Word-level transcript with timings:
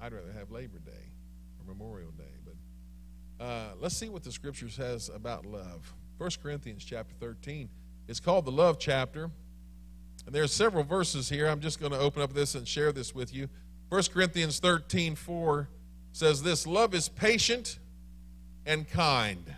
I'd 0.00 0.12
rather 0.12 0.32
have 0.32 0.50
Labor 0.50 0.78
Day 0.78 1.12
or 1.58 1.66
Memorial 1.66 2.10
Day. 2.12 2.24
But 2.44 3.44
uh, 3.44 3.68
let's 3.80 3.96
see 3.96 4.08
what 4.08 4.22
the 4.22 4.32
Scripture 4.32 4.70
says 4.70 5.10
about 5.14 5.44
love. 5.44 5.92
1 6.18 6.30
Corinthians 6.42 6.84
chapter 6.84 7.14
13. 7.20 7.68
It's 8.08 8.20
called 8.20 8.44
the 8.44 8.52
love 8.52 8.78
chapter. 8.78 9.30
And 10.26 10.34
there 10.34 10.42
are 10.42 10.48
several 10.48 10.84
verses 10.84 11.28
here. 11.28 11.48
I'm 11.48 11.60
just 11.60 11.80
going 11.80 11.92
to 11.92 11.98
open 11.98 12.22
up 12.22 12.32
this 12.32 12.54
and 12.54 12.66
share 12.66 12.92
this 12.92 13.14
with 13.14 13.34
you. 13.34 13.48
1 13.90 14.02
Corinthians 14.12 14.58
13 14.58 15.16
4 15.16 15.68
says 16.12 16.42
this 16.42 16.66
Love 16.66 16.94
is 16.94 17.08
patient 17.08 17.78
and 18.64 18.88
kind. 18.88 19.54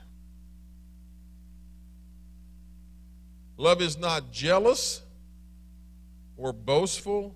Love 3.56 3.80
is 3.80 3.96
not 3.98 4.32
jealous 4.32 5.02
or 6.36 6.52
boastful 6.52 7.34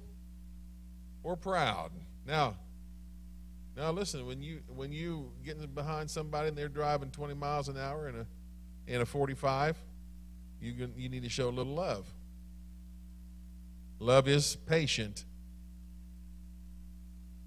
or 1.23 1.37
proud. 1.37 1.93
Now, 2.27 2.57
now 3.77 3.91
listen, 3.91 4.27
when 4.27 4.43
you 4.43 4.61
when 4.75 4.91
you 4.91 5.31
get 5.45 5.75
behind 5.75 6.11
somebody 6.11 6.49
and 6.49 6.57
they're 6.57 6.69
driving 6.69 7.11
20 7.11 7.35
miles 7.35 7.69
an 7.69 7.77
hour 7.77 8.09
in 8.09 8.17
a 8.17 8.27
in 8.87 9.01
a 9.03 9.07
45, 9.07 9.77
you 10.61 10.91
you 10.97 11.09
need 11.09 11.23
to 11.23 11.29
show 11.29 11.49
a 11.49 11.51
little 11.51 11.75
love. 11.75 12.07
Love 13.99 14.29
is 14.29 14.57
patient. 14.57 15.25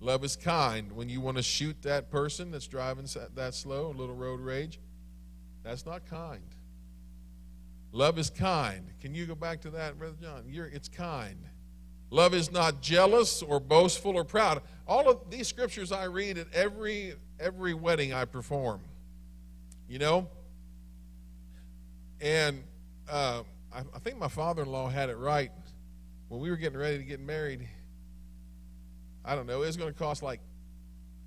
Love 0.02 0.23
is 0.23 0.35
kind. 0.35 0.91
When 0.93 1.09
you 1.09 1.19
want 1.19 1.38
to 1.38 1.43
shoot 1.43 1.81
that 1.81 2.09
person 2.09 2.52
that's 2.52 2.67
driving 2.67 3.07
that 3.35 3.53
slow, 3.53 3.88
a 3.88 3.95
little 3.95 4.16
road 4.16 4.39
rage, 4.39 4.80
that's 5.63 5.85
not 5.85 6.05
kind. 6.05 6.43
Love 7.91 8.17
is 8.17 8.30
kind. 8.30 8.91
Can 9.02 9.13
you 9.13 9.25
go 9.25 9.35
back 9.35 9.61
to 9.61 9.71
that, 9.71 9.97
Brother 9.97 10.16
John? 10.21 10.43
You're, 10.47 10.67
it's 10.67 10.88
kind. 10.88 11.48
Love 12.11 12.33
is 12.33 12.51
not 12.51 12.81
jealous 12.81 13.41
or 13.41 13.59
boastful 13.59 14.15
or 14.15 14.23
proud. 14.23 14.61
All 14.87 15.09
of 15.09 15.29
these 15.29 15.47
scriptures 15.47 15.91
I 15.91 16.05
read 16.05 16.37
at 16.37 16.47
every 16.53 17.13
every 17.39 17.73
wedding 17.73 18.13
I 18.13 18.25
perform. 18.25 18.81
You 19.88 19.99
know? 19.99 20.27
And 22.21 22.63
uh, 23.09 23.43
I, 23.73 23.79
I 23.79 23.99
think 23.99 24.17
my 24.17 24.27
father 24.27 24.63
in 24.63 24.71
law 24.71 24.89
had 24.89 25.09
it 25.09 25.17
right. 25.17 25.51
When 26.27 26.41
we 26.41 26.49
were 26.49 26.57
getting 26.57 26.77
ready 26.77 26.97
to 26.97 27.03
get 27.03 27.19
married, 27.19 27.67
I 29.23 29.35
don't 29.35 29.47
know, 29.47 29.63
it 29.63 29.67
was 29.67 29.77
going 29.77 29.91
to 29.91 29.97
cost 29.97 30.21
like 30.21 30.41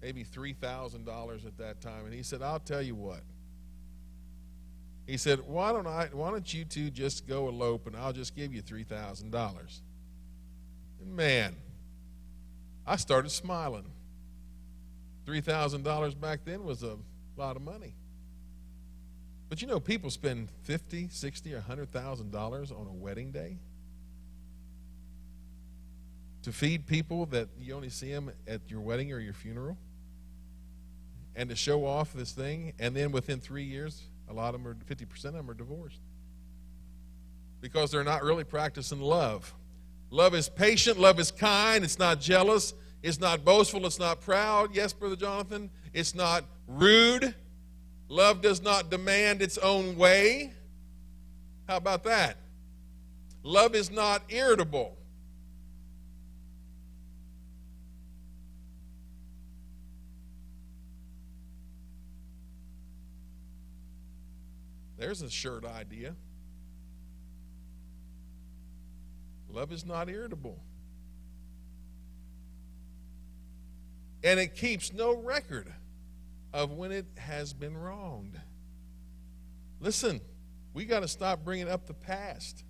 maybe 0.00 0.24
$3,000 0.24 1.46
at 1.46 1.58
that 1.58 1.80
time. 1.80 2.05
And 2.05 2.14
he 2.14 2.22
said, 2.22 2.42
I'll 2.42 2.61
tell 2.61 2.83
you 2.83 2.94
what. 2.94 3.22
He 5.06 5.17
said, 5.17 5.41
why 5.46 5.72
don't 5.72 5.86
I, 5.86 6.08
why 6.12 6.30
don't 6.30 6.52
you 6.52 6.64
two 6.64 6.91
just 6.91 7.27
go 7.27 7.48
elope 7.48 7.86
and 7.86 7.96
I'll 7.96 8.12
just 8.12 8.36
give 8.36 8.55
you 8.55 8.62
$3,000. 8.62 9.80
And 11.03 11.17
man, 11.17 11.56
I 12.86 12.97
started 12.97 13.31
smiling. 13.31 13.84
$3,000 15.27 16.20
back 16.20 16.41
then 16.45 16.64
was 16.64 16.83
a 16.83 16.97
lot 17.36 17.56
of 17.56 17.62
money. 17.62 17.95
But 19.53 19.61
you 19.61 19.69
know, 19.69 19.80
people 19.80 20.08
spend 20.08 20.48
fifty, 20.62 21.08
sixty, 21.11 21.53
or 21.53 21.61
hundred 21.61 21.92
thousand 21.92 22.33
dollars 22.33 22.73
on 22.73 22.86
a 22.86 22.92
wedding 22.95 23.33
day 23.33 23.58
to 26.41 26.53
feed 26.53 26.86
people 26.86 27.27
that 27.27 27.48
you 27.61 27.75
only 27.75 27.91
see 27.91 28.11
them 28.11 28.33
at 28.48 28.62
your 28.70 28.80
wedding 28.80 29.12
or 29.12 29.19
your 29.19 29.34
funeral, 29.34 29.77
and 31.36 31.50
to 31.50 31.55
show 31.55 31.84
off 31.84 32.14
this 32.14 32.33
thing. 32.33 32.73
And 32.78 32.97
then 32.97 33.12
within 33.12 33.41
three 33.41 33.64
years, 33.64 34.00
a 34.27 34.33
lot 34.33 34.55
of 34.55 34.62
them 34.62 34.73
are 34.73 34.77
fifty 34.86 35.05
percent 35.05 35.34
of 35.36 35.45
them 35.45 35.50
are 35.50 35.55
divorced 35.55 36.00
because 37.61 37.91
they're 37.91 38.05
not 38.05 38.23
really 38.23 38.45
practicing 38.45 39.03
love. 39.03 39.53
Love 40.12 40.34
is 40.34 40.46
patient, 40.46 41.00
love 41.00 41.18
is 41.18 41.30
kind, 41.30 41.82
it's 41.82 41.98
not 41.98 42.20
jealous, 42.20 42.74
it's 43.02 43.18
not 43.18 43.46
boastful, 43.46 43.86
it's 43.86 43.98
not 43.98 44.20
proud. 44.20 44.68
Yes, 44.74 44.92
Brother 44.92 45.16
Jonathan? 45.16 45.70
It's 45.94 46.14
not 46.14 46.44
rude. 46.68 47.34
Love 48.10 48.42
does 48.42 48.60
not 48.60 48.90
demand 48.90 49.40
its 49.40 49.56
own 49.56 49.96
way. 49.96 50.52
How 51.67 51.78
about 51.78 52.05
that? 52.05 52.36
Love 53.42 53.74
is 53.74 53.90
not 53.90 54.22
irritable. 54.28 54.98
There's 64.98 65.22
a 65.22 65.30
shirt 65.30 65.64
idea. 65.64 66.14
Love 69.52 69.70
is 69.70 69.85
not 69.85 70.08
irritable. 70.08 70.58
And 74.24 74.40
it 74.40 74.55
keeps 74.55 74.92
no 74.92 75.14
record 75.14 75.73
of 76.52 76.73
when 76.73 76.92
it 76.92 77.07
has 77.18 77.52
been 77.52 77.77
wronged. 77.77 78.40
Listen, 79.80 80.20
we 80.73 80.85
got 80.85 81.01
to 81.01 81.08
stop 81.08 81.45
bringing 81.45 81.68
up 81.68 81.86
the 81.86 81.95
past 81.95 82.64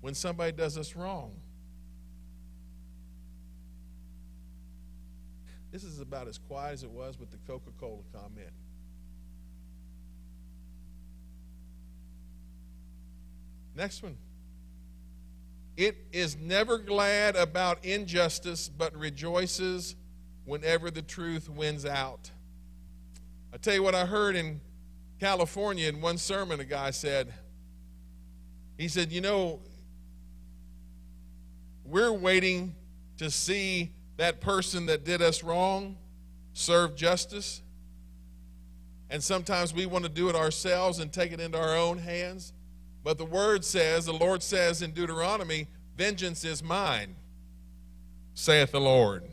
when 0.00 0.14
somebody 0.14 0.52
does 0.52 0.76
us 0.76 0.96
wrong. 0.96 1.32
This 5.70 5.84
is 5.84 6.00
about 6.00 6.28
as 6.28 6.38
quiet 6.38 6.74
as 6.74 6.82
it 6.82 6.90
was 6.90 7.18
with 7.18 7.30
the 7.30 7.38
Coca 7.46 7.70
Cola 7.78 8.02
comment. 8.12 8.50
Next 13.74 14.02
one. 14.02 14.16
It 15.76 15.96
is 16.12 16.36
never 16.36 16.78
glad 16.78 17.36
about 17.36 17.84
injustice, 17.84 18.68
but 18.68 18.94
rejoices 18.96 19.96
whenever 20.44 20.90
the 20.90 21.02
truth 21.02 21.48
wins 21.48 21.86
out. 21.86 22.30
I 23.52 23.56
tell 23.56 23.74
you 23.74 23.82
what 23.82 23.94
I 23.94 24.06
heard 24.06 24.36
in 24.36 24.60
California 25.20 25.88
in 25.88 26.00
one 26.00 26.18
sermon, 26.18 26.60
a 26.60 26.64
guy 26.64 26.90
said, 26.90 27.32
he 28.76 28.88
said, 28.88 29.12
You 29.12 29.20
know, 29.20 29.60
we're 31.84 32.12
waiting 32.12 32.74
to 33.18 33.30
see 33.30 33.92
that 34.16 34.40
person 34.40 34.86
that 34.86 35.04
did 35.04 35.22
us 35.22 35.42
wrong 35.42 35.96
serve 36.52 36.96
justice. 36.96 37.62
And 39.10 39.22
sometimes 39.22 39.74
we 39.74 39.86
want 39.86 40.04
to 40.04 40.10
do 40.10 40.28
it 40.28 40.34
ourselves 40.34 40.98
and 40.98 41.12
take 41.12 41.32
it 41.32 41.40
into 41.40 41.58
our 41.58 41.76
own 41.76 41.98
hands. 41.98 42.52
But 43.04 43.18
the 43.18 43.24
word 43.24 43.64
says, 43.64 44.06
the 44.06 44.12
Lord 44.12 44.42
says 44.42 44.82
in 44.82 44.92
Deuteronomy, 44.92 45.66
Vengeance 45.96 46.44
is 46.44 46.62
mine, 46.62 47.16
saith 48.34 48.72
the 48.72 48.80
Lord. 48.80 49.24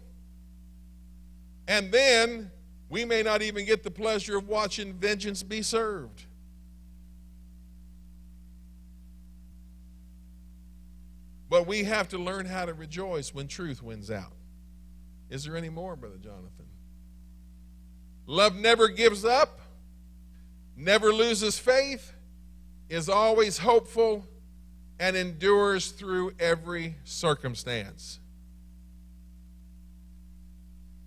And 1.68 1.92
then 1.92 2.52
we 2.90 3.06
may 3.06 3.24
not 3.24 3.42
even 3.42 3.66
get 3.66 3.84
the 3.84 3.92
pleasure 3.92 4.38
of 4.38 4.48
watching 4.48 4.94
vengeance 4.94 5.44
be 5.44 5.62
served. 5.62 6.26
But 11.50 11.66
we 11.66 11.84
have 11.86 12.10
to 12.10 12.18
learn 12.18 12.46
how 12.46 12.66
to 12.66 12.74
rejoice 12.74 13.34
when 13.34 13.48
truth 13.48 13.82
wins 13.82 14.12
out. 14.12 14.34
Is 15.30 15.44
there 15.44 15.56
any 15.56 15.70
more, 15.70 15.96
Brother 15.96 16.18
Jonathan? 16.18 16.66
Love 18.26 18.56
never 18.56 18.88
gives 18.88 19.26
up, 19.26 19.60
never 20.76 21.12
loses 21.12 21.58
faith 21.58 22.14
is 22.90 23.08
always 23.08 23.60
hopeful 23.60 24.26
and 25.00 25.16
endures 25.16 25.92
through 25.92 26.34
every 26.40 26.96
circumstance. 27.04 28.20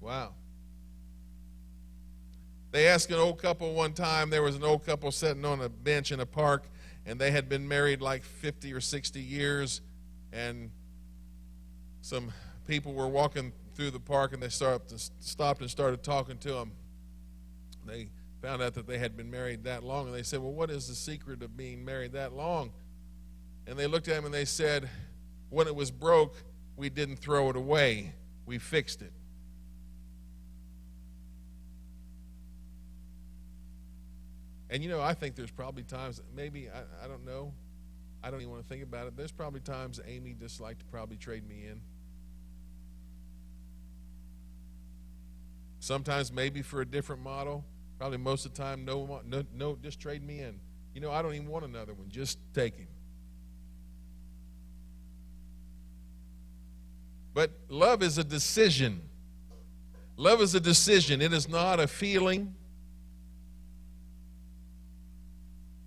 Wow. 0.01 0.35
They 2.71 2.89
asked 2.89 3.11
an 3.11 3.19
old 3.19 3.43
couple 3.43 3.75
one 3.75 3.93
time, 3.93 4.31
there 4.31 4.43
was 4.43 4.57
an 4.57 4.65
old 4.65 4.87
couple 4.87 5.11
sitting 5.11 5.45
on 5.45 5.61
a 5.61 5.69
bench 5.69 6.11
in 6.11 6.21
a 6.21 6.27
park, 6.27 6.65
and 7.05 7.21
they 7.21 7.31
had 7.31 7.49
been 7.49 7.69
married 7.69 8.01
like 8.01 8.25
50 8.25 8.73
or 8.73 8.81
60 8.81 9.21
years, 9.21 9.83
and 10.33 10.71
some 12.01 12.33
people 12.67 12.95
were 12.95 13.09
walking 13.09 13.53
through 13.75 13.91
the 13.91 14.01
park, 14.01 14.33
and 14.33 14.43
they 14.43 14.49
stopped 14.49 14.91
and 15.61 15.71
started 15.71 16.03
talking 16.03 16.39
to 16.39 16.53
them. 16.53 16.73
They 17.85 18.09
found 18.43 18.61
out 18.61 18.75
that 18.75 18.89
they 18.89 18.99
had 18.99 19.17
been 19.17 19.31
married 19.31 19.65
that 19.65 19.85
long. 19.85 20.07
And 20.07 20.15
they 20.15 20.25
said, 20.25 20.41
Well, 20.41 20.53
what 20.53 20.71
is 20.71 20.89
the 20.89 20.95
secret 20.95 21.43
of 21.43 21.57
being 21.57 21.85
married 21.85 22.13
that 22.13 22.33
long? 22.33 22.73
And 23.67 23.79
they 23.79 23.87
looked 23.87 24.09
at 24.09 24.17
him 24.19 24.25
and 24.25 24.35
they 24.35 24.45
said, 24.45 24.91
When 25.49 25.69
it 25.69 25.75
was 25.75 25.91
broke, 25.91 26.35
we 26.77 26.91
didn't 26.91 27.17
throw 27.17 27.49
it 27.51 27.57
away, 27.57 28.15
we 28.45 28.59
fixed 28.59 29.01
it. 29.01 29.13
And 34.69 34.83
you 34.83 34.89
know, 34.89 35.01
I 35.01 35.15
think 35.15 35.37
there's 35.37 35.51
probably 35.51 35.83
times, 35.83 36.23
maybe, 36.35 36.69
I, 36.71 37.05
I 37.05 37.07
don't 37.07 37.27
know, 37.27 37.53
I 38.25 38.31
don't 38.31 38.41
even 38.41 38.51
want 38.51 38.63
to 38.63 38.69
think 38.69 38.83
about 38.83 39.07
it. 39.07 39.17
There's 39.17 39.31
probably 39.31 39.61
times 39.61 40.01
Amy 40.07 40.35
just 40.39 40.61
like 40.61 40.79
to 40.79 40.85
probably 40.87 41.17
trade 41.17 41.47
me 41.47 41.67
in. 41.67 41.81
Sometimes 45.79 46.33
maybe 46.33 46.63
for 46.63 46.81
a 46.81 46.87
different 46.87 47.23
model. 47.23 47.65
Probably 48.03 48.19
most 48.19 48.47
of 48.47 48.53
the 48.53 48.61
time, 48.61 48.85
no, 48.85 49.21
no, 49.25 49.45
no, 49.55 49.79
just 49.81 50.01
trade 50.01 50.27
me 50.27 50.41
in. 50.41 50.59
You 50.93 51.01
know, 51.01 51.13
I 51.13 51.23
don't 51.23 51.35
even 51.35 51.47
want 51.47 51.65
another 51.65 51.95
one. 51.95 52.09
Just 52.11 52.37
take 52.53 52.77
him. 52.77 52.89
But 57.33 57.53
love 57.69 58.03
is 58.03 58.19
a 58.19 58.25
decision. 58.25 59.03
Love 60.17 60.41
is 60.41 60.57
a 60.57 60.59
decision, 60.59 61.23
it 61.23 61.33
is 61.33 61.49
not 61.49 61.79
a 61.79 61.87
feeling. 61.87 62.57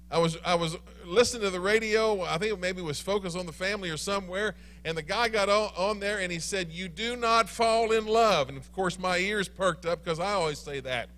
I 0.10 0.18
was 0.18 0.38
I 0.46 0.56
was 0.56 0.78
listening 1.04 1.42
to 1.42 1.50
the 1.50 1.60
radio. 1.60 2.22
I 2.22 2.38
think 2.38 2.58
maybe 2.62 2.80
it 2.80 2.86
was 2.86 3.02
Focus 3.02 3.36
on 3.36 3.46
the 3.46 3.52
Family 3.52 3.90
or 3.90 3.98
somewhere, 3.98 4.56
and 4.86 4.98
the 4.98 5.04
guy 5.04 5.28
got 5.28 5.50
on, 5.50 5.70
on 5.76 6.00
there 6.00 6.20
and 6.20 6.32
he 6.32 6.40
said, 6.40 6.72
"You 6.72 6.88
do 6.88 7.18
not 7.18 7.50
fall 7.50 7.92
in 7.92 8.06
love." 8.06 8.48
And 8.48 8.58
of 8.58 8.72
course, 8.72 8.98
my 8.98 9.18
ears 9.18 9.50
perked 9.50 9.86
up 9.86 10.02
because 10.02 10.22
I 10.22 10.32
always 10.32 10.60
say 10.60 10.80
that. 10.80 11.10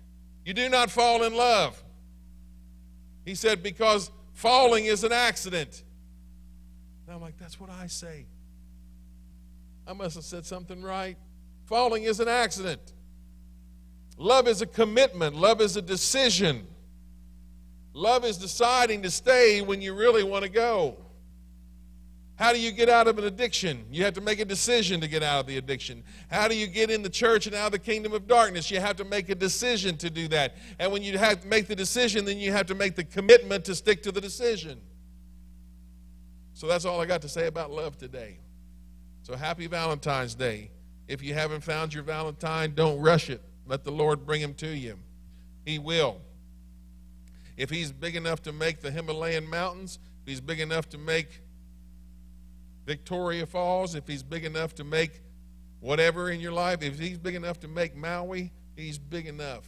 You 0.48 0.54
do 0.54 0.70
not 0.70 0.90
fall 0.90 1.24
in 1.24 1.34
love. 1.34 1.84
He 3.26 3.34
said 3.34 3.62
because 3.62 4.10
falling 4.32 4.86
is 4.86 5.04
an 5.04 5.12
accident. 5.12 5.84
And 7.06 7.14
I'm 7.14 7.20
like, 7.20 7.36
that's 7.36 7.60
what 7.60 7.68
I 7.68 7.86
say. 7.86 8.24
I 9.86 9.92
must 9.92 10.14
have 10.14 10.24
said 10.24 10.46
something 10.46 10.80
right. 10.82 11.18
Falling 11.66 12.04
is 12.04 12.18
an 12.18 12.28
accident. 12.28 12.80
Love 14.16 14.48
is 14.48 14.62
a 14.62 14.66
commitment. 14.66 15.36
Love 15.36 15.60
is 15.60 15.76
a 15.76 15.82
decision. 15.82 16.66
Love 17.92 18.24
is 18.24 18.38
deciding 18.38 19.02
to 19.02 19.10
stay 19.10 19.60
when 19.60 19.82
you 19.82 19.92
really 19.92 20.24
want 20.24 20.44
to 20.44 20.50
go. 20.50 20.96
How 22.38 22.52
do 22.52 22.60
you 22.60 22.70
get 22.70 22.88
out 22.88 23.08
of 23.08 23.18
an 23.18 23.24
addiction? 23.24 23.84
You 23.90 24.04
have 24.04 24.14
to 24.14 24.20
make 24.20 24.38
a 24.38 24.44
decision 24.44 25.00
to 25.00 25.08
get 25.08 25.24
out 25.24 25.40
of 25.40 25.46
the 25.48 25.56
addiction. 25.56 26.04
How 26.30 26.46
do 26.46 26.56
you 26.56 26.68
get 26.68 26.88
in 26.88 27.02
the 27.02 27.10
church 27.10 27.48
and 27.48 27.54
out 27.54 27.66
of 27.66 27.72
the 27.72 27.80
kingdom 27.80 28.12
of 28.12 28.28
darkness? 28.28 28.70
You 28.70 28.78
have 28.78 28.94
to 28.98 29.04
make 29.04 29.28
a 29.28 29.34
decision 29.34 29.96
to 29.96 30.08
do 30.08 30.28
that. 30.28 30.54
And 30.78 30.92
when 30.92 31.02
you 31.02 31.18
have 31.18 31.40
to 31.40 31.48
make 31.48 31.66
the 31.66 31.74
decision, 31.74 32.24
then 32.24 32.38
you 32.38 32.52
have 32.52 32.66
to 32.66 32.76
make 32.76 32.94
the 32.94 33.02
commitment 33.02 33.64
to 33.64 33.74
stick 33.74 34.04
to 34.04 34.12
the 34.12 34.20
decision. 34.20 34.80
So 36.54 36.68
that's 36.68 36.84
all 36.84 37.00
I 37.00 37.06
got 37.06 37.22
to 37.22 37.28
say 37.28 37.48
about 37.48 37.72
love 37.72 37.98
today. 37.98 38.38
So 39.24 39.34
happy 39.34 39.66
Valentine's 39.66 40.36
Day. 40.36 40.70
If 41.08 41.24
you 41.24 41.34
haven't 41.34 41.64
found 41.64 41.92
your 41.92 42.04
Valentine, 42.04 42.72
don't 42.72 43.00
rush 43.00 43.30
it. 43.30 43.42
Let 43.66 43.82
the 43.82 43.90
Lord 43.90 44.24
bring 44.24 44.40
him 44.40 44.54
to 44.54 44.68
you. 44.68 44.96
He 45.64 45.80
will. 45.80 46.20
If 47.56 47.68
he's 47.68 47.90
big 47.90 48.14
enough 48.14 48.42
to 48.42 48.52
make 48.52 48.80
the 48.80 48.92
Himalayan 48.92 49.50
mountains, 49.50 49.98
if 50.22 50.28
he's 50.28 50.40
big 50.40 50.60
enough 50.60 50.88
to 50.90 50.98
make 50.98 51.40
Victoria 52.88 53.44
Falls, 53.44 53.94
if 53.94 54.08
he's 54.08 54.22
big 54.22 54.46
enough 54.46 54.74
to 54.76 54.82
make 54.82 55.20
whatever 55.80 56.30
in 56.30 56.40
your 56.40 56.52
life, 56.52 56.82
if 56.82 56.98
he's 56.98 57.18
big 57.18 57.34
enough 57.34 57.60
to 57.60 57.68
make 57.68 57.94
Maui, 57.94 58.50
he's 58.76 58.98
big 58.98 59.26
enough 59.26 59.66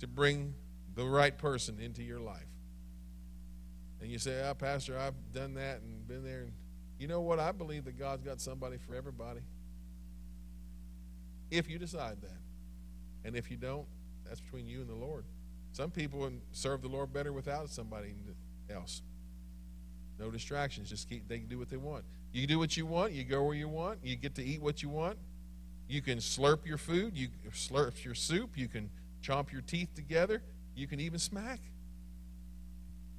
to 0.00 0.06
bring 0.06 0.54
the 0.94 1.02
right 1.02 1.38
person 1.38 1.80
into 1.80 2.02
your 2.02 2.20
life. 2.20 2.44
And 4.02 4.10
you 4.10 4.18
say, 4.18 4.46
oh, 4.46 4.52
Pastor, 4.52 4.98
I've 4.98 5.14
done 5.32 5.54
that 5.54 5.80
and 5.80 6.06
been 6.06 6.24
there. 6.24 6.42
And 6.42 6.52
you 6.98 7.08
know 7.08 7.22
what? 7.22 7.40
I 7.40 7.52
believe 7.52 7.86
that 7.86 7.98
God's 7.98 8.22
got 8.22 8.38
somebody 8.38 8.76
for 8.76 8.94
everybody. 8.94 9.40
If 11.50 11.70
you 11.70 11.78
decide 11.78 12.20
that. 12.20 12.38
And 13.24 13.34
if 13.34 13.50
you 13.50 13.56
don't, 13.56 13.86
that's 14.26 14.42
between 14.42 14.66
you 14.66 14.82
and 14.82 14.90
the 14.90 14.94
Lord. 14.94 15.24
Some 15.72 15.90
people 15.90 16.30
serve 16.50 16.82
the 16.82 16.88
Lord 16.88 17.14
better 17.14 17.32
without 17.32 17.70
somebody 17.70 18.12
else. 18.68 19.00
No 20.18 20.30
distractions. 20.30 20.90
Just 20.90 21.08
keep. 21.08 21.26
They 21.28 21.38
can 21.38 21.48
do 21.48 21.58
what 21.58 21.70
they 21.70 21.78
want. 21.78 22.04
You 22.32 22.46
do 22.46 22.58
what 22.58 22.76
you 22.76 22.86
want. 22.86 23.12
You 23.12 23.24
go 23.24 23.42
where 23.42 23.54
you 23.54 23.68
want. 23.68 23.98
You 24.02 24.16
get 24.16 24.34
to 24.36 24.44
eat 24.44 24.62
what 24.62 24.82
you 24.82 24.88
want. 24.88 25.18
You 25.88 26.00
can 26.00 26.18
slurp 26.18 26.64
your 26.64 26.78
food. 26.78 27.16
You 27.16 27.28
slurp 27.50 28.02
your 28.04 28.14
soup. 28.14 28.56
You 28.56 28.68
can 28.68 28.88
chomp 29.22 29.52
your 29.52 29.60
teeth 29.60 29.94
together. 29.94 30.42
You 30.74 30.86
can 30.86 31.00
even 31.00 31.18
smack. 31.18 31.60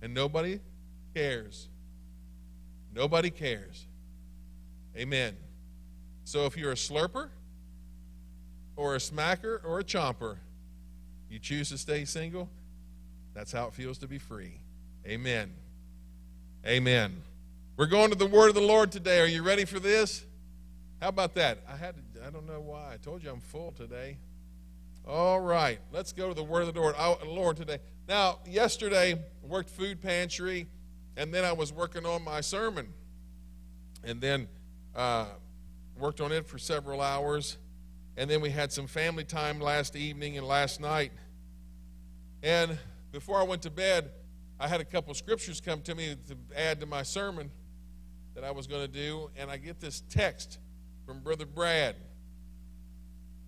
And 0.01 0.13
nobody 0.13 0.59
cares. 1.13 1.67
Nobody 2.93 3.29
cares. 3.29 3.85
Amen. 4.97 5.35
So 6.25 6.45
if 6.45 6.57
you're 6.57 6.71
a 6.71 6.75
slurper 6.75 7.29
or 8.75 8.95
a 8.95 8.99
smacker 8.99 9.63
or 9.63 9.79
a 9.79 9.83
chomper, 9.83 10.37
you 11.29 11.39
choose 11.39 11.69
to 11.69 11.77
stay 11.77 12.05
single, 12.05 12.49
that's 13.33 13.51
how 13.51 13.67
it 13.67 13.73
feels 13.73 13.97
to 13.99 14.07
be 14.07 14.17
free. 14.17 14.53
Amen. 15.07 15.51
Amen. 16.65 17.21
We're 17.75 17.87
going 17.87 18.11
to 18.11 18.15
the 18.15 18.27
word 18.27 18.49
of 18.49 18.53
the 18.53 18.61
Lord 18.61 18.91
today. 18.91 19.19
Are 19.19 19.25
you 19.25 19.41
ready 19.41 19.65
for 19.65 19.79
this? 19.79 20.23
How 21.01 21.07
about 21.07 21.33
that? 21.33 21.57
I 21.67 21.75
had 21.75 21.95
to, 21.95 22.23
I 22.23 22.29
don't 22.29 22.45
know 22.45 22.61
why. 22.61 22.93
I 22.93 22.97
told 22.97 23.23
you 23.23 23.31
I'm 23.31 23.41
full 23.41 23.71
today. 23.71 24.19
All 25.07 25.39
right. 25.39 25.79
Let's 25.91 26.13
go 26.13 26.27
to 26.27 26.35
the 26.35 26.43
word 26.43 26.67
of 26.67 26.73
the 26.75 26.79
Lord, 26.79 26.95
Lord 27.25 27.57
today. 27.57 27.79
Now, 28.07 28.37
yesterday 28.45 29.19
worked 29.41 29.71
food 29.71 30.01
pantry 30.01 30.67
and 31.17 31.33
then 31.33 31.43
I 31.43 31.51
was 31.51 31.73
working 31.73 32.05
on 32.05 32.23
my 32.23 32.41
sermon. 32.41 32.93
And 34.03 34.21
then 34.21 34.47
uh, 34.95 35.25
worked 35.97 36.21
on 36.21 36.31
it 36.31 36.45
for 36.45 36.59
several 36.59 37.01
hours. 37.01 37.57
And 38.17 38.29
then 38.29 38.39
we 38.39 38.51
had 38.51 38.71
some 38.71 38.85
family 38.85 39.23
time 39.23 39.59
last 39.59 39.95
evening 39.95 40.37
and 40.37 40.47
last 40.47 40.79
night. 40.79 41.11
And 42.43 42.77
before 43.11 43.39
I 43.39 43.43
went 43.43 43.63
to 43.63 43.71
bed, 43.71 44.11
I 44.59 44.67
had 44.67 44.79
a 44.79 44.85
couple 44.85 45.11
scriptures 45.15 45.59
come 45.59 45.81
to 45.81 45.95
me 45.95 46.15
to 46.27 46.37
add 46.55 46.79
to 46.81 46.85
my 46.85 47.01
sermon 47.01 47.49
that 48.35 48.43
I 48.43 48.51
was 48.51 48.67
going 48.67 48.81
to 48.81 48.87
do. 48.87 49.29
And 49.37 49.49
I 49.49 49.57
get 49.57 49.79
this 49.79 50.01
text 50.09 50.59
from 51.05 51.19
Brother 51.19 51.45
Brad. 51.45 51.95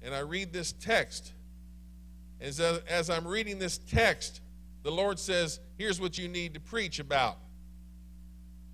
And 0.01 0.13
I 0.13 0.19
read 0.19 0.53
this 0.53 0.71
text. 0.71 1.31
As, 2.39 2.59
as 2.59 3.09
I'm 3.09 3.27
reading 3.27 3.59
this 3.59 3.77
text, 3.77 4.41
the 4.83 4.91
Lord 4.91 5.17
says, 5.19 5.59
Here's 5.77 5.99
what 5.99 6.17
you 6.17 6.27
need 6.27 6.53
to 6.53 6.59
preach 6.59 6.99
about. 6.99 7.37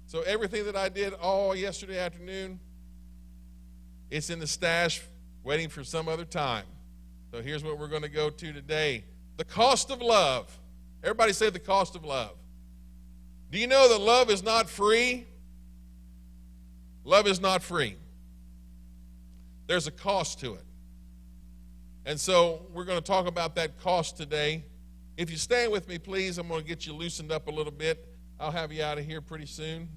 So 0.07 0.21
everything 0.23 0.65
that 0.65 0.75
I 0.75 0.89
did 0.89 1.13
all 1.13 1.55
yesterday 1.55 1.97
afternoon, 1.97 2.59
it's 4.09 4.29
in 4.29 4.39
the 4.39 4.47
stash 4.47 5.01
waiting 5.43 5.69
for 5.69 5.85
some 5.85 6.09
other 6.09 6.25
time. 6.25 6.65
So 7.31 7.41
here's 7.41 7.63
what 7.63 7.79
we're 7.79 7.87
going 7.87 8.01
to 8.01 8.09
go 8.09 8.29
to 8.29 8.53
today 8.53 9.05
the 9.37 9.45
cost 9.45 9.89
of 9.89 10.01
love. 10.01 10.59
Everybody 11.01 11.33
say 11.33 11.49
the 11.49 11.59
cost 11.59 11.95
of 11.95 12.03
love. 12.03 12.35
Do 13.49 13.57
you 13.57 13.67
know 13.67 13.89
that 13.89 13.99
love 13.99 14.29
is 14.29 14.43
not 14.43 14.69
free? 14.69 15.25
Love 17.03 17.27
is 17.27 17.39
not 17.39 17.63
free. 17.63 17.95
There's 19.67 19.87
a 19.87 19.91
cost 19.91 20.39
to 20.41 20.53
it. 20.53 20.65
And 22.05 22.19
so 22.19 22.65
we're 22.73 22.83
going 22.83 22.99
to 22.99 23.05
talk 23.05 23.27
about 23.27 23.55
that 23.55 23.79
cost 23.79 24.17
today. 24.17 24.65
If 25.17 25.29
you 25.29 25.37
stand 25.37 25.71
with 25.71 25.87
me, 25.87 25.97
please, 25.97 26.37
I'm 26.37 26.47
going 26.47 26.61
to 26.61 26.67
get 26.67 26.85
you 26.85 26.93
loosened 26.93 27.31
up 27.31 27.47
a 27.47 27.51
little 27.51 27.71
bit. 27.71 28.07
I'll 28.39 28.51
have 28.51 28.71
you 28.71 28.83
out 28.83 28.97
of 28.97 29.05
here 29.05 29.21
pretty 29.21 29.45
soon. 29.45 29.87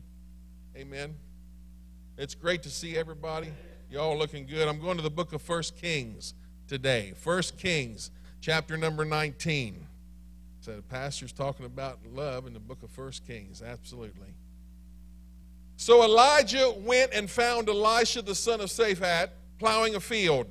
Amen. 0.76 1.14
It's 2.18 2.34
great 2.34 2.62
to 2.64 2.70
see 2.70 2.96
everybody. 2.96 3.52
Y'all 3.90 4.18
looking 4.18 4.46
good. 4.46 4.68
I'm 4.68 4.80
going 4.80 4.96
to 4.96 5.02
the 5.02 5.10
book 5.10 5.32
of 5.32 5.40
First 5.40 5.76
Kings 5.76 6.34
today. 6.68 7.12
First 7.16 7.58
Kings 7.58 8.10
chapter 8.40 8.76
number 8.76 9.04
19. 9.04 9.86
So 10.60 10.76
the 10.76 10.82
pastor's 10.82 11.32
talking 11.32 11.66
about 11.66 12.00
love 12.12 12.46
in 12.46 12.52
the 12.52 12.60
book 12.60 12.82
of 12.82 12.90
First 12.90 13.26
Kings. 13.26 13.62
Absolutely. 13.62 14.34
So 15.84 16.02
Elijah 16.02 16.72
went 16.78 17.12
and 17.12 17.30
found 17.30 17.68
Elisha 17.68 18.22
the 18.22 18.34
son 18.34 18.62
of 18.62 18.70
Shaphat 18.70 19.28
plowing 19.58 19.94
a 19.96 20.00
field. 20.00 20.46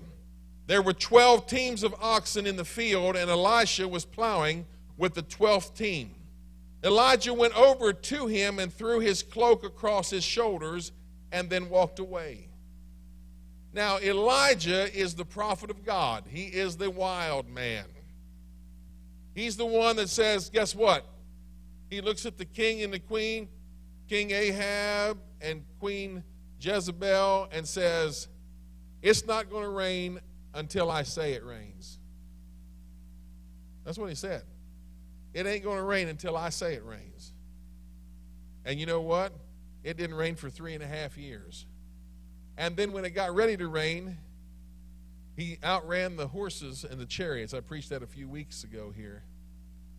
There 0.68 0.84
were 0.84 0.94
12 0.94 1.48
teams 1.48 1.82
of 1.82 1.96
oxen 2.00 2.46
in 2.46 2.56
the 2.56 2.64
field, 2.64 3.16
and 3.16 3.32
Elisha 3.32 3.88
was 3.88 4.06
plowing 4.06 4.68
with 4.96 5.16
the 5.16 5.24
12th 5.24 5.74
team. 5.74 6.14
Elijah 6.84 7.34
went 7.34 7.58
over 7.58 7.94
to 7.94 8.28
him 8.28 8.60
and 8.60 8.72
threw 8.72 9.00
his 9.00 9.24
cloak 9.24 9.64
across 9.64 10.12
his 10.12 10.24
shoulders 10.24 10.92
and 11.32 11.50
then 11.50 11.68
walked 11.68 11.98
away. 11.98 12.48
Now, 13.74 13.98
Elijah 13.98 14.96
is 14.96 15.16
the 15.16 15.26
prophet 15.26 15.72
of 15.72 15.84
God, 15.84 16.26
he 16.30 16.44
is 16.44 16.78
the 16.78 16.92
wild 16.92 17.50
man. 17.50 17.86
He's 19.34 19.58
the 19.58 19.66
one 19.66 19.96
that 19.96 20.10
says, 20.10 20.52
guess 20.52 20.76
what? 20.76 21.08
He 21.90 22.02
looks 22.02 22.28
at 22.28 22.38
the 22.38 22.46
king 22.46 22.84
and 22.84 22.94
the 22.94 23.00
queen, 23.00 23.48
King 24.08 24.32
Ahab 24.32 25.18
and 25.42 25.64
Queen 25.80 26.24
Jezebel, 26.64 27.50
and 27.52 27.68
says, 27.68 28.28
It's 29.02 29.26
not 29.26 29.50
going 29.50 29.64
to 29.64 29.70
rain 29.70 30.22
until 30.54 30.90
I 30.90 31.04
say 31.04 31.34
it 31.34 31.44
rains. 31.44 32.00
That's 33.84 33.98
what 33.98 34.08
he 34.10 34.16
said. 34.16 34.44
It 35.34 35.46
ain't 35.46 35.64
going 35.64 35.78
to 35.78 35.84
rain 35.84 36.08
until 36.08 36.38
I 36.38 36.50
say 36.50 36.76
it 36.76 36.86
rains. 36.86 37.34
And 38.66 38.80
you 38.80 38.86
know 38.86 39.02
what? 39.02 39.34
It 39.84 39.98
didn't 39.98 40.16
rain 40.16 40.36
for 40.36 40.50
three 40.50 40.74
and 40.74 40.82
a 40.82 40.88
half 40.88 41.18
years. 41.18 41.66
And 42.58 42.78
then 42.78 42.94
when 42.94 43.04
it 43.04 43.10
got 43.10 43.36
ready 43.36 43.58
to 43.58 43.68
rain, 43.68 44.18
he 45.36 45.58
outran 45.66 46.16
the 46.16 46.28
horses 46.28 46.86
and 46.90 47.02
the 47.02 47.06
chariots. 47.06 47.54
I 47.54 47.60
preached 47.60 47.90
that 47.90 48.04
a 48.04 48.08
few 48.08 48.30
weeks 48.30 48.64
ago 48.64 48.94
here 48.96 49.24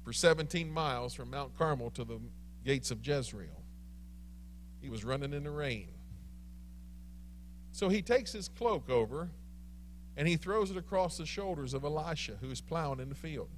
for 0.02 0.12
17 0.12 0.70
miles 0.70 1.12
from 1.12 1.30
Mount 1.30 1.58
Carmel 1.58 1.90
to 1.90 2.04
the 2.04 2.20
gates 2.64 2.90
of 2.90 3.06
Jezreel. 3.06 3.63
He 4.84 4.90
was 4.90 5.02
running 5.02 5.32
in 5.32 5.44
the 5.44 5.50
rain. 5.50 5.88
So 7.72 7.88
he 7.88 8.02
takes 8.02 8.32
his 8.32 8.50
cloak 8.50 8.90
over 8.90 9.30
and 10.14 10.28
he 10.28 10.36
throws 10.36 10.70
it 10.70 10.76
across 10.76 11.16
the 11.16 11.24
shoulders 11.24 11.72
of 11.72 11.84
Elisha, 11.84 12.36
who 12.42 12.50
is 12.50 12.60
plowing 12.60 13.00
in 13.00 13.08
the 13.08 13.14
field. 13.14 13.48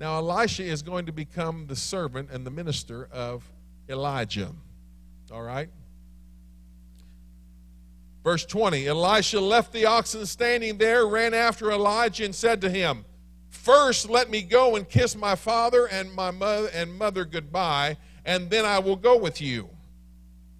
Now, 0.00 0.16
Elisha 0.16 0.62
is 0.64 0.80
going 0.80 1.04
to 1.04 1.12
become 1.12 1.66
the 1.66 1.76
servant 1.76 2.30
and 2.30 2.46
the 2.46 2.50
minister 2.50 3.10
of 3.12 3.46
Elijah. 3.90 4.52
All 5.30 5.42
right? 5.42 5.68
Verse 8.24 8.46
20 8.46 8.86
Elisha 8.86 9.40
left 9.40 9.74
the 9.74 9.84
oxen 9.84 10.24
standing 10.24 10.78
there, 10.78 11.06
ran 11.06 11.34
after 11.34 11.70
Elijah, 11.70 12.24
and 12.24 12.34
said 12.34 12.62
to 12.62 12.70
him, 12.70 13.04
First, 13.50 14.08
let 14.08 14.30
me 14.30 14.40
go 14.40 14.76
and 14.76 14.88
kiss 14.88 15.14
my 15.14 15.34
father 15.34 15.84
and 15.84 16.10
my 16.14 16.30
mother 16.30 16.70
and 16.72 16.96
mother 16.96 17.26
goodbye, 17.26 17.98
and 18.24 18.48
then 18.48 18.64
I 18.64 18.78
will 18.78 18.96
go 18.96 19.18
with 19.18 19.42
you. 19.42 19.68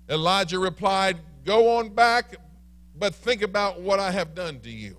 Elijah 0.08 0.58
replied, 0.58 1.18
Go 1.44 1.78
on 1.78 1.90
back, 1.90 2.36
but 2.96 3.14
think 3.14 3.42
about 3.42 3.80
what 3.80 3.98
I 3.98 4.10
have 4.10 4.34
done 4.34 4.60
to 4.60 4.70
you. 4.70 4.96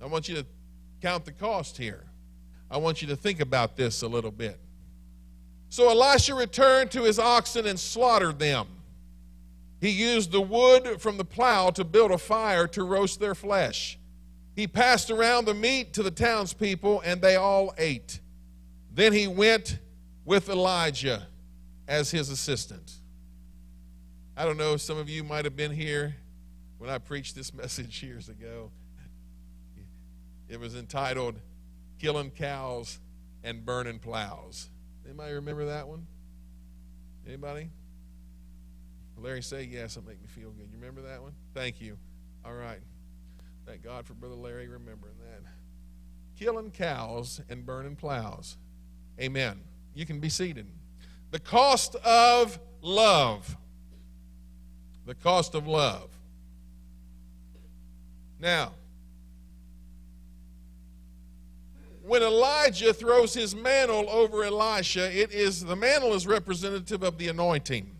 I 0.00 0.06
want 0.06 0.28
you 0.28 0.34
to 0.36 0.46
count 1.00 1.24
the 1.24 1.32
cost 1.32 1.76
here. 1.76 2.04
I 2.70 2.78
want 2.78 3.02
you 3.02 3.08
to 3.08 3.16
think 3.16 3.40
about 3.40 3.76
this 3.76 4.02
a 4.02 4.08
little 4.08 4.30
bit. 4.30 4.58
So 5.68 5.88
Elisha 5.88 6.34
returned 6.34 6.90
to 6.92 7.02
his 7.02 7.18
oxen 7.18 7.66
and 7.66 7.78
slaughtered 7.78 8.38
them. 8.38 8.66
He 9.80 9.90
used 9.90 10.32
the 10.32 10.40
wood 10.40 11.00
from 11.00 11.16
the 11.16 11.24
plow 11.24 11.70
to 11.70 11.84
build 11.84 12.10
a 12.10 12.18
fire 12.18 12.66
to 12.68 12.84
roast 12.84 13.20
their 13.20 13.34
flesh. 13.34 13.98
He 14.54 14.66
passed 14.66 15.10
around 15.10 15.46
the 15.46 15.54
meat 15.54 15.94
to 15.94 16.02
the 16.02 16.10
townspeople, 16.10 17.00
and 17.04 17.20
they 17.20 17.36
all 17.36 17.74
ate. 17.78 18.20
Then 18.92 19.12
he 19.12 19.26
went 19.26 19.78
with 20.24 20.48
Elijah 20.48 21.26
as 21.88 22.10
his 22.10 22.28
assistant. 22.28 22.92
I 24.36 24.44
don't 24.44 24.56
know, 24.56 24.76
some 24.76 24.96
of 24.96 25.08
you 25.08 25.22
might 25.24 25.44
have 25.44 25.56
been 25.56 25.72
here 25.72 26.16
when 26.78 26.88
I 26.88 26.98
preached 26.98 27.34
this 27.34 27.52
message 27.54 28.02
years 28.02 28.28
ago. 28.28 28.70
It 30.48 30.58
was 30.58 30.74
entitled 30.74 31.40
Killing 31.98 32.30
Cows 32.30 32.98
and 33.44 33.64
Burning 33.64 33.98
Plows. 33.98 34.68
Anybody 35.04 35.34
remember 35.34 35.66
that 35.66 35.86
one? 35.86 36.06
Anybody? 37.26 37.70
Larry, 39.18 39.42
say 39.42 39.62
yes. 39.64 39.96
It'll 39.96 40.08
make 40.08 40.20
me 40.20 40.26
feel 40.26 40.50
good. 40.50 40.68
You 40.70 40.78
remember 40.78 41.02
that 41.02 41.22
one? 41.22 41.32
Thank 41.54 41.80
you. 41.80 41.96
All 42.44 42.54
right. 42.54 42.80
Thank 43.66 43.84
God 43.84 44.04
for 44.04 44.14
Brother 44.14 44.34
Larry 44.34 44.66
remembering 44.66 45.14
that. 45.20 45.42
Killing 46.36 46.70
cows 46.70 47.40
and 47.48 47.64
burning 47.64 47.94
plows. 47.94 48.56
Amen. 49.20 49.60
You 49.94 50.06
can 50.06 50.18
be 50.18 50.28
seated. 50.28 50.66
The 51.30 51.38
cost 51.38 51.94
of 51.96 52.58
love. 52.80 53.56
The 55.06 55.14
cost 55.14 55.54
of 55.54 55.66
love. 55.66 56.08
Now, 58.40 58.72
when 62.04 62.22
Elijah 62.22 62.92
throws 62.92 63.34
his 63.34 63.54
mantle 63.54 64.08
over 64.10 64.44
Elisha, 64.44 65.16
it 65.16 65.32
is 65.32 65.64
the 65.64 65.76
mantle 65.76 66.14
is 66.14 66.26
representative 66.26 67.02
of 67.02 67.18
the 67.18 67.28
anointing 67.28 67.90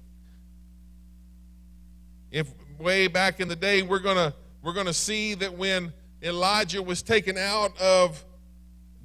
if 2.33 2.53
way 2.79 3.07
back 3.07 3.39
in 3.39 3.47
the 3.47 3.55
day 3.55 3.83
we're 3.83 4.01
to 4.17 4.35
we're 4.63 4.73
to 4.87 4.95
see 4.95 5.35
that 5.35 5.57
when 5.57 5.93
Elijah 6.23 6.83
was 6.83 7.03
taken 7.03 7.37
out 7.37 7.79
of 7.81 8.25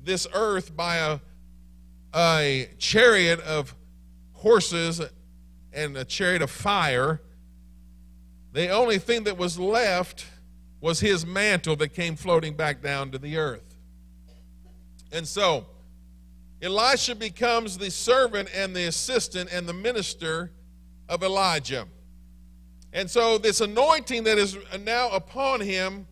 this 0.04 0.26
earth 0.34 0.76
by 0.76 0.96
a 0.96 1.20
a 2.16 2.70
chariot 2.80 3.40
of 3.42 3.76
horses 4.32 5.02
and 5.74 5.98
a 5.98 6.06
chariot 6.06 6.42
of 6.42 6.50
fire 6.50 7.22
the 8.54 8.70
only 8.70 8.98
thing 8.98 9.24
that 9.24 9.38
was 9.38 9.60
left 9.60 10.26
was 10.80 11.00
his 11.00 11.26
mantle 11.26 11.76
that 11.76 11.90
came 11.90 12.16
floating 12.16 12.54
back 12.54 12.82
down 12.82 13.12
to 13.12 13.18
the 13.18 13.38
earth 13.38 13.76
and 15.12 15.28
so 15.28 15.66
Elisha 16.62 17.16
becomes 17.16 17.78
the 17.78 17.92
servant 17.92 18.50
and 18.56 18.76
the 18.76 18.86
assistant 18.86 19.50
and 19.52 19.68
the 19.68 19.74
minister 19.74 20.52
of 21.08 21.24
Elijah 21.24 21.88
and 22.94 23.10
so, 23.10 23.38
this 23.38 23.62
anointing 23.62 24.24
that 24.24 24.38
is 24.38 24.58
now 24.80 25.10
upon 25.10 25.62
him, 25.62 26.08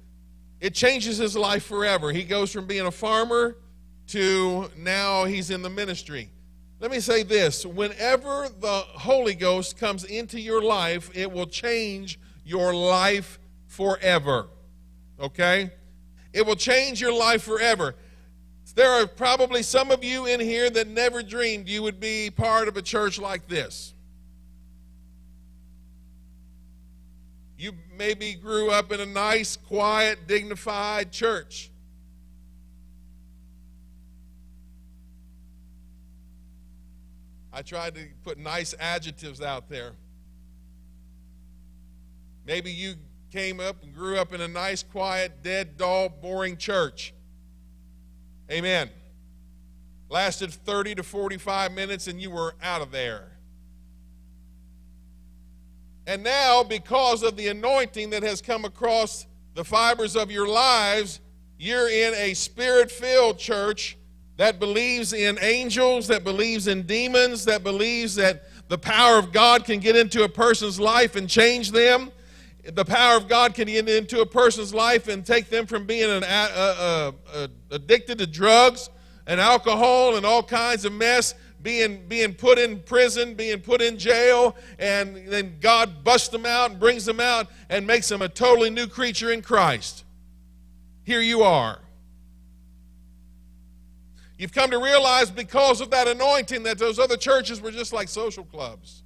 it 0.59 0.73
changes 0.73 1.17
his 1.17 1.35
life 1.35 1.65
forever. 1.65 2.11
He 2.11 2.23
goes 2.23 2.51
from 2.51 2.67
being 2.67 2.85
a 2.85 2.91
farmer 2.91 3.57
to 4.07 4.69
now 4.77 5.25
he's 5.25 5.49
in 5.49 5.61
the 5.61 5.69
ministry. 5.69 6.29
Let 6.79 6.91
me 6.91 6.99
say 6.99 7.23
this 7.23 7.65
whenever 7.65 8.49
the 8.59 8.83
Holy 8.85 9.33
Ghost 9.33 9.77
comes 9.77 10.03
into 10.03 10.39
your 10.39 10.61
life, 10.61 11.09
it 11.15 11.31
will 11.31 11.47
change 11.47 12.19
your 12.45 12.73
life 12.73 13.39
forever. 13.67 14.47
Okay? 15.19 15.71
It 16.31 16.45
will 16.45 16.55
change 16.55 17.01
your 17.01 17.13
life 17.13 17.43
forever. 17.43 17.95
There 18.75 18.89
are 18.89 19.07
probably 19.07 19.63
some 19.63 19.89
of 19.89 20.03
you 20.03 20.25
in 20.25 20.39
here 20.39 20.69
that 20.69 20.87
never 20.87 21.23
dreamed 21.23 21.67
you 21.67 21.81
would 21.83 21.99
be 21.99 22.29
part 22.29 22.67
of 22.67 22.75
a 22.77 22.81
church 22.81 23.19
like 23.19 23.47
this. 23.47 23.93
You 27.57 27.71
maybe 27.97 28.33
grew 28.33 28.69
up 28.69 28.91
in 28.91 28.99
a 28.99 29.05
nice, 29.05 29.55
quiet, 29.55 30.27
dignified 30.27 31.11
church. 31.11 31.71
I 37.53 37.61
tried 37.61 37.95
to 37.95 38.01
put 38.25 38.37
nice 38.37 38.75
adjectives 38.77 39.41
out 39.41 39.69
there. 39.69 39.93
Maybe 42.45 42.71
you 42.71 42.95
came 43.31 43.59
up 43.59 43.83
and 43.83 43.93
grew 43.93 44.17
up 44.17 44.33
in 44.33 44.41
a 44.41 44.47
nice, 44.47 44.83
quiet, 44.83 45.43
dead, 45.43 45.77
dull, 45.77 46.09
boring 46.09 46.57
church. 46.57 47.13
Amen. 48.51 48.89
Lasted 50.09 50.53
30 50.53 50.95
to 50.95 51.03
45 51.03 51.71
minutes 51.71 52.07
and 52.07 52.21
you 52.21 52.29
were 52.29 52.55
out 52.61 52.81
of 52.81 52.91
there. 52.91 53.31
And 56.07 56.23
now, 56.23 56.63
because 56.63 57.23
of 57.23 57.35
the 57.35 57.47
anointing 57.47 58.11
that 58.11 58.21
has 58.21 58.41
come 58.41 58.63
across 58.63 59.25
the 59.55 59.63
fibers 59.63 60.15
of 60.15 60.29
your 60.29 60.47
lives, 60.47 61.19
you're 61.57 61.89
in 61.89 62.13
a 62.13 62.35
spirit 62.35 62.91
filled 62.91 63.39
church 63.39 63.97
that 64.37 64.59
believes 64.59 65.13
in 65.13 65.39
angels, 65.41 66.07
that 66.07 66.23
believes 66.23 66.67
in 66.67 66.83
demons, 66.83 67.45
that 67.45 67.63
believes 67.63 68.15
that 68.15 68.43
the 68.67 68.77
power 68.77 69.17
of 69.17 69.31
God 69.31 69.65
can 69.65 69.79
get 69.79 69.95
into 69.95 70.23
a 70.23 70.29
person's 70.29 70.79
life 70.79 71.15
and 71.15 71.27
change 71.29 71.71
them. 71.71 72.11
The 72.73 72.85
power 72.85 73.15
of 73.15 73.27
God 73.27 73.53
can 73.53 73.67
get 73.67 73.87
into 73.87 74.21
a 74.21 74.25
person's 74.25 74.73
life 74.73 75.07
and 75.07 75.23
take 75.25 75.49
them 75.49 75.67
from 75.67 75.85
being 75.85 76.09
an, 76.09 76.23
addicted 77.69 78.17
to 78.17 78.27
drugs 78.27 78.89
and 79.27 79.39
alcohol 79.39 80.15
and 80.15 80.25
all 80.25 80.41
kinds 80.41 80.83
of 80.85 80.93
mess 80.93 81.35
being, 81.61 82.07
being 82.07 82.33
put 82.33 82.57
in 82.59 82.79
prison, 82.79 83.33
being 83.33 83.59
put 83.59 83.81
in 83.81 83.97
jail, 83.97 84.55
and 84.77 85.27
then 85.27 85.57
God 85.59 86.03
busts 86.03 86.29
them 86.29 86.45
out 86.45 86.71
and 86.71 86.79
brings 86.79 87.05
them 87.05 87.19
out 87.19 87.47
and 87.69 87.85
makes 87.87 88.07
them 88.07 88.21
a 88.21 88.29
totally 88.29 88.69
new 88.69 88.87
creature 88.87 89.31
in 89.31 89.41
Christ. 89.41 90.03
Here 91.03 91.21
you 91.21 91.43
are. 91.43 91.79
You've 94.37 94.53
come 94.53 94.69
to 94.71 94.77
realize 94.79 95.31
because 95.31 95.81
of 95.81 95.91
that 95.91 96.07
anointing 96.07 96.63
that 96.63 96.77
those 96.77 96.99
other 96.99 97.17
churches 97.17 97.61
were 97.61 97.71
just 97.71 97.93
like 97.93 98.09
social 98.09 98.43
clubs. 98.43 99.03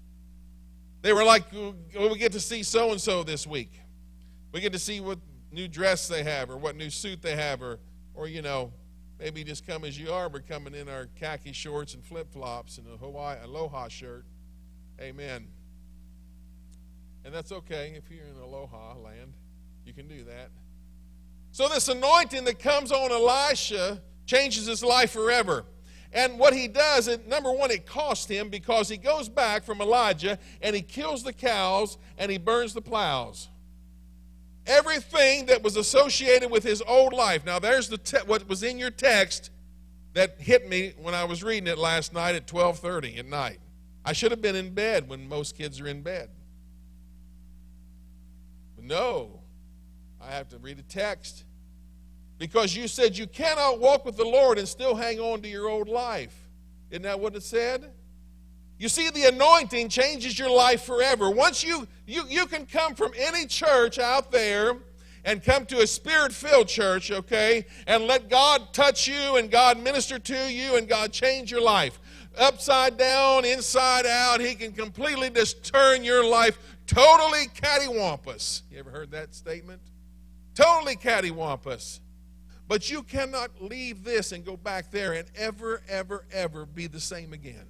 They 1.01 1.13
were 1.13 1.24
like, 1.24 1.46
well, 1.53 1.75
we 1.96 2.18
get 2.18 2.34
to 2.34 2.39
see 2.39 2.63
so 2.63 2.91
and 2.91 3.00
so 3.00 3.24
this 3.24 3.48
week. 3.48 3.79
We 4.51 4.62
get 4.62 4.74
to 4.74 4.79
see 4.79 5.00
what 5.00 5.20
new 5.51 5.68
dress 5.68 6.08
they 6.08 6.24
have 6.24 6.50
or 6.50 6.58
what 6.58 6.75
new 6.75 6.89
suit 6.89 7.22
they 7.22 7.36
have 7.36 7.62
or, 7.62 7.79
or 8.13 8.27
you 8.27 8.41
know, 8.41 8.74
Maybe 9.20 9.44
just 9.44 9.68
come 9.68 9.84
as 9.84 10.00
you 10.00 10.12
are. 10.12 10.29
We're 10.29 10.39
coming 10.39 10.74
in 10.74 10.88
our 10.88 11.08
khaki 11.20 11.51
shorts 11.51 11.94
and 11.94 12.03
flip 12.03 12.32
flops 12.32 12.77
and 12.77 12.88
a 12.88 12.96
Hawaii 12.96 13.38
Aloha 13.44 13.89
shirt. 13.89 14.25
Amen. 15.01 15.48
And 17.25 17.34
that's 17.34 17.51
okay 17.51 17.94
if 17.98 18.10
you're 18.10 18.25
in 18.25 18.41
Aloha 18.41 18.98
land. 18.98 19.34
You 19.86 19.94
can 19.94 20.08
do 20.08 20.24
that. 20.24 20.51
So, 21.51 21.68
this 21.68 21.89
anointing 21.89 22.46
that 22.46 22.60
comes 22.60 22.91
on 22.91 23.12
Elisha 23.12 24.01
changes 24.25 24.68
his 24.68 24.84
life 24.84 25.12
forever. 25.12 25.65
And 26.12 26.39
what 26.39 26.54
he 26.54 26.68
does, 26.68 27.08
it, 27.08 27.28
number 27.28 27.51
one, 27.51 27.70
it 27.70 27.86
costs 27.86 28.25
him 28.25 28.50
because 28.50 28.89
he 28.89 28.98
goes 28.98 29.30
back 29.30 29.63
from 29.63 29.80
Elijah 29.80 30.39
and 30.62 30.75
he 30.75 30.82
kills 30.82 31.24
the 31.24 31.34
cows 31.34 31.98
and 32.18 32.32
he 32.32 32.38
burns 32.38 32.74
the 32.74 32.82
plows 32.82 33.50
everything 34.70 35.48
that 35.48 35.63
was 35.63 35.75
associated 35.75 36.50
with 36.50 36.63
his 36.63 36.82
old 36.84 37.12
life. 37.12 37.44
Now, 37.46 37.60
there's 37.60 37.89
the 37.89 37.98
te- 37.98 38.20
what 38.25 38.48
was 38.48 38.63
in 38.63 38.78
your 38.78 38.92
text 38.92 39.50
that 40.13 40.39
hit 40.39 40.70
me 40.70 40.94
when 40.98 41.13
I 41.13 41.24
was 41.24 41.44
reading 41.44 41.68
it 41.68 41.78
last 41.78 42.13
night 42.13 42.36
at 42.36 42.48
12:30 42.48 43.18
at 43.18 43.25
night. 43.25 43.60
I 44.06 44.13
should 44.13 44.32
have 44.32 44.42
been 44.42 44.56
in 44.56 44.74
bed 44.74 45.10
when 45.10 45.28
most 45.28 45.58
kids 45.58 45.80
are 45.80 45.88
in 45.88 46.01
bed. 46.01 46.30
But 48.75 48.86
no, 48.86 49.42
I 50.22 50.32
have 50.32 50.50
to 50.50 50.58
read 50.58 50.80
a 50.80 50.84
text 50.84 51.44
because 52.39 52.75
you 52.75 52.88
said 52.88 53.17
you 53.17 53.27
cannot 53.27 53.79
walk 53.79 54.05
with 54.05 54.17
the 54.17 54.25
Lord 54.25 54.58
and 54.58 54.67
still 54.67 54.96
hang 54.96 55.19
on 55.19 55.41
to 55.41 55.48
your 55.48 55.69
old 55.69 55.89
life. 55.89 56.34
Isn't 56.89 57.03
that 57.03 57.19
what 57.19 57.36
it 57.36 57.43
said? 57.43 57.91
You 58.79 58.88
see, 58.88 59.10
the 59.10 59.25
anointing 59.25 59.89
changes 59.89 60.39
your 60.39 60.50
life 60.50 60.84
forever. 60.84 61.29
Once 61.29 61.63
you, 61.63 61.86
you, 62.08 62.24
you 62.29 62.46
can 62.46 62.65
come 62.65 62.96
from 62.96 63.12
any 63.17 63.46
church 63.46 64.00
out 64.00 64.31
there 64.31 64.77
and 65.25 65.43
come 65.43 65.65
to 65.65 65.81
a 65.81 65.88
spirit 65.88 66.31
filled 66.31 66.69
church, 66.69 67.12
okay, 67.12 67.65
and 67.88 68.05
let 68.05 68.29
God 68.29 68.74
touch 68.74 69.05
you 69.05 69.36
and 69.36 69.51
God 69.51 69.77
minister 69.77 70.17
to 70.17 70.51
you 70.51 70.77
and 70.77 70.88
God 70.88 71.12
change 71.12 71.51
your 71.51 71.62
life. 71.62 72.00
Upside 72.38 72.98
down, 72.98 73.43
inside 73.43 74.05
out, 74.05 74.39
He 74.39 74.55
can 74.55 74.72
completely 74.72 75.29
just 75.29 75.62
turn 75.62 76.05
your 76.05 76.24
life 76.24 76.58
totally 76.88 77.48
cattywampus. 77.48 78.62
You 78.72 78.79
ever 78.79 78.89
heard 78.91 79.12
that 79.12 79.36
statement? 79.36 79.81
Totally 80.55 80.96
cattywampus. 80.96 82.00
But 82.70 82.90
you 82.92 83.02
cannot 83.02 83.50
leave 83.60 84.04
this 84.04 84.32
and 84.32 84.46
go 84.46 84.56
back 84.56 84.92
there 84.92 85.14
and 85.14 85.28
ever, 85.36 85.82
ever, 85.90 86.24
ever 86.32 86.68
be 86.68 86.86
the 86.86 87.00
same 87.00 87.34
again. 87.34 87.66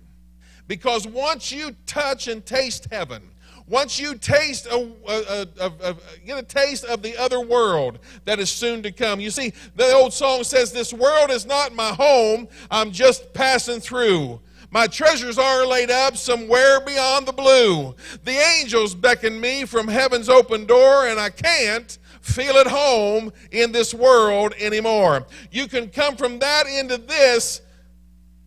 Because 0.68 1.08
once 1.08 1.54
you 1.54 1.74
touch 1.88 2.28
and 2.28 2.46
taste 2.46 2.88
heaven, 2.92 3.32
once 3.66 3.98
you 3.98 4.16
taste 4.16 4.66
a, 4.66 4.92
a, 5.08 5.48
a, 5.62 5.96
get 6.26 6.38
a 6.38 6.44
taste 6.44 6.84
of 6.84 7.02
the 7.02 7.16
other 7.18 7.40
world 7.40 8.00
that 8.26 8.40
is 8.40 8.52
soon 8.52 8.84
to 8.84 8.92
come. 8.92 9.22
You 9.22 9.32
see, 9.32 9.54
the 9.76 9.94
old 9.94 10.12
song 10.12 10.44
says, 10.44 10.74
This 10.74 10.92
world 10.92 11.32
is 11.32 11.46
not 11.46 11.74
my 11.74 11.94
home, 11.94 12.50
I'm 12.70 12.92
just 12.92 13.34
passing 13.34 13.80
through. 13.80 14.42
My 14.72 14.86
treasures 14.86 15.40
are 15.40 15.66
laid 15.66 15.90
up 15.90 16.18
somewhere 16.18 16.82
beyond 16.82 17.26
the 17.26 17.32
blue. 17.32 17.96
The 18.26 18.38
angels 18.60 18.94
beckon 18.96 19.40
me 19.40 19.66
from 19.66 19.88
heaven's 19.88 20.30
open 20.30 20.66
door, 20.66 21.08
and 21.08 21.20
I 21.20 21.30
can't 21.30 21.98
feel 22.22 22.58
at 22.58 22.68
home 22.68 23.32
in 23.52 23.72
this 23.72 23.94
world 23.94 24.54
anymore. 24.60 25.26
You 25.52 25.68
can 25.68 25.90
come 25.90 26.16
from 26.16 26.40
that 26.40 26.68
into 26.68 26.98
this 26.98 27.62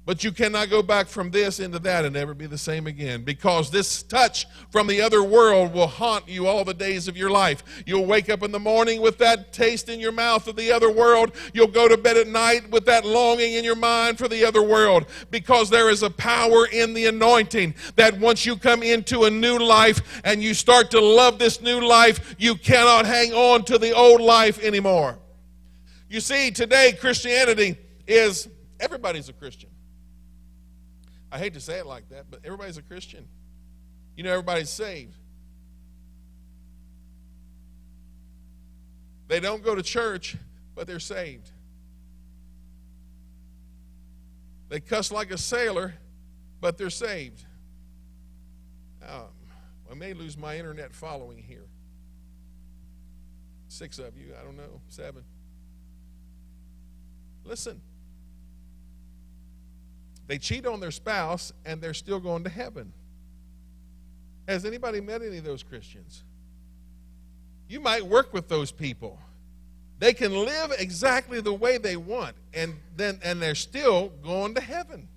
but 0.04 0.24
you 0.24 0.32
cannot 0.32 0.68
go 0.68 0.82
back 0.82 1.06
from 1.06 1.30
this 1.30 1.60
into 1.60 1.78
that 1.78 2.04
and 2.04 2.14
never 2.14 2.34
be 2.34 2.46
the 2.46 2.58
same 2.58 2.88
again 2.88 3.22
because 3.22 3.70
this 3.70 4.02
touch 4.02 4.46
from 4.70 4.88
the 4.88 5.00
other 5.00 5.22
world 5.22 5.72
will 5.72 5.86
haunt 5.86 6.28
you 6.28 6.46
all 6.48 6.64
the 6.64 6.74
days 6.74 7.06
of 7.06 7.16
your 7.16 7.30
life. 7.30 7.62
You'll 7.86 8.06
wake 8.06 8.28
up 8.28 8.42
in 8.42 8.50
the 8.50 8.58
morning 8.58 9.00
with 9.00 9.18
that 9.18 9.52
taste 9.52 9.88
in 9.88 10.00
your 10.00 10.10
mouth 10.10 10.48
of 10.48 10.56
the 10.56 10.72
other 10.72 10.90
world. 10.90 11.32
You'll 11.54 11.68
go 11.68 11.86
to 11.86 11.96
bed 11.96 12.16
at 12.16 12.26
night 12.26 12.68
with 12.70 12.84
that 12.86 13.04
longing 13.04 13.54
in 13.54 13.64
your 13.64 13.76
mind 13.76 14.18
for 14.18 14.26
the 14.26 14.44
other 14.44 14.62
world 14.62 15.06
because 15.30 15.70
there 15.70 15.88
is 15.88 16.02
a 16.02 16.10
power 16.10 16.66
in 16.66 16.94
the 16.94 17.06
anointing 17.06 17.74
that 17.94 18.18
once 18.18 18.44
you 18.44 18.56
come 18.56 18.82
into 18.82 19.24
a 19.24 19.30
new 19.30 19.58
life 19.58 20.20
and 20.24 20.42
you 20.42 20.52
start 20.52 20.90
to 20.90 21.00
love 21.00 21.38
this 21.38 21.60
new 21.60 21.80
life, 21.80 22.34
you 22.38 22.56
cannot 22.56 23.06
hang 23.06 23.32
on 23.32 23.64
to 23.64 23.78
the 23.78 23.92
old 23.92 24.20
life 24.20 24.60
anymore. 24.64 25.18
You 26.08 26.20
see, 26.20 26.50
today 26.50 26.92
Christianity 27.00 27.78
is 28.06 28.48
everybody's 28.80 29.28
a 29.28 29.32
Christian. 29.32 29.70
I 31.32 31.38
hate 31.38 31.54
to 31.54 31.60
say 31.60 31.78
it 31.78 31.86
like 31.86 32.10
that, 32.10 32.26
but 32.30 32.40
everybody's 32.44 32.76
a 32.76 32.82
Christian. 32.82 33.26
You 34.16 34.22
know, 34.22 34.32
everybody's 34.32 34.68
saved. 34.68 35.16
They 39.28 39.40
don't 39.40 39.64
go 39.64 39.74
to 39.74 39.82
church, 39.82 40.36
but 40.74 40.86
they're 40.86 41.00
saved. 41.00 41.50
They 44.68 44.78
cuss 44.78 45.10
like 45.10 45.30
a 45.30 45.38
sailor, 45.38 45.94
but 46.60 46.76
they're 46.76 46.90
saved. 46.90 47.42
Um, 49.08 49.24
I 49.90 49.94
may 49.94 50.12
lose 50.12 50.36
my 50.36 50.58
internet 50.58 50.94
following 50.94 51.38
here. 51.38 51.64
Six 53.68 53.98
of 53.98 54.18
you, 54.18 54.34
I 54.38 54.44
don't 54.44 54.58
know, 54.58 54.82
seven. 54.88 55.24
Listen. 57.44 57.80
They 60.26 60.38
cheat 60.38 60.66
on 60.66 60.80
their 60.80 60.90
spouse 60.90 61.52
and 61.64 61.80
they're 61.80 61.94
still 61.94 62.20
going 62.20 62.44
to 62.44 62.50
heaven. 62.50 62.92
Has 64.48 64.64
anybody 64.64 65.00
met 65.00 65.22
any 65.22 65.38
of 65.38 65.44
those 65.44 65.62
Christians? 65.62 66.24
You 67.68 67.80
might 67.80 68.04
work 68.04 68.32
with 68.32 68.48
those 68.48 68.72
people. 68.72 69.18
They 69.98 70.12
can 70.12 70.32
live 70.32 70.72
exactly 70.78 71.40
the 71.40 71.54
way 71.54 71.78
they 71.78 71.96
want 71.96 72.34
and 72.52 72.74
then 72.96 73.20
and 73.22 73.40
they're 73.40 73.54
still 73.54 74.08
going 74.22 74.54
to 74.54 74.60
heaven. 74.60 75.08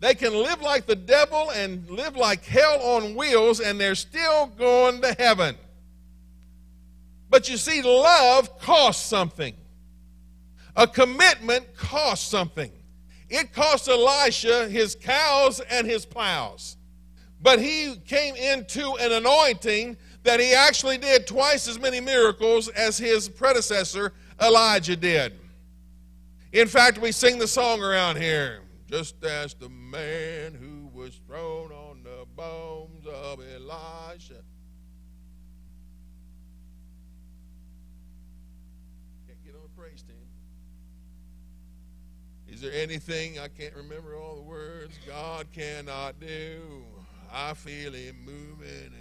They 0.00 0.14
can 0.14 0.34
live 0.34 0.62
like 0.62 0.86
the 0.86 0.96
devil 0.96 1.50
and 1.50 1.88
live 1.88 2.16
like 2.16 2.44
hell 2.44 2.80
on 2.80 3.14
wheels 3.14 3.60
and 3.60 3.78
they're 3.78 3.94
still 3.94 4.46
going 4.46 5.02
to 5.02 5.14
heaven. 5.18 5.56
But 7.28 7.48
you 7.48 7.56
see, 7.58 7.82
love 7.82 8.58
costs 8.58 9.06
something. 9.06 9.54
A 10.74 10.86
commitment 10.86 11.76
costs 11.76 12.28
something. 12.28 12.72
It 13.30 13.52
cost 13.52 13.88
Elisha 13.88 14.68
his 14.68 14.96
cows 14.96 15.60
and 15.70 15.86
his 15.86 16.04
plows. 16.04 16.76
But 17.40 17.60
he 17.60 17.96
came 18.06 18.34
into 18.34 18.96
an 18.96 19.12
anointing 19.12 19.96
that 20.24 20.40
he 20.40 20.52
actually 20.52 20.98
did 20.98 21.26
twice 21.26 21.68
as 21.68 21.78
many 21.78 22.00
miracles 22.00 22.68
as 22.68 22.98
his 22.98 23.28
predecessor 23.28 24.12
Elijah 24.42 24.96
did. 24.96 25.38
In 26.52 26.66
fact, 26.66 26.98
we 26.98 27.12
sing 27.12 27.38
the 27.38 27.46
song 27.46 27.80
around 27.80 28.16
here 28.18 28.62
just 28.90 29.22
as 29.24 29.54
the 29.54 29.68
man 29.68 30.52
who 30.52 30.90
was 30.92 31.14
thrown 31.28 31.70
on 31.70 32.02
the 32.02 32.26
bones 32.34 33.06
of 33.06 33.38
Elisha. 33.54 34.42
Can't 39.28 39.44
get 39.44 39.54
on 39.54 39.60
a 39.64 39.80
praise 39.80 40.02
team. 40.02 40.16
Is 42.60 42.70
there 42.70 42.82
anything 42.82 43.38
I 43.38 43.48
can't 43.48 43.74
remember 43.74 44.14
all 44.14 44.36
the 44.36 44.42
words 44.42 44.98
God 45.06 45.46
cannot 45.50 46.20
do? 46.20 46.84
I 47.32 47.54
feel 47.54 47.94
Him 47.94 48.16
moving 48.22 48.92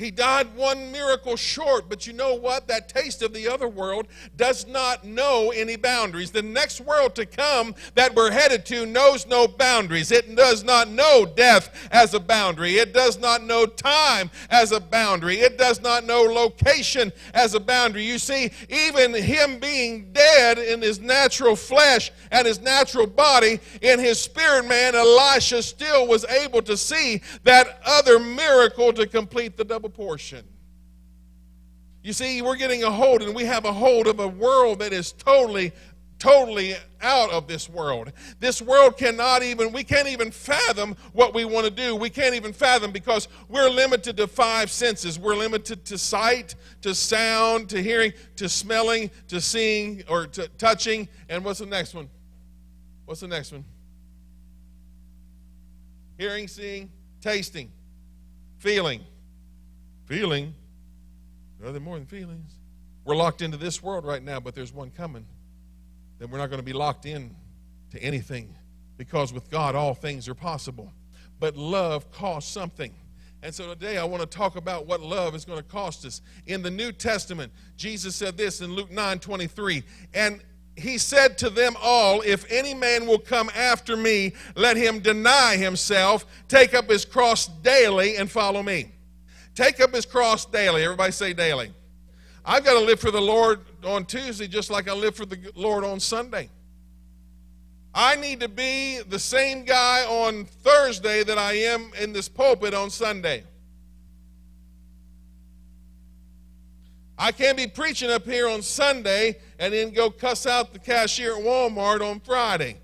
he 0.00 0.10
died 0.10 0.56
one 0.56 0.90
miracle 0.90 1.36
short, 1.36 1.90
but 1.90 2.06
you 2.06 2.14
know 2.14 2.34
what? 2.34 2.66
That 2.68 2.88
taste 2.88 3.20
of 3.20 3.34
the 3.34 3.46
other 3.46 3.68
world 3.68 4.08
does 4.34 4.66
not 4.66 5.04
know 5.04 5.52
any 5.54 5.76
boundaries. 5.76 6.30
The 6.30 6.40
next 6.40 6.80
world 6.80 7.14
to 7.16 7.26
come 7.26 7.74
that 7.96 8.14
we're 8.14 8.30
headed 8.30 8.64
to 8.66 8.86
knows 8.86 9.26
no 9.26 9.46
boundaries. 9.46 10.10
It 10.10 10.34
does 10.34 10.64
not 10.64 10.88
know 10.88 11.26
death 11.26 11.88
as 11.92 12.14
a 12.14 12.20
boundary. 12.20 12.76
It 12.76 12.94
does 12.94 13.18
not 13.18 13.42
know 13.42 13.66
time 13.66 14.30
as 14.48 14.72
a 14.72 14.80
boundary. 14.80 15.40
It 15.40 15.58
does 15.58 15.82
not 15.82 16.06
know 16.06 16.22
location 16.22 17.12
as 17.34 17.52
a 17.52 17.60
boundary. 17.60 18.04
You 18.04 18.18
see, 18.18 18.52
even 18.70 19.12
him 19.12 19.58
being 19.58 20.14
dead 20.14 20.56
in 20.56 20.80
his 20.80 20.98
natural 20.98 21.56
flesh 21.56 22.10
and 22.30 22.46
his 22.46 22.62
natural 22.62 23.06
body, 23.06 23.60
in 23.82 23.98
his 23.98 24.18
spirit 24.18 24.66
man, 24.66 24.94
Elisha 24.94 25.62
still 25.62 26.06
was 26.06 26.24
able 26.24 26.62
to 26.62 26.78
see 26.78 27.20
that 27.44 27.82
other 27.84 28.18
miracle 28.18 28.94
to 28.94 29.06
complete 29.06 29.58
the 29.58 29.64
double 29.64 29.89
portion. 29.90 30.44
You 32.02 32.12
see, 32.12 32.40
we're 32.40 32.56
getting 32.56 32.82
a 32.82 32.90
hold, 32.90 33.22
and 33.22 33.34
we 33.34 33.44
have 33.44 33.64
a 33.64 33.72
hold 33.72 34.06
of 34.06 34.20
a 34.20 34.28
world 34.28 34.78
that 34.78 34.92
is 34.92 35.12
totally, 35.12 35.72
totally 36.18 36.74
out 37.02 37.30
of 37.30 37.46
this 37.46 37.68
world. 37.68 38.12
This 38.38 38.62
world 38.62 38.96
cannot 38.96 39.42
even, 39.42 39.70
we 39.70 39.84
can't 39.84 40.08
even 40.08 40.30
fathom 40.30 40.96
what 41.12 41.34
we 41.34 41.44
want 41.44 41.66
to 41.66 41.70
do. 41.70 41.94
We 41.94 42.08
can't 42.08 42.34
even 42.34 42.54
fathom 42.54 42.90
because 42.90 43.28
we're 43.48 43.68
limited 43.68 44.16
to 44.16 44.26
five 44.26 44.70
senses. 44.70 45.18
We're 45.18 45.36
limited 45.36 45.84
to 45.86 45.98
sight, 45.98 46.54
to 46.80 46.94
sound, 46.94 47.68
to 47.68 47.82
hearing, 47.82 48.14
to 48.36 48.48
smelling, 48.48 49.10
to 49.28 49.40
seeing, 49.40 50.02
or 50.08 50.26
to 50.28 50.48
touching. 50.56 51.06
And 51.28 51.44
what's 51.44 51.58
the 51.58 51.66
next 51.66 51.94
one? 51.94 52.08
What's 53.04 53.20
the 53.20 53.28
next 53.28 53.52
one? 53.52 53.64
Hearing, 56.16 56.48
seeing, 56.48 56.90
tasting, 57.20 57.72
feeling. 58.58 59.00
Feeling. 60.10 60.52
Nothing 61.62 61.84
more 61.84 61.96
than 61.96 62.04
feelings. 62.04 62.50
We're 63.04 63.14
locked 63.14 63.42
into 63.42 63.56
this 63.56 63.80
world 63.80 64.04
right 64.04 64.20
now, 64.20 64.40
but 64.40 64.56
there's 64.56 64.72
one 64.72 64.90
coming. 64.90 65.24
Then 66.18 66.32
we're 66.32 66.38
not 66.38 66.50
going 66.50 66.58
to 66.58 66.64
be 66.64 66.72
locked 66.72 67.06
in 67.06 67.36
to 67.92 68.02
anything 68.02 68.52
because 68.96 69.32
with 69.32 69.48
God 69.52 69.76
all 69.76 69.94
things 69.94 70.28
are 70.28 70.34
possible. 70.34 70.92
But 71.38 71.56
love 71.56 72.10
costs 72.10 72.50
something. 72.50 72.92
And 73.44 73.54
so 73.54 73.68
today 73.72 73.98
I 73.98 74.04
want 74.04 74.20
to 74.20 74.26
talk 74.26 74.56
about 74.56 74.84
what 74.84 75.00
love 75.00 75.36
is 75.36 75.44
going 75.44 75.58
to 75.58 75.64
cost 75.64 76.04
us. 76.04 76.22
In 76.44 76.60
the 76.60 76.72
New 76.72 76.90
Testament, 76.90 77.52
Jesus 77.76 78.16
said 78.16 78.36
this 78.36 78.62
in 78.62 78.74
Luke 78.74 78.90
9 78.90 79.20
23. 79.20 79.84
And 80.12 80.42
he 80.74 80.98
said 80.98 81.38
to 81.38 81.50
them 81.50 81.76
all, 81.80 82.20
If 82.22 82.50
any 82.50 82.74
man 82.74 83.06
will 83.06 83.20
come 83.20 83.48
after 83.54 83.96
me, 83.96 84.32
let 84.56 84.76
him 84.76 84.98
deny 84.98 85.56
himself, 85.56 86.26
take 86.48 86.74
up 86.74 86.90
his 86.90 87.04
cross 87.04 87.46
daily, 87.46 88.16
and 88.16 88.28
follow 88.28 88.64
me. 88.64 88.90
Take 89.60 89.78
up 89.82 89.94
his 89.94 90.06
cross 90.06 90.46
daily. 90.46 90.84
Everybody 90.84 91.12
say 91.12 91.34
daily. 91.34 91.70
I've 92.46 92.64
got 92.64 92.80
to 92.80 92.86
live 92.86 92.98
for 92.98 93.10
the 93.10 93.20
Lord 93.20 93.60
on 93.84 94.06
Tuesday 94.06 94.48
just 94.48 94.70
like 94.70 94.88
I 94.88 94.94
live 94.94 95.14
for 95.14 95.26
the 95.26 95.52
Lord 95.54 95.84
on 95.84 96.00
Sunday. 96.00 96.48
I 97.94 98.16
need 98.16 98.40
to 98.40 98.48
be 98.48 99.00
the 99.06 99.18
same 99.18 99.66
guy 99.66 100.06
on 100.06 100.46
Thursday 100.46 101.24
that 101.24 101.36
I 101.36 101.52
am 101.58 101.90
in 102.00 102.14
this 102.14 102.26
pulpit 102.26 102.72
on 102.72 102.88
Sunday. 102.88 103.44
I 107.18 107.30
can't 107.30 107.58
be 107.58 107.66
preaching 107.66 108.10
up 108.10 108.24
here 108.24 108.48
on 108.48 108.62
Sunday 108.62 109.36
and 109.58 109.74
then 109.74 109.92
go 109.92 110.10
cuss 110.10 110.46
out 110.46 110.72
the 110.72 110.78
cashier 110.78 111.36
at 111.36 111.42
Walmart 111.42 112.00
on 112.00 112.20
Friday. 112.20 112.79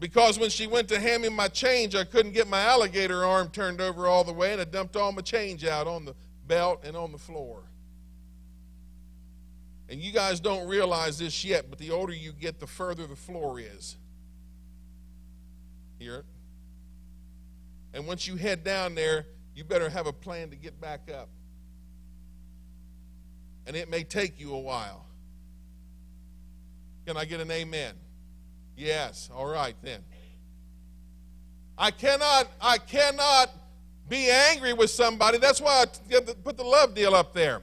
Because 0.00 0.38
when 0.38 0.48
she 0.48 0.66
went 0.66 0.88
to 0.88 0.98
hand 0.98 1.22
me 1.22 1.28
my 1.28 1.48
change, 1.48 1.94
I 1.94 2.04
couldn't 2.04 2.32
get 2.32 2.48
my 2.48 2.62
alligator 2.62 3.22
arm 3.22 3.50
turned 3.50 3.82
over 3.82 4.06
all 4.06 4.24
the 4.24 4.32
way, 4.32 4.52
and 4.52 4.60
I 4.60 4.64
dumped 4.64 4.96
all 4.96 5.12
my 5.12 5.20
change 5.20 5.64
out 5.66 5.86
on 5.86 6.06
the 6.06 6.14
belt 6.46 6.80
and 6.84 6.96
on 6.96 7.12
the 7.12 7.18
floor. 7.18 7.64
And 9.90 10.00
you 10.00 10.10
guys 10.10 10.40
don't 10.40 10.66
realize 10.66 11.18
this 11.18 11.44
yet, 11.44 11.68
but 11.68 11.78
the 11.78 11.90
older 11.90 12.14
you 12.14 12.32
get, 12.32 12.60
the 12.60 12.66
further 12.66 13.06
the 13.06 13.16
floor 13.16 13.60
is. 13.60 13.96
hear 15.98 16.16
it. 16.16 16.24
And 17.92 18.06
once 18.06 18.26
you 18.26 18.36
head 18.36 18.64
down 18.64 18.94
there, 18.94 19.26
you 19.54 19.64
better 19.64 19.90
have 19.90 20.06
a 20.06 20.12
plan 20.12 20.48
to 20.50 20.56
get 20.56 20.80
back 20.80 21.10
up. 21.12 21.28
And 23.66 23.76
it 23.76 23.90
may 23.90 24.04
take 24.04 24.40
you 24.40 24.54
a 24.54 24.58
while. 24.58 25.04
Can 27.04 27.18
I 27.18 27.26
get 27.26 27.40
an 27.40 27.50
amen? 27.50 27.94
Yes. 28.80 29.28
All 29.34 29.46
right 29.46 29.76
then. 29.82 30.00
I 31.76 31.90
cannot, 31.90 32.48
I 32.62 32.78
cannot 32.78 33.50
be 34.08 34.30
angry 34.30 34.72
with 34.72 34.88
somebody. 34.88 35.36
That's 35.36 35.60
why 35.60 35.84
I 35.84 36.20
put 36.42 36.56
the 36.56 36.64
love 36.64 36.94
deal 36.94 37.14
up 37.14 37.34
there. 37.34 37.60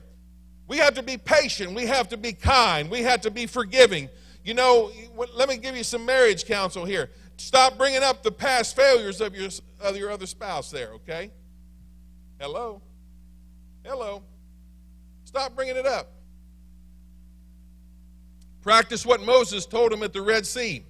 We 0.68 0.76
have 0.78 0.94
to 0.94 1.02
be 1.02 1.16
patient. 1.16 1.74
We 1.74 1.86
have 1.86 2.08
to 2.10 2.16
be 2.16 2.32
kind. 2.32 2.88
We 2.88 3.02
have 3.02 3.20
to 3.22 3.32
be 3.32 3.46
forgiving. 3.46 4.08
You 4.44 4.54
know, 4.54 4.92
let 5.34 5.48
me 5.48 5.56
give 5.56 5.76
you 5.76 5.82
some 5.82 6.06
marriage 6.06 6.44
counsel 6.44 6.84
here. 6.84 7.10
Stop 7.36 7.76
bringing 7.76 8.02
up 8.04 8.22
the 8.22 8.32
past 8.32 8.76
failures 8.76 9.20
of 9.20 9.34
your, 9.34 9.50
of 9.80 9.96
your 9.96 10.10
other 10.12 10.26
spouse 10.26 10.70
there, 10.70 10.92
okay? 10.94 11.32
Hello? 12.40 12.80
Hello? 13.84 14.22
Stop 15.24 15.56
bringing 15.56 15.76
it 15.76 15.86
up. 15.86 16.12
Practice 18.62 19.04
what 19.04 19.20
Moses 19.20 19.66
told 19.66 19.92
him 19.92 20.02
at 20.04 20.12
the 20.12 20.22
Red 20.22 20.46
Sea. 20.46 20.84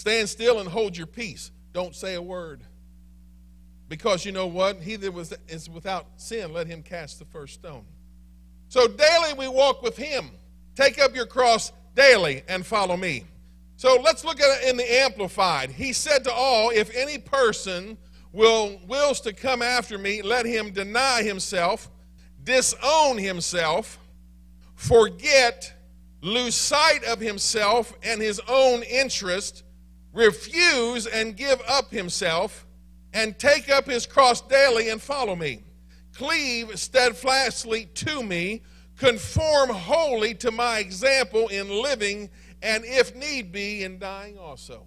Stand 0.00 0.30
still 0.30 0.60
and 0.60 0.66
hold 0.66 0.96
your 0.96 1.06
peace. 1.06 1.50
Don't 1.74 1.94
say 1.94 2.14
a 2.14 2.22
word. 2.22 2.62
Because 3.86 4.24
you 4.24 4.32
know 4.32 4.46
what? 4.46 4.80
He 4.80 4.96
that 4.96 5.12
was, 5.12 5.34
is 5.46 5.68
without 5.68 6.06
sin, 6.16 6.54
let 6.54 6.66
him 6.66 6.82
cast 6.82 7.18
the 7.18 7.26
first 7.26 7.52
stone. 7.52 7.84
So 8.70 8.88
daily 8.88 9.34
we 9.36 9.46
walk 9.46 9.82
with 9.82 9.98
him. 9.98 10.30
Take 10.74 10.98
up 10.98 11.14
your 11.14 11.26
cross 11.26 11.70
daily 11.94 12.42
and 12.48 12.64
follow 12.64 12.96
me. 12.96 13.24
So 13.76 14.00
let's 14.02 14.24
look 14.24 14.40
at 14.40 14.62
it 14.62 14.70
in 14.70 14.78
the 14.78 14.90
Amplified. 14.90 15.70
He 15.70 15.92
said 15.92 16.24
to 16.24 16.32
all, 16.32 16.70
If 16.70 16.96
any 16.96 17.18
person 17.18 17.98
will 18.32 18.80
wills 18.88 19.20
to 19.20 19.34
come 19.34 19.60
after 19.60 19.98
me, 19.98 20.22
let 20.22 20.46
him 20.46 20.70
deny 20.70 21.22
himself, 21.22 21.90
disown 22.42 23.18
himself, 23.18 23.98
forget, 24.76 25.74
lose 26.22 26.54
sight 26.54 27.04
of 27.04 27.20
himself 27.20 27.92
and 28.02 28.22
his 28.22 28.40
own 28.48 28.82
interest, 28.84 29.64
refuse 30.12 31.06
and 31.06 31.36
give 31.36 31.60
up 31.68 31.90
himself 31.90 32.66
and 33.12 33.38
take 33.38 33.70
up 33.70 33.86
his 33.86 34.06
cross 34.06 34.40
daily 34.40 34.88
and 34.88 35.00
follow 35.00 35.36
me. 35.36 35.62
Cleave 36.14 36.78
steadfastly 36.78 37.86
to 37.94 38.22
me, 38.22 38.62
conform 38.96 39.70
wholly 39.70 40.34
to 40.34 40.50
my 40.50 40.78
example 40.78 41.48
in 41.48 41.68
living, 41.68 42.30
and 42.62 42.84
if 42.84 43.14
need 43.14 43.52
be, 43.52 43.84
in 43.84 43.98
dying 43.98 44.38
also. 44.38 44.84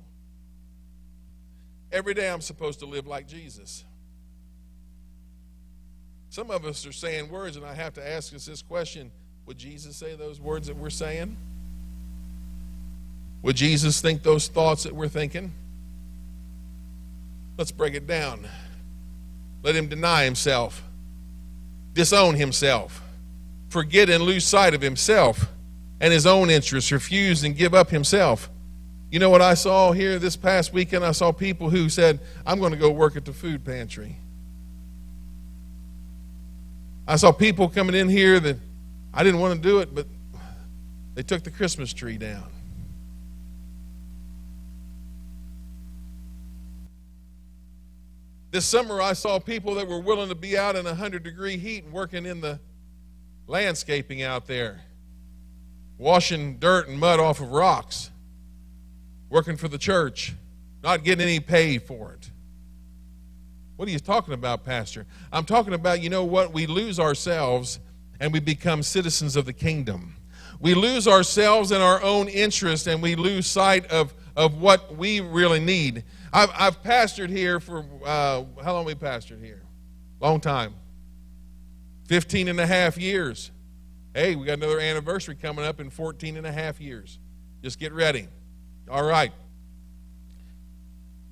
Every 1.91 2.13
day 2.13 2.29
I'm 2.29 2.41
supposed 2.41 2.79
to 2.79 2.85
live 2.85 3.07
like 3.07 3.27
Jesus. 3.27 3.85
Some 6.29 6.49
of 6.49 6.65
us 6.65 6.85
are 6.87 6.91
saying 6.91 7.29
words, 7.29 7.57
and 7.57 7.65
I 7.65 7.75
have 7.75 7.93
to 7.93 8.07
ask 8.07 8.33
us 8.33 8.45
this 8.45 8.61
question 8.61 9.11
Would 9.45 9.57
Jesus 9.57 9.95
say 9.95 10.15
those 10.15 10.41
words 10.41 10.67
that 10.67 10.75
we're 10.75 10.89
saying? 10.89 11.37
Would 13.43 13.57
Jesus 13.57 14.01
think 14.01 14.23
those 14.23 14.47
thoughts 14.47 14.83
that 14.83 14.95
we're 14.95 15.09
thinking? 15.09 15.51
Let's 17.57 17.71
break 17.71 17.93
it 17.93 18.07
down. 18.07 18.47
Let 19.61 19.75
him 19.75 19.87
deny 19.87 20.23
himself, 20.23 20.83
disown 21.93 22.35
himself, 22.35 23.01
forget 23.69 24.09
and 24.09 24.23
lose 24.23 24.45
sight 24.45 24.73
of 24.73 24.81
himself 24.81 25.47
and 26.01 26.11
his 26.11 26.25
own 26.25 26.49
interests, 26.49 26.91
refuse 26.91 27.43
and 27.43 27.55
give 27.55 27.73
up 27.73 27.89
himself. 27.89 28.49
You 29.11 29.19
know 29.19 29.29
what 29.29 29.41
I 29.41 29.53
saw 29.53 29.91
here 29.91 30.17
this 30.19 30.35
past 30.35 30.73
weekend? 30.73 31.05
I 31.05 31.11
saw 31.11 31.31
people 31.31 31.69
who 31.69 31.87
said, 31.87 32.19
I'm 32.45 32.59
going 32.59 32.71
to 32.71 32.77
go 32.77 32.89
work 32.89 33.15
at 33.15 33.25
the 33.25 33.33
food 33.33 33.63
pantry. 33.63 34.17
I 37.07 37.17
saw 37.17 37.31
people 37.31 37.69
coming 37.69 37.95
in 37.95 38.09
here 38.09 38.39
that 38.39 38.57
I 39.13 39.23
didn't 39.23 39.39
want 39.39 39.61
to 39.61 39.67
do 39.67 39.79
it, 39.79 39.93
but 39.93 40.07
they 41.13 41.23
took 41.23 41.43
the 41.43 41.51
Christmas 41.51 41.93
tree 41.93 42.17
down. 42.17 42.45
This 48.53 48.65
summer, 48.65 49.01
I 49.01 49.13
saw 49.13 49.39
people 49.39 49.73
that 49.73 49.87
were 49.87 49.99
willing 49.99 50.29
to 50.29 50.35
be 50.35 50.55
out 50.55 50.75
in 50.75 50.85
100 50.85 51.23
degree 51.23 51.57
heat 51.57 51.85
and 51.85 51.91
working 51.91 52.27
in 52.27 52.39
the 52.39 52.59
landscaping 53.47 54.21
out 54.21 54.45
there, 54.45 54.81
washing 55.97 56.59
dirt 56.59 56.87
and 56.87 56.99
mud 56.99 57.19
off 57.19 57.41
of 57.41 57.49
rocks, 57.49 58.11
working 59.27 59.57
for 59.57 59.67
the 59.67 59.79
church, 59.79 60.35
not 60.83 61.03
getting 61.03 61.27
any 61.27 61.39
pay 61.39 61.79
for 61.79 62.13
it. 62.13 62.29
What 63.75 63.87
are 63.87 63.91
you 63.91 63.97
talking 63.97 64.35
about, 64.35 64.63
Pastor? 64.63 65.07
I'm 65.31 65.45
talking 65.45 65.73
about, 65.73 66.03
you 66.03 66.11
know 66.11 66.23
what? 66.23 66.53
We 66.53 66.67
lose 66.67 66.99
ourselves 66.99 67.79
and 68.19 68.31
we 68.31 68.39
become 68.39 68.83
citizens 68.83 69.35
of 69.35 69.45
the 69.45 69.53
kingdom. 69.53 70.15
We 70.59 70.75
lose 70.75 71.07
ourselves 71.07 71.71
in 71.71 71.81
our 71.81 72.03
own 72.03 72.27
interest 72.27 72.85
and 72.85 73.01
we 73.01 73.15
lose 73.15 73.47
sight 73.47 73.87
of, 73.87 74.13
of 74.35 74.61
what 74.61 74.95
we 74.95 75.21
really 75.21 75.59
need. 75.59 76.03
I've, 76.33 76.49
I've 76.55 76.81
pastored 76.81 77.29
here 77.29 77.59
for, 77.59 77.85
uh, 78.03 78.43
how 78.63 78.73
long 78.73 78.85
we 78.85 78.95
pastored 78.95 79.43
here? 79.43 79.61
Long 80.19 80.41
time. 80.41 80.73
15 82.07 82.47
and 82.47 82.59
a 82.59 82.65
half 82.65 82.97
years. 82.97 83.51
Hey, 84.15 84.35
we 84.35 84.47
got 84.47 84.53
another 84.53 84.79
anniversary 84.79 85.35
coming 85.35 85.63
up 85.63 85.79
in 85.79 85.91
14 85.91 86.35
and 86.35 86.47
a 86.47 86.51
half 86.51 86.81
years. 86.81 87.19
Just 87.61 87.79
get 87.79 87.93
ready. 87.93 88.27
All 88.89 89.03
right. 89.03 89.31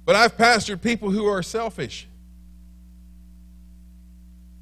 But 0.06 0.16
I've 0.16 0.38
pastored 0.38 0.82
people 0.84 1.10
who 1.10 1.26
are 1.26 1.42
selfish. 1.42 2.08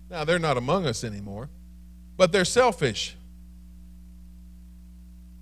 Now, 0.10 0.23
they're 0.23 0.39
not 0.39 0.58
among 0.58 0.86
us 0.86 1.04
anymore, 1.04 1.49
but 2.15 2.32
they're 2.32 2.45
selfish. 2.45 3.15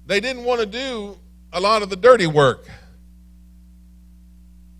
They 0.07 0.19
didn't 0.19 0.43
want 0.43 0.59
to 0.59 0.65
do 0.65 1.17
a 1.53 1.61
lot 1.61 1.83
of 1.83 1.89
the 1.89 1.95
dirty 1.95 2.27
work 2.27 2.67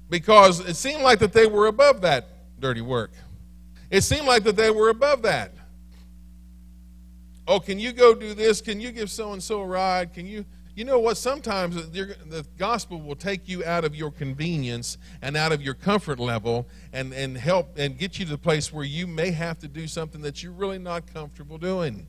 because 0.10 0.60
it 0.60 0.76
seemed 0.76 1.04
like 1.04 1.20
that 1.20 1.34
they 1.34 1.48
were 1.48 1.68
above 1.68 2.02
that 2.02 2.28
dirty 2.60 2.82
work. 2.82 3.12
It 3.90 4.02
seemed 4.02 4.28
like 4.28 4.44
that 4.44 4.56
they 4.56 4.72
were 4.72 4.90
above 4.90 5.22
that. 5.24 5.54
Oh, 7.48 7.60
can 7.60 7.80
you 7.80 7.94
go 7.94 8.14
do 8.14 8.34
this? 8.34 8.60
Can 8.60 8.82
you 8.82 8.92
give 8.92 9.10
so 9.10 9.32
and 9.32 9.42
so 9.42 9.62
a 9.62 9.66
ride? 9.66 10.14
Can 10.14 10.26
you? 10.26 10.46
You 10.76 10.86
know 10.86 11.00
what? 11.00 11.18
Sometimes 11.18 11.90
the 11.90 12.46
gospel 12.58 13.02
will 13.02 13.16
take 13.16 13.50
you 13.50 13.66
out 13.66 13.84
of 13.84 13.96
your 13.96 14.12
convenience 14.12 15.00
and 15.24 15.36
out 15.36 15.52
of 15.52 15.60
your 15.60 15.74
comfort 15.74 16.20
level 16.20 16.68
and, 16.94 17.14
and 17.14 17.36
help 17.36 17.80
and 17.80 17.98
get 17.98 18.20
you 18.20 18.26
to 18.26 18.32
the 18.32 18.38
place 18.38 18.72
where 18.72 18.84
you 18.84 19.08
may 19.08 19.32
have 19.32 19.58
to 19.60 19.68
do 19.68 19.88
something 19.88 20.22
that 20.22 20.44
you're 20.44 20.52
really 20.52 20.78
not 20.78 21.12
comfortable 21.12 21.58
doing 21.58 22.06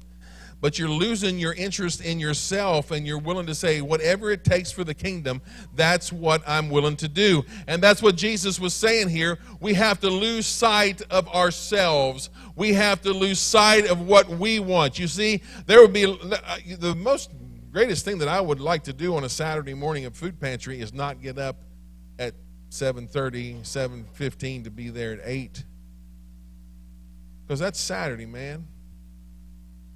but 0.61 0.79
you're 0.79 0.89
losing 0.89 1.39
your 1.39 1.53
interest 1.53 2.01
in 2.01 2.19
yourself 2.19 2.91
and 2.91 3.07
you're 3.07 3.19
willing 3.19 3.47
to 3.47 3.55
say, 3.55 3.81
whatever 3.81 4.31
it 4.31 4.45
takes 4.45 4.73
for 4.73 4.83
the 4.83 4.95
kingdom, 4.95 5.41
that's 5.75 6.13
what 6.13 6.43
I'm 6.47 6.69
willing 6.69 6.97
to 6.97 7.09
do. 7.09 7.45
And 7.67 7.83
that's 7.83 8.03
what 8.03 8.17
Jesus 8.17 8.59
was 8.59 8.75
saying 8.75 9.09
here. 9.09 9.39
We 9.61 9.75
have 9.75 10.01
to 10.01 10.11
lose 10.11 10.47
sight 10.47 11.03
of 11.11 11.29
ourselves. 11.29 12.31
We 12.57 12.73
have 12.75 13.01
to 13.03 13.13
lose 13.13 13.39
sight 13.39 13.87
of 13.87 14.01
what 14.01 14.29
we 14.29 14.59
want. 14.59 14.99
You 14.99 15.07
see, 15.07 15.43
there 15.67 15.81
would 15.81 15.93
be 15.93 16.05
the 16.05 16.95
most 16.97 17.31
greatest 17.71 18.05
thing 18.05 18.19
that 18.19 18.29
I 18.29 18.41
would 18.41 18.61
like 18.61 18.85
to 18.85 18.93
do 18.93 19.15
on 19.15 19.25
a 19.25 19.29
Saturday 19.29 19.75
morning 19.75 20.07
at 20.07 20.17
food 20.17 20.41
pantry 20.41 20.81
is 20.81 20.93
not 20.93 21.23
get 21.23 21.39
up 21.39 21.57
at 22.19 22.35
7:30, 22.71 23.63
7:15 23.63 24.65
to 24.65 24.71
be 24.71 24.89
there 24.89 25.13
at 25.13 25.21
8. 25.23 25.63
Because 27.47 27.61
that's 27.61 27.79
Saturday, 27.79 28.27
man. 28.27 28.67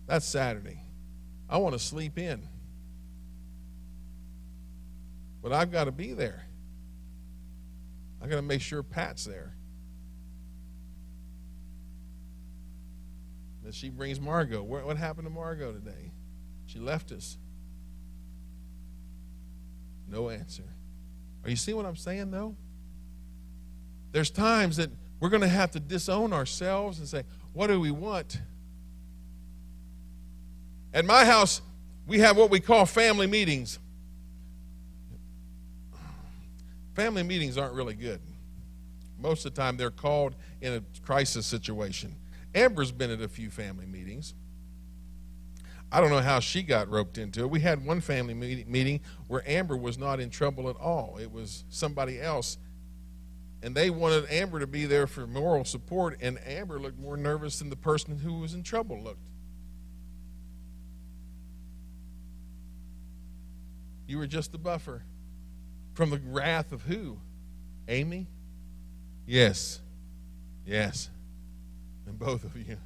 That's 0.07 0.27
Saturday. 0.27 0.81
I 1.49 1.59
want 1.59 1.75
to 1.75 1.79
sleep 1.79 2.19
in. 2.19 2.49
But 5.43 5.53
I've 5.53 5.73
got 5.73 5.85
to 5.85 5.93
be 5.93 6.13
there. 6.13 6.45
I 8.23 8.27
got 8.27 8.37
to 8.37 8.43
make 8.43 8.61
sure 8.61 8.83
Pat's 8.83 9.25
there. 9.25 9.55
That 13.65 13.75
she 13.75 13.91
brings 13.91 14.21
Margot. 14.21 14.63
What 14.63 14.97
happened 14.97 15.27
to 15.27 15.33
Margot 15.33 15.73
today? 15.73 16.13
She 16.67 16.79
left 16.79 17.13
us. 17.13 17.39
No 20.09 20.31
answer. 20.31 20.65
Are 21.45 21.51
you 21.51 21.57
seeing 21.57 21.77
what 21.77 21.87
I'm 21.87 21.97
saying, 21.97 22.31
though? 22.31 22.55
There's 24.13 24.31
times 24.31 24.77
that 24.77 24.91
we're 25.19 25.31
going 25.31 25.43
to 25.43 25.49
have 25.49 25.71
to 25.73 25.81
disown 25.81 26.33
ourselves 26.33 26.99
and 26.99 27.09
say, 27.09 27.25
What 27.53 27.69
do 27.69 27.81
we 27.81 27.91
want? 27.91 28.41
At 30.95 31.05
my 31.05 31.25
house, 31.25 31.63
we 32.07 32.19
have 32.19 32.37
what 32.37 32.51
we 32.51 32.61
call 32.61 32.85
family 32.87 33.27
meetings. 33.27 33.79
Family 36.95 37.23
meetings 37.23 37.57
aren't 37.57 37.75
really 37.75 37.95
good. 37.95 38.21
Most 39.19 39.47
of 39.47 39.55
the 39.55 39.61
time, 39.61 39.77
they're 39.77 39.91
called 39.91 40.35
in 40.61 40.75
a 40.75 40.83
crisis 41.05 41.47
situation. 41.47 42.17
Amber's 42.55 42.93
been 42.93 43.11
at 43.11 43.23
a 43.23 43.29
few 43.29 43.51
family 43.51 43.87
meetings. 43.87 44.35
I 45.91 46.01
don't 46.01 46.11
know 46.11 46.21
how 46.21 46.41
she 46.41 46.63
got 46.63 46.91
roped 46.91 47.19
into 47.19 47.41
it. 47.41 47.51
We 47.51 47.61
had 47.61 47.85
one 47.85 48.01
family 48.01 48.35
meeting 48.35 49.01
where 49.29 49.43
Amber 49.49 49.77
was 49.77 49.97
not 49.97 50.21
in 50.21 50.31
trouble 50.31 50.69
at 50.69 50.77
all. 50.77 51.19
It 51.21 51.31
was 51.31 51.65
somebody 51.69 52.21
else. 52.21 52.59
And 53.63 53.75
they 53.75 53.91
wanted 53.91 54.27
Amber 54.31 54.59
to 54.59 54.67
be 54.67 54.87
there 54.87 55.07
for 55.07 55.27
moral 55.27 55.65
support, 55.65 56.19
and 56.21 56.39
Amber 56.45 56.81
looked 56.81 56.99
more 56.99 57.17
nervous 57.17 57.59
than 57.59 57.71
the 57.71 57.77
person 57.77 58.19
who 58.19 58.41
was 58.41 58.55
in 58.55 58.63
trouble 58.63 59.03
looked. 59.03 59.21
You 64.13 64.19
were 64.19 64.27
just 64.27 64.53
the 64.53 64.59
buffer. 64.59 65.03
From 65.95 66.11
the 66.11 66.21
wrath 66.27 66.73
of 66.73 66.83
who? 66.83 67.17
Amy? 67.89 68.27
Yes. 69.27 69.81
Yes. 70.67 71.09
And 72.07 72.19
both 72.19 72.45
of 72.45 72.55
you. 72.55 72.77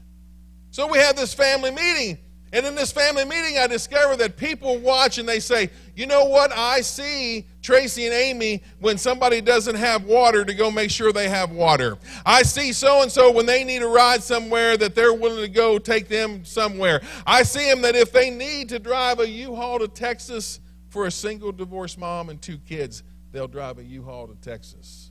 So 0.70 0.86
we 0.86 0.98
have 0.98 1.16
this 1.16 1.34
family 1.34 1.72
meeting. 1.72 2.18
And 2.52 2.64
in 2.64 2.76
this 2.76 2.92
family 2.92 3.24
meeting, 3.24 3.58
I 3.58 3.66
discover 3.66 4.14
that 4.18 4.36
people 4.36 4.78
watch 4.78 5.18
and 5.18 5.28
they 5.28 5.40
say, 5.40 5.70
you 5.96 6.06
know 6.06 6.26
what? 6.26 6.52
I 6.52 6.80
see 6.80 7.44
Tracy 7.60 8.06
and 8.06 8.14
Amy 8.14 8.62
when 8.78 8.96
somebody 8.96 9.40
doesn't 9.40 9.74
have 9.74 10.04
water 10.04 10.44
to 10.44 10.54
go 10.54 10.70
make 10.70 10.92
sure 10.92 11.12
they 11.12 11.28
have 11.28 11.50
water. 11.50 11.98
I 12.24 12.44
see 12.44 12.72
so 12.72 13.02
and 13.02 13.10
so 13.10 13.32
when 13.32 13.46
they 13.46 13.64
need 13.64 13.82
a 13.82 13.88
ride 13.88 14.22
somewhere 14.22 14.76
that 14.76 14.94
they're 14.94 15.12
willing 15.12 15.42
to 15.42 15.48
go 15.48 15.80
take 15.80 16.06
them 16.06 16.44
somewhere. 16.44 17.02
I 17.26 17.42
see 17.42 17.68
them 17.68 17.82
that 17.82 17.96
if 17.96 18.12
they 18.12 18.30
need 18.30 18.68
to 18.68 18.78
drive 18.78 19.18
a 19.18 19.28
U 19.28 19.56
Haul 19.56 19.80
to 19.80 19.88
Texas 19.88 20.60
for 20.96 21.04
a 21.04 21.10
single 21.10 21.52
divorced 21.52 21.98
mom 21.98 22.30
and 22.30 22.40
two 22.40 22.56
kids, 22.56 23.02
they'll 23.30 23.46
drive 23.46 23.76
a 23.76 23.84
U 23.84 24.02
Haul 24.02 24.28
to 24.28 24.34
Texas. 24.36 25.10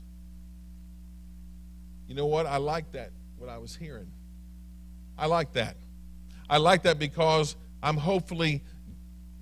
You 2.08 2.16
know 2.16 2.26
what? 2.26 2.44
I 2.44 2.56
like 2.56 2.90
that, 2.90 3.12
what 3.38 3.48
I 3.48 3.58
was 3.58 3.76
hearing. 3.76 4.10
I 5.16 5.26
like 5.26 5.52
that. 5.52 5.76
I 6.50 6.56
like 6.56 6.82
that 6.82 6.98
because 6.98 7.54
I'm 7.84 7.96
hopefully 7.96 8.64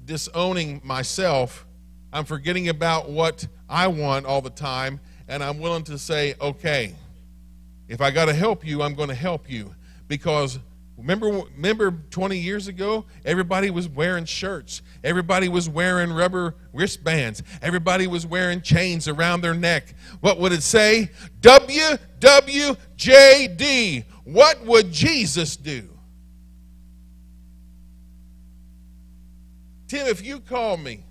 disowning 0.04 0.82
myself. 0.84 1.64
I'm 2.12 2.26
forgetting 2.26 2.68
about 2.68 3.08
what 3.08 3.46
I 3.66 3.86
want 3.86 4.26
all 4.26 4.42
the 4.42 4.50
time, 4.50 5.00
and 5.28 5.42
I'm 5.42 5.60
willing 5.60 5.84
to 5.84 5.96
say, 5.96 6.34
okay, 6.42 6.94
if 7.88 8.02
I 8.02 8.10
got 8.10 8.26
to 8.26 8.34
help 8.34 8.66
you, 8.66 8.82
I'm 8.82 8.94
going 8.94 9.08
to 9.08 9.14
help 9.14 9.50
you. 9.50 9.74
Because 10.08 10.58
remember, 10.96 11.42
remember 11.56 11.90
20 12.10 12.38
years 12.38 12.68
ago, 12.68 13.04
everybody 13.24 13.70
was 13.70 13.88
wearing 13.88 14.24
shirts, 14.24 14.82
everybody 15.02 15.48
was 15.48 15.68
wearing 15.68 16.12
rubber 16.12 16.54
wristbands, 16.72 17.42
everybody 17.62 18.06
was 18.06 18.26
wearing 18.26 18.60
chains 18.62 19.08
around 19.08 19.40
their 19.40 19.54
neck. 19.54 19.94
What 20.20 20.38
would 20.40 20.52
it 20.52 20.62
say? 20.62 21.10
WWJD. 21.40 22.74
What 24.24 24.64
would 24.64 24.90
Jesus 24.92 25.56
do? 25.56 25.88
Tim, 29.86 30.06
if 30.06 30.24
you 30.24 30.40
called 30.40 30.80
me 30.80 31.04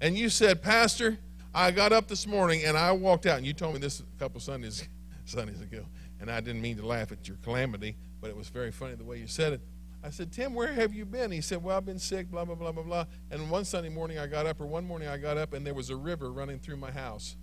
and 0.00 0.16
you 0.16 0.28
said, 0.28 0.62
Pastor, 0.62 1.18
I 1.54 1.70
got 1.70 1.92
up 1.92 2.08
this 2.08 2.26
morning 2.26 2.64
and 2.64 2.76
I 2.76 2.92
walked 2.92 3.26
out, 3.26 3.38
and 3.38 3.46
you 3.46 3.52
told 3.52 3.74
me 3.74 3.80
this 3.80 4.00
a 4.00 4.04
couple 4.18 4.40
Sundays, 4.40 4.86
Sundays 5.24 5.60
ago, 5.60 5.84
and 6.20 6.30
I 6.30 6.40
didn't 6.40 6.62
mean 6.62 6.76
to 6.76 6.86
laugh 6.86 7.12
at 7.12 7.26
your 7.26 7.36
calamity, 7.38 7.96
but 8.20 8.30
it 8.30 8.36
was 8.36 8.48
very 8.48 8.70
funny 8.70 8.94
the 8.94 9.04
way 9.04 9.18
you 9.18 9.26
said 9.26 9.54
it. 9.54 9.60
I 10.02 10.10
said, 10.10 10.32
Tim, 10.32 10.54
where 10.54 10.72
have 10.72 10.94
you 10.94 11.04
been? 11.04 11.30
He 11.30 11.40
said, 11.40 11.62
Well, 11.62 11.76
I've 11.76 11.84
been 11.84 11.98
sick, 11.98 12.30
blah, 12.30 12.44
blah, 12.44 12.54
blah, 12.54 12.72
blah, 12.72 12.82
blah. 12.82 13.04
And 13.30 13.50
one 13.50 13.64
Sunday 13.64 13.90
morning 13.90 14.18
I 14.18 14.26
got 14.26 14.46
up, 14.46 14.60
or 14.60 14.66
one 14.66 14.84
morning 14.84 15.08
I 15.08 15.18
got 15.18 15.36
up, 15.36 15.52
and 15.52 15.66
there 15.66 15.74
was 15.74 15.90
a 15.90 15.96
river 15.96 16.32
running 16.32 16.58
through 16.58 16.76
my 16.76 16.90
house 16.90 17.36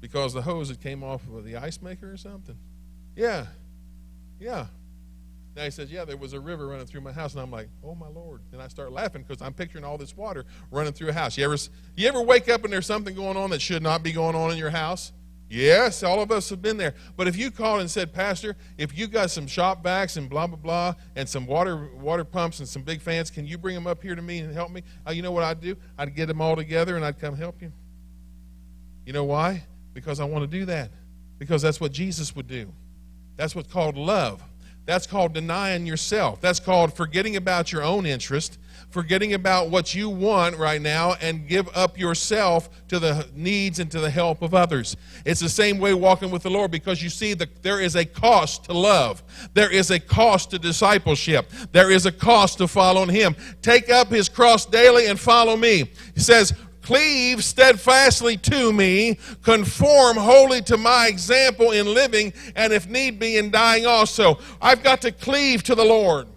because 0.00 0.32
the 0.32 0.42
hose 0.42 0.68
had 0.68 0.80
came 0.80 1.02
off 1.02 1.22
of 1.34 1.44
the 1.44 1.56
ice 1.56 1.82
maker 1.82 2.12
or 2.12 2.16
something. 2.16 2.56
Yeah, 3.16 3.46
yeah. 4.38 4.66
Now 5.56 5.64
he 5.64 5.70
says, 5.70 5.90
Yeah, 5.90 6.04
there 6.04 6.18
was 6.18 6.34
a 6.34 6.40
river 6.40 6.68
running 6.68 6.86
through 6.86 7.00
my 7.00 7.12
house. 7.12 7.32
And 7.32 7.40
I'm 7.40 7.50
like, 7.50 7.68
Oh 7.82 7.94
my 7.94 8.08
Lord. 8.08 8.42
And 8.52 8.60
I 8.60 8.68
start 8.68 8.92
laughing 8.92 9.24
because 9.26 9.40
I'm 9.40 9.54
picturing 9.54 9.84
all 9.84 9.96
this 9.96 10.14
water 10.14 10.44
running 10.70 10.92
through 10.92 11.08
a 11.08 11.12
house. 11.14 11.38
You 11.38 11.44
ever, 11.44 11.56
you 11.96 12.06
ever 12.06 12.20
wake 12.20 12.48
up 12.48 12.64
and 12.64 12.72
there's 12.72 12.86
something 12.86 13.14
going 13.14 13.38
on 13.38 13.50
that 13.50 13.62
should 13.62 13.82
not 13.82 14.02
be 14.02 14.12
going 14.12 14.36
on 14.36 14.52
in 14.52 14.58
your 14.58 14.70
house? 14.70 15.12
Yes, 15.48 16.02
all 16.02 16.20
of 16.20 16.32
us 16.32 16.50
have 16.50 16.60
been 16.60 16.76
there. 16.76 16.94
But 17.16 17.28
if 17.28 17.36
you 17.36 17.52
called 17.52 17.80
and 17.80 17.90
said, 17.90 18.12
Pastor, 18.12 18.56
if 18.78 18.96
you 18.98 19.06
got 19.06 19.30
some 19.30 19.46
shop 19.46 19.84
vacs 19.84 20.16
and 20.16 20.28
blah, 20.28 20.46
blah, 20.48 20.56
blah, 20.56 20.94
and 21.14 21.28
some 21.28 21.46
water 21.46 21.88
water 21.94 22.24
pumps 22.24 22.58
and 22.58 22.68
some 22.68 22.82
big 22.82 23.00
fans, 23.00 23.30
can 23.30 23.46
you 23.46 23.56
bring 23.56 23.74
them 23.74 23.86
up 23.86 24.02
here 24.02 24.16
to 24.16 24.22
me 24.22 24.40
and 24.40 24.52
help 24.52 24.72
me? 24.72 24.82
Uh, 25.06 25.12
you 25.12 25.22
know 25.22 25.30
what 25.30 25.44
I'd 25.44 25.60
do? 25.60 25.76
I'd 25.96 26.16
get 26.16 26.26
them 26.26 26.40
all 26.40 26.56
together 26.56 26.96
and 26.96 27.04
I'd 27.04 27.20
come 27.20 27.36
help 27.36 27.62
you. 27.62 27.72
You 29.04 29.12
know 29.12 29.24
why? 29.24 29.64
Because 29.94 30.18
I 30.18 30.24
want 30.24 30.50
to 30.50 30.58
do 30.58 30.64
that. 30.64 30.90
Because 31.38 31.62
that's 31.62 31.80
what 31.80 31.92
Jesus 31.92 32.34
would 32.34 32.48
do. 32.48 32.72
That's 33.36 33.54
what's 33.54 33.72
called 33.72 33.96
love. 33.96 34.42
That's 34.84 35.06
called 35.06 35.32
denying 35.32 35.86
yourself. 35.86 36.40
That's 36.40 36.60
called 36.60 36.94
forgetting 36.94 37.36
about 37.36 37.72
your 37.72 37.82
own 37.82 38.06
interest, 38.06 38.58
forgetting 38.90 39.34
about 39.34 39.70
what 39.70 39.94
you 39.94 40.08
want 40.08 40.56
right 40.56 40.80
now, 40.80 41.14
and 41.20 41.46
give 41.46 41.68
up 41.76 41.98
yourself 41.98 42.70
to 42.88 42.98
the 42.98 43.28
needs 43.34 43.78
and 43.78 43.90
to 43.90 44.00
the 44.00 44.10
help 44.10 44.42
of 44.42 44.54
others. 44.54 44.96
It's 45.24 45.40
the 45.40 45.48
same 45.48 45.78
way 45.78 45.94
walking 45.94 46.30
with 46.30 46.42
the 46.42 46.50
Lord 46.50 46.70
because 46.70 47.02
you 47.02 47.10
see 47.10 47.34
that 47.34 47.62
there 47.62 47.80
is 47.80 47.96
a 47.96 48.04
cost 48.04 48.64
to 48.64 48.72
love, 48.72 49.22
there 49.54 49.70
is 49.70 49.90
a 49.90 50.00
cost 50.00 50.50
to 50.50 50.58
discipleship, 50.58 51.50
there 51.72 51.90
is 51.90 52.06
a 52.06 52.12
cost 52.12 52.58
to 52.58 52.68
following 52.68 53.10
Him. 53.10 53.36
Take 53.62 53.90
up 53.90 54.08
His 54.08 54.28
cross 54.28 54.64
daily 54.64 55.06
and 55.06 55.18
follow 55.18 55.56
me. 55.56 55.90
He 56.14 56.20
says, 56.20 56.54
Cleave 56.86 57.42
steadfastly 57.42 58.36
to 58.36 58.72
me, 58.72 59.18
conform 59.42 60.16
wholly 60.16 60.62
to 60.62 60.76
my 60.76 61.08
example 61.08 61.72
in 61.72 61.92
living, 61.92 62.32
and 62.54 62.72
if 62.72 62.88
need 62.88 63.18
be, 63.18 63.38
in 63.38 63.50
dying 63.50 63.86
also. 63.86 64.38
I've 64.62 64.84
got 64.84 65.00
to 65.00 65.10
cleave 65.10 65.64
to 65.64 65.74
the 65.74 65.84
Lord. 65.84 66.28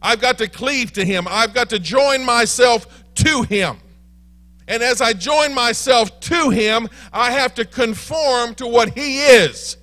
I've 0.00 0.20
got 0.20 0.38
to 0.38 0.48
cleave 0.48 0.92
to 0.94 1.04
Him. 1.04 1.26
I've 1.28 1.54
got 1.54 1.70
to 1.70 1.78
join 1.78 2.24
myself 2.24 3.04
to 3.16 3.42
Him. 3.42 3.78
And 4.66 4.82
as 4.82 5.00
I 5.00 5.14
join 5.14 5.54
myself 5.54 6.20
to 6.20 6.50
Him, 6.50 6.88
I 7.12 7.32
have 7.32 7.54
to 7.54 7.64
conform 7.64 8.54
to 8.56 8.66
what 8.66 8.90
He 8.90 9.20
is. 9.20 9.76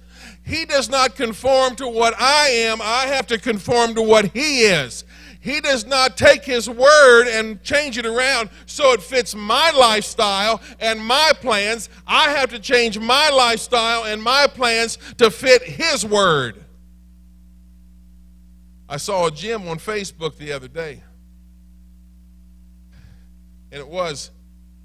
He 0.44 0.66
does 0.66 0.90
not 0.90 1.16
conform 1.16 1.76
to 1.78 1.88
what 1.88 2.14
I 2.20 2.50
am, 2.50 2.80
I 2.82 3.08
have 3.08 3.28
to 3.28 3.40
conform 3.40 3.96
to 3.96 4.02
what 4.02 4.32
He 4.34 4.62
is. 4.62 5.04
He 5.40 5.62
does 5.62 5.86
not 5.86 6.18
take 6.18 6.44
His 6.44 6.68
word 6.68 7.28
and 7.28 7.62
change 7.62 8.00
it 8.00 8.06
around 8.06 8.50
so 8.66 8.94
it 8.94 9.02
fits 9.02 9.36
my 9.36 9.72
lifestyle 9.72 10.60
and 10.80 11.00
my 11.04 11.34
plans. 11.40 11.90
I 12.08 12.32
have 12.32 12.50
to 12.50 12.60
change 12.60 12.98
my 12.98 13.30
lifestyle 13.30 14.06
and 14.06 14.22
my 14.22 14.48
plans 14.48 14.98
to 15.18 15.30
fit 15.30 15.62
His 15.62 16.04
word. 16.04 16.65
I 18.88 18.98
saw 18.98 19.28
a 19.28 19.32
gym 19.32 19.68
on 19.68 19.80
Facebook 19.80 20.38
the 20.38 20.52
other 20.52 20.68
day. 20.68 21.02
And 23.72 23.82
it 23.82 23.88
was 23.88 24.32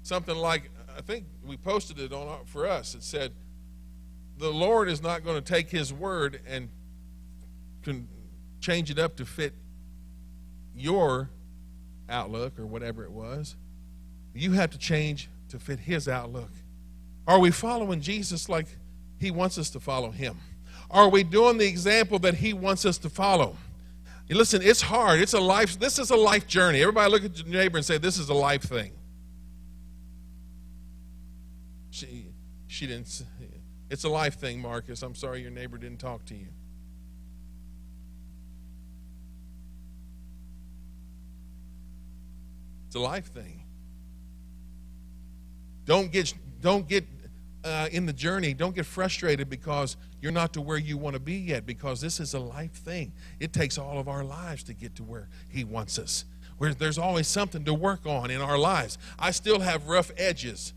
something 0.03 0.35
like, 0.35 0.71
I 0.97 1.01
think 1.01 1.25
we 1.45 1.55
posted 1.57 1.99
it 1.99 2.11
on 2.11 2.45
for 2.45 2.67
us. 2.67 2.95
It 2.95 3.03
said, 3.03 3.31
The 4.37 4.49
Lord 4.49 4.89
is 4.89 5.01
not 5.01 5.23
going 5.23 5.41
to 5.41 5.53
take 5.53 5.69
His 5.69 5.93
word 5.93 6.41
and 6.47 6.69
can 7.83 8.07
change 8.59 8.91
it 8.91 8.99
up 8.99 9.15
to 9.17 9.25
fit 9.25 9.53
your 10.75 11.29
outlook 12.09 12.59
or 12.59 12.65
whatever 12.65 13.03
it 13.03 13.11
was. 13.11 13.55
You 14.33 14.53
have 14.53 14.71
to 14.71 14.77
change 14.77 15.29
to 15.49 15.59
fit 15.59 15.79
his 15.79 16.07
outlook. 16.07 16.51
Are 17.27 17.39
we 17.39 17.51
following 17.51 18.01
Jesus 18.01 18.49
like 18.49 18.67
he 19.19 19.31
wants 19.31 19.57
us 19.57 19.69
to 19.71 19.79
follow 19.79 20.11
him? 20.11 20.37
Are 20.89 21.09
we 21.09 21.23
doing 21.23 21.57
the 21.57 21.67
example 21.67 22.19
that 22.19 22.35
he 22.35 22.53
wants 22.53 22.85
us 22.85 22.97
to 22.99 23.09
follow? 23.09 23.55
Listen, 24.31 24.61
it's 24.61 24.81
hard. 24.81 25.19
It's 25.19 25.33
a 25.33 25.39
life. 25.39 25.77
This 25.77 25.99
is 25.99 26.09
a 26.09 26.15
life 26.15 26.47
journey. 26.47 26.81
Everybody 26.81 27.11
look 27.11 27.25
at 27.25 27.37
your 27.37 27.47
neighbor 27.47 27.77
and 27.77 27.85
say, 27.85 27.97
"This 27.97 28.17
is 28.17 28.29
a 28.29 28.33
life 28.33 28.63
thing." 28.63 28.93
She, 31.89 32.27
she 32.67 32.87
didn't. 32.87 33.23
It's 33.89 34.05
a 34.05 34.09
life 34.09 34.35
thing, 34.35 34.61
Marcus. 34.61 35.01
I'm 35.03 35.15
sorry 35.15 35.41
your 35.41 35.51
neighbor 35.51 35.77
didn't 35.77 35.99
talk 35.99 36.23
to 36.25 36.35
you. 36.35 36.47
It's 42.87 42.95
a 42.95 42.99
life 42.99 43.25
thing. 43.25 43.63
Don't 45.85 46.11
get 46.11 46.33
don't 46.61 46.87
get 46.87 47.05
uh, 47.63 47.89
in 47.91 48.05
the 48.05 48.13
journey. 48.13 48.53
Don't 48.53 48.75
get 48.75 48.85
frustrated 48.85 49.49
because 49.49 49.97
you're 50.21 50.31
not 50.31 50.53
to 50.53 50.61
where 50.61 50.77
you 50.77 50.97
want 50.97 51.15
to 51.15 51.19
be 51.19 51.35
yet. 51.35 51.65
Because 51.65 52.01
this 52.01 52.19
is 52.19 52.33
a 52.33 52.39
life 52.39 52.73
thing. 52.73 53.13
It 53.39 53.53
takes 53.53 53.77
all 53.77 53.99
of 53.99 54.07
our 54.07 54.23
lives 54.23 54.63
to 54.63 54.73
get 54.73 54.95
to 54.95 55.03
where 55.03 55.29
He 55.49 55.63
wants 55.63 55.99
us. 55.99 56.25
Where 56.57 56.73
there's 56.73 56.97
always 56.97 57.27
something 57.27 57.63
to 57.65 57.73
work 57.73 58.05
on 58.05 58.29
in 58.31 58.41
our 58.41 58.57
lives. 58.57 58.97
I 59.17 59.31
still 59.31 59.59
have 59.59 59.87
rough 59.87 60.11
edges. 60.17 60.73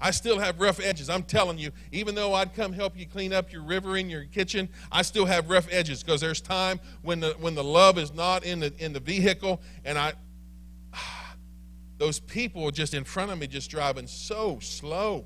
I 0.00 0.10
still 0.10 0.38
have 0.38 0.60
rough 0.60 0.80
edges. 0.80 1.08
I'm 1.08 1.22
telling 1.22 1.56
you, 1.56 1.70
even 1.92 2.14
though 2.14 2.34
I'd 2.34 2.52
come 2.52 2.72
help 2.72 2.98
you 2.98 3.06
clean 3.06 3.32
up 3.32 3.52
your 3.52 3.62
river 3.62 3.96
in 3.96 4.10
your 4.10 4.24
kitchen, 4.24 4.68
I 4.92 5.02
still 5.02 5.24
have 5.24 5.48
rough 5.48 5.66
edges 5.70 6.02
because 6.02 6.20
there's 6.20 6.40
time 6.40 6.80
when 7.02 7.20
the 7.20 7.30
when 7.40 7.54
the 7.54 7.64
love 7.64 7.96
is 7.96 8.12
not 8.12 8.44
in 8.44 8.60
the 8.60 8.72
in 8.78 8.92
the 8.92 9.00
vehicle, 9.00 9.62
and 9.84 9.96
I 9.96 10.12
those 11.98 12.20
people 12.20 12.70
just 12.70 12.92
in 12.92 13.04
front 13.04 13.30
of 13.30 13.38
me 13.38 13.46
just 13.46 13.70
driving 13.70 14.06
so 14.06 14.58
slow. 14.60 15.24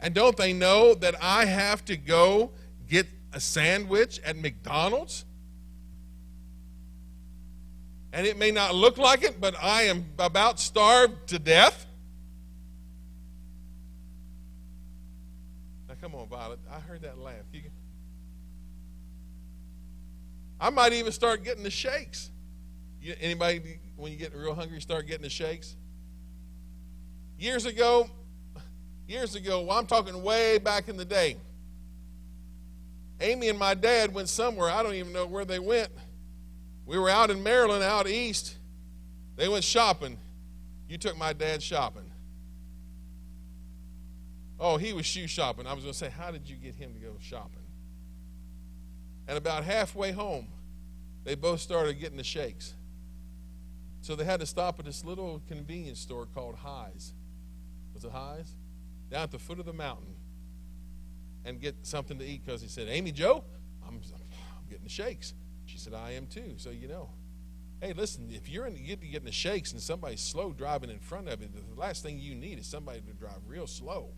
And 0.00 0.14
don't 0.14 0.36
they 0.36 0.52
know 0.52 0.94
that 0.94 1.14
I 1.22 1.46
have 1.46 1.84
to 1.86 1.96
go 1.96 2.52
get 2.88 3.06
a 3.32 3.40
sandwich 3.40 4.20
at 4.24 4.36
McDonald's. 4.36 5.24
And 8.12 8.26
it 8.26 8.38
may 8.38 8.50
not 8.50 8.74
look 8.74 8.98
like 8.98 9.22
it, 9.22 9.40
but 9.40 9.54
I 9.62 9.82
am 9.82 10.06
about 10.18 10.58
starved 10.58 11.28
to 11.28 11.38
death. 11.38 11.86
Now, 15.88 15.96
come 16.00 16.14
on, 16.14 16.26
Violet. 16.28 16.60
I 16.70 16.80
heard 16.80 17.02
that 17.02 17.18
laugh. 17.18 17.34
You, 17.52 17.62
I 20.58 20.70
might 20.70 20.94
even 20.94 21.12
start 21.12 21.44
getting 21.44 21.62
the 21.62 21.70
shakes. 21.70 22.30
You, 23.02 23.14
anybody, 23.20 23.80
when 23.96 24.12
you 24.12 24.18
get 24.18 24.34
real 24.34 24.54
hungry, 24.54 24.80
start 24.80 25.06
getting 25.06 25.22
the 25.22 25.30
shakes? 25.30 25.76
Years 27.38 27.66
ago, 27.66 28.08
years 29.06 29.34
ago, 29.34 29.62
well, 29.62 29.78
I'm 29.78 29.86
talking 29.86 30.22
way 30.22 30.58
back 30.58 30.88
in 30.88 30.96
the 30.96 31.04
day, 31.04 31.36
Amy 33.20 33.48
and 33.48 33.58
my 33.58 33.74
dad 33.74 34.12
went 34.12 34.28
somewhere. 34.28 34.68
I 34.68 34.82
don't 34.82 34.94
even 34.94 35.12
know 35.12 35.26
where 35.26 35.44
they 35.44 35.58
went. 35.58 35.88
We 36.84 36.98
were 36.98 37.08
out 37.08 37.30
in 37.30 37.42
Maryland, 37.42 37.82
out 37.82 38.06
east. 38.06 38.56
They 39.36 39.48
went 39.48 39.64
shopping. 39.64 40.18
You 40.88 40.98
took 40.98 41.16
my 41.16 41.32
dad 41.32 41.62
shopping. 41.62 42.10
Oh, 44.58 44.76
he 44.76 44.92
was 44.92 45.04
shoe 45.04 45.26
shopping. 45.26 45.66
I 45.66 45.72
was 45.72 45.84
going 45.84 45.92
to 45.92 45.98
say, 45.98 46.10
how 46.10 46.30
did 46.30 46.48
you 46.48 46.56
get 46.56 46.74
him 46.74 46.94
to 46.94 47.00
go 47.00 47.12
shopping? 47.20 47.64
And 49.28 49.36
about 49.36 49.64
halfway 49.64 50.12
home, 50.12 50.48
they 51.24 51.34
both 51.34 51.60
started 51.60 51.98
getting 51.98 52.16
the 52.16 52.24
shakes. 52.24 52.74
So 54.00 54.14
they 54.14 54.24
had 54.24 54.40
to 54.40 54.46
stop 54.46 54.78
at 54.78 54.84
this 54.84 55.04
little 55.04 55.42
convenience 55.48 55.98
store 55.98 56.26
called 56.26 56.54
High's. 56.54 57.12
Was 57.92 58.04
it 58.04 58.12
High's? 58.12 58.54
Down 59.10 59.22
at 59.22 59.30
the 59.30 59.38
foot 59.38 59.58
of 59.58 59.66
the 59.66 59.72
mountain 59.72 60.14
and 61.44 61.60
get 61.60 61.86
something 61.86 62.18
to 62.18 62.24
eat 62.24 62.44
because 62.44 62.60
he 62.60 62.68
said, 62.68 62.88
Amy 62.88 63.12
Joe, 63.12 63.44
I'm, 63.86 64.00
I'm 64.14 64.68
getting 64.68 64.84
the 64.84 64.90
shakes. 64.90 65.34
She 65.64 65.78
said, 65.78 65.94
I 65.94 66.12
am 66.12 66.26
too. 66.26 66.54
So 66.56 66.70
you 66.70 66.88
know. 66.88 67.10
Hey, 67.80 67.92
listen, 67.92 68.30
if 68.32 68.48
you're 68.48 68.66
in, 68.66 68.74
you 68.74 68.96
getting 68.96 69.26
the 69.26 69.32
shakes 69.32 69.72
and 69.72 69.80
somebody's 69.80 70.22
slow 70.22 70.52
driving 70.52 70.88
in 70.88 70.98
front 70.98 71.28
of 71.28 71.42
you, 71.42 71.48
the 71.48 71.78
last 71.78 72.02
thing 72.02 72.18
you 72.18 72.34
need 72.34 72.58
is 72.58 72.66
somebody 72.66 73.00
to 73.02 73.12
drive 73.12 73.36
real 73.46 73.66
slow. 73.66 74.08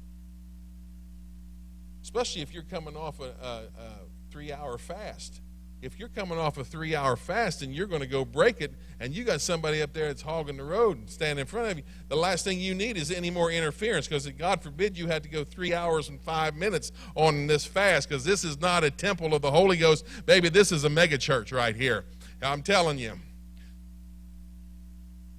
Especially 2.00 2.40
if 2.40 2.54
you're 2.54 2.62
coming 2.62 2.96
off 2.96 3.18
a, 3.18 3.34
a, 3.42 3.80
a 3.80 3.92
three 4.30 4.52
hour 4.52 4.78
fast 4.78 5.40
if 5.80 5.98
you're 5.98 6.08
coming 6.08 6.38
off 6.38 6.58
a 6.58 6.64
three 6.64 6.94
hour 6.94 7.16
fast 7.16 7.62
and 7.62 7.74
you're 7.74 7.86
going 7.86 8.00
to 8.00 8.06
go 8.06 8.24
break 8.24 8.60
it 8.60 8.74
and 9.00 9.14
you 9.14 9.24
got 9.24 9.40
somebody 9.40 9.80
up 9.80 9.92
there 9.92 10.08
that's 10.08 10.22
hogging 10.22 10.56
the 10.56 10.64
road 10.64 10.98
and 10.98 11.08
standing 11.08 11.40
in 11.40 11.46
front 11.46 11.70
of 11.70 11.78
you. 11.78 11.84
The 12.08 12.16
last 12.16 12.44
thing 12.44 12.58
you 12.58 12.74
need 12.74 12.96
is 12.96 13.10
any 13.10 13.30
more 13.30 13.50
interference 13.50 14.08
because 14.08 14.26
god 14.30 14.62
forbid 14.62 14.98
you 14.98 15.06
had 15.06 15.22
to 15.22 15.28
go 15.28 15.44
three 15.44 15.72
hours 15.72 16.08
and 16.08 16.20
five 16.20 16.56
minutes 16.56 16.90
on 17.14 17.46
this 17.46 17.64
fast 17.64 18.08
because 18.08 18.24
this 18.24 18.44
is 18.44 18.60
not 18.60 18.84
a 18.84 18.90
temple 18.90 19.34
of 19.34 19.42
the 19.42 19.50
holy 19.50 19.76
ghost. 19.76 20.04
Baby 20.26 20.48
this 20.48 20.72
is 20.72 20.84
a 20.84 20.90
mega 20.90 21.18
church 21.18 21.52
right 21.52 21.76
here. 21.76 22.04
I'm 22.42 22.62
telling 22.62 22.98
you. 22.98 23.18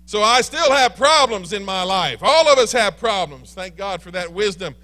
So 0.05 0.23
i 0.23 0.41
still 0.41 0.71
have 0.71 0.95
problems 0.95 1.53
in 1.53 1.63
my 1.63 1.83
life. 1.83 2.19
All 2.23 2.47
of 2.47 2.57
us 2.57 2.71
have 2.71 2.97
problems. 2.97 3.53
Thank 3.53 3.75
god 3.75 4.01
for 4.01 4.11
that 4.11 4.31
wisdom 4.31 4.75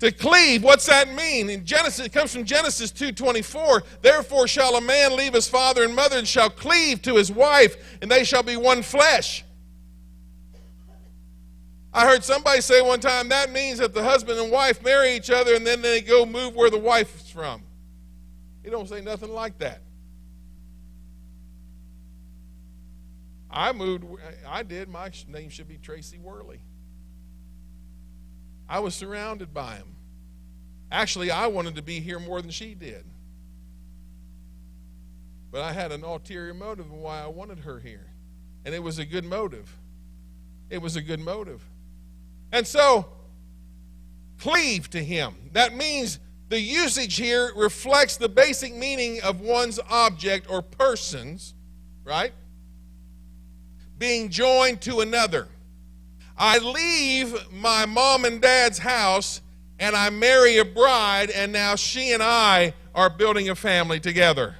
to 0.00 0.10
cleave, 0.10 0.62
what's 0.62 0.86
that 0.86 1.14
mean? 1.14 1.50
In 1.50 1.64
Genesis, 1.64 2.06
it 2.06 2.12
comes 2.12 2.32
from 2.32 2.44
Genesis 2.44 2.90
2:24. 2.90 3.82
Therefore 4.00 4.48
shall 4.48 4.76
a 4.76 4.80
man 4.80 5.14
leave 5.16 5.34
his 5.34 5.48
father 5.48 5.84
and 5.84 5.94
mother 5.94 6.18
and 6.18 6.26
shall 6.26 6.50
cleave 6.50 7.02
to 7.02 7.16
his 7.16 7.30
wife, 7.30 7.76
and 8.00 8.10
they 8.10 8.24
shall 8.24 8.42
be 8.42 8.56
one 8.56 8.82
flesh. 8.82 9.44
I 11.92 12.06
heard 12.06 12.24
somebody 12.24 12.60
say 12.60 12.80
one 12.80 13.00
time 13.00 13.28
that 13.30 13.50
means 13.50 13.78
that 13.78 13.92
the 13.92 14.02
husband 14.02 14.38
and 14.38 14.50
wife 14.50 14.82
marry 14.82 15.16
each 15.16 15.28
other 15.28 15.54
and 15.54 15.66
then 15.66 15.82
they 15.82 16.00
go 16.00 16.24
move 16.24 16.54
where 16.54 16.70
the 16.70 16.78
wife 16.78 17.20
is 17.20 17.28
from. 17.28 17.62
He 18.62 18.70
don't 18.70 18.88
say 18.88 19.00
nothing 19.00 19.32
like 19.32 19.58
that. 19.58 19.82
I 23.50 23.72
moved, 23.72 24.04
I 24.46 24.62
did. 24.62 24.88
My 24.88 25.10
name 25.26 25.50
should 25.50 25.66
be 25.66 25.78
Tracy 25.78 26.18
Worley. 26.18 26.60
I 28.70 28.78
was 28.78 28.94
surrounded 28.94 29.52
by 29.52 29.74
him. 29.74 29.96
Actually, 30.92 31.32
I 31.32 31.48
wanted 31.48 31.74
to 31.74 31.82
be 31.82 31.98
here 31.98 32.20
more 32.20 32.40
than 32.40 32.52
she 32.52 32.76
did. 32.76 33.04
But 35.50 35.62
I 35.62 35.72
had 35.72 35.90
an 35.90 36.04
ulterior 36.04 36.54
motive 36.54 36.90
why 36.92 37.20
I 37.20 37.26
wanted 37.26 37.58
her 37.60 37.80
here. 37.80 38.06
And 38.64 38.72
it 38.72 38.80
was 38.80 39.00
a 39.00 39.04
good 39.04 39.24
motive. 39.24 39.76
It 40.70 40.80
was 40.80 40.94
a 40.94 41.02
good 41.02 41.18
motive. 41.18 41.60
And 42.52 42.64
so, 42.64 43.08
cleave 44.38 44.88
to 44.90 45.02
him. 45.02 45.34
That 45.52 45.74
means 45.74 46.20
the 46.48 46.60
usage 46.60 47.16
here 47.16 47.50
reflects 47.56 48.16
the 48.16 48.28
basic 48.28 48.72
meaning 48.72 49.20
of 49.22 49.40
one's 49.40 49.80
object 49.90 50.48
or 50.48 50.62
persons, 50.62 51.54
right? 52.04 52.32
Being 53.98 54.28
joined 54.28 54.80
to 54.82 55.00
another. 55.00 55.48
I 56.40 56.56
leave 56.56 57.52
my 57.52 57.84
mom 57.84 58.24
and 58.24 58.40
dad's 58.40 58.78
house 58.78 59.42
and 59.78 59.94
I 59.94 60.08
marry 60.10 60.58
a 60.58 60.64
bride, 60.64 61.30
and 61.30 61.52
now 61.52 61.74
she 61.74 62.12
and 62.12 62.22
I 62.22 62.74
are 62.94 63.10
building 63.10 63.48
a 63.48 63.54
family 63.54 64.00
together. 64.00 64.56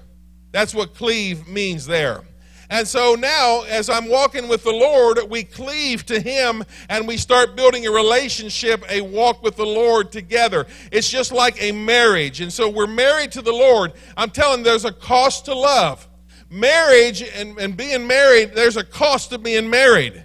That's 0.50 0.74
what 0.74 0.94
cleave 0.94 1.48
means 1.48 1.86
there. 1.86 2.22
And 2.68 2.86
so 2.86 3.16
now, 3.16 3.62
as 3.62 3.90
I'm 3.90 4.08
walking 4.08 4.46
with 4.46 4.62
the 4.62 4.72
Lord, 4.72 5.18
we 5.28 5.42
cleave 5.42 6.06
to 6.06 6.20
Him 6.20 6.64
and 6.88 7.08
we 7.08 7.16
start 7.16 7.56
building 7.56 7.86
a 7.86 7.90
relationship, 7.90 8.84
a 8.88 9.00
walk 9.00 9.42
with 9.42 9.56
the 9.56 9.66
Lord 9.66 10.12
together. 10.12 10.66
It's 10.92 11.10
just 11.10 11.32
like 11.32 11.60
a 11.62 11.72
marriage. 11.72 12.40
And 12.40 12.52
so 12.52 12.68
we're 12.68 12.86
married 12.86 13.32
to 13.32 13.42
the 13.42 13.52
Lord. 13.52 13.92
I'm 14.16 14.30
telling 14.30 14.60
you, 14.60 14.64
there's 14.64 14.84
a 14.84 14.92
cost 14.92 15.46
to 15.46 15.54
love. 15.54 16.06
Marriage 16.48 17.22
and, 17.22 17.58
and 17.58 17.76
being 17.76 18.06
married, 18.06 18.54
there's 18.54 18.76
a 18.76 18.84
cost 18.84 19.30
to 19.30 19.38
being 19.38 19.68
married. 19.68 20.24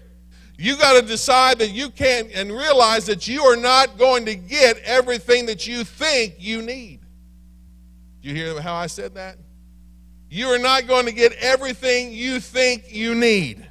You 0.57 0.77
got 0.77 0.99
to 0.99 1.05
decide 1.05 1.59
that 1.59 1.71
you 1.71 1.89
can't 1.89 2.31
and 2.33 2.51
realize 2.51 3.05
that 3.07 3.27
you 3.27 3.43
are 3.43 3.57
not 3.57 3.97
going 3.97 4.25
to 4.25 4.35
get 4.35 4.77
everything 4.79 5.47
that 5.47 5.67
you 5.67 5.83
think 5.83 6.35
you 6.37 6.61
need. 6.61 7.01
Do 8.21 8.29
you 8.29 8.35
hear 8.35 8.61
how 8.61 8.75
I 8.75 8.87
said 8.87 9.15
that? 9.15 9.37
You 10.29 10.47
are 10.47 10.59
not 10.59 10.87
going 10.87 11.05
to 11.05 11.11
get 11.11 11.33
everything 11.33 12.11
you 12.11 12.39
think 12.39 12.91
you 12.91 13.15
need. 13.15 13.67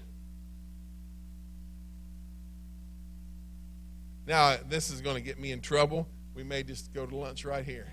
Now, 4.27 4.57
this 4.68 4.90
is 4.90 5.01
going 5.01 5.16
to 5.16 5.23
get 5.23 5.38
me 5.38 5.53
in 5.53 5.61
trouble. 5.61 6.09
We 6.35 6.44
may 6.44 6.62
just 6.62 6.92
go 6.92 7.07
to 7.07 7.16
lunch 7.16 7.44
right 7.44 7.64
here. 7.64 7.92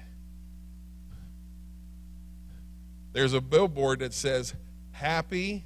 There's 3.14 3.34
a 3.34 3.42
billboard 3.42 4.00
that 4.00 4.14
says, 4.14 4.54
Happy 4.92 5.66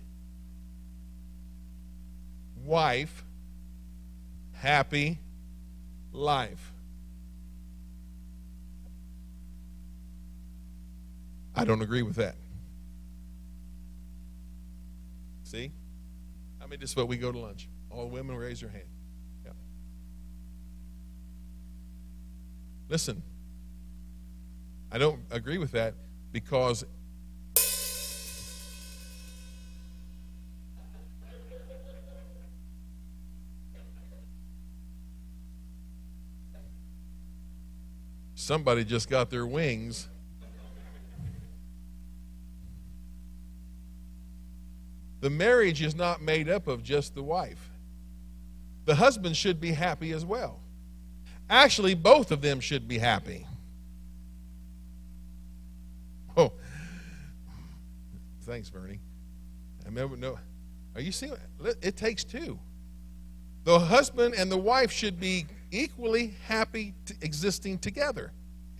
wife, 2.66 3.24
happy 4.54 5.20
life. 6.12 6.74
I 11.56 11.64
don't 11.64 11.82
agree 11.82 12.02
with 12.02 12.16
that. 12.16 12.36
See? 15.44 15.72
I 16.62 16.68
mean, 16.68 16.80
this 16.80 16.92
is 16.92 16.96
what 16.96 17.08
we 17.08 17.18
go 17.18 17.32
to 17.32 17.38
lunch. 17.38 17.70
All 17.90 18.10
women 18.10 18.36
raise 18.36 18.60
their 18.60 18.70
hand. 18.70 18.84
Yeah. 19.46 19.52
Listen, 22.90 23.22
I 24.92 24.98
don't 24.98 25.22
agree 25.32 25.58
with 25.58 25.72
that 25.72 25.94
because 26.32 26.84
Somebody 38.46 38.84
just 38.86 39.10
got 39.10 39.32
their 39.32 39.48
wings. 39.48 40.08
The 45.22 45.32
marriage 45.32 45.82
is 45.82 45.96
not 45.96 46.22
made 46.22 46.48
up 46.48 46.68
of 46.68 46.84
just 46.84 47.16
the 47.16 47.24
wife. 47.24 47.72
The 48.86 48.94
husband 48.94 49.36
should 49.36 49.60
be 49.60 49.72
happy 49.72 50.12
as 50.12 50.24
well. 50.24 50.60
Actually, 51.50 51.96
both 51.96 52.32
of 52.32 52.44
them 52.44 52.60
should 52.60 52.88
be 52.88 53.00
happy. 53.00 53.48
Oh, 56.38 56.52
thanks, 58.42 58.70
Bernie. 58.70 59.00
I 59.84 59.88
remember, 59.88 60.18
no, 60.18 60.38
are 60.94 61.02
you 61.02 61.14
seeing? 61.14 61.34
It 61.82 61.96
takes 61.96 62.26
two. 62.26 62.60
The 63.64 63.80
husband 63.80 64.36
and 64.36 64.52
the 64.52 64.58
wife 64.58 64.92
should 64.92 65.20
be 65.20 65.48
equally 65.72 66.36
happy 66.46 66.94
to 67.06 67.16
existing 67.22 67.80
together. 67.80 68.32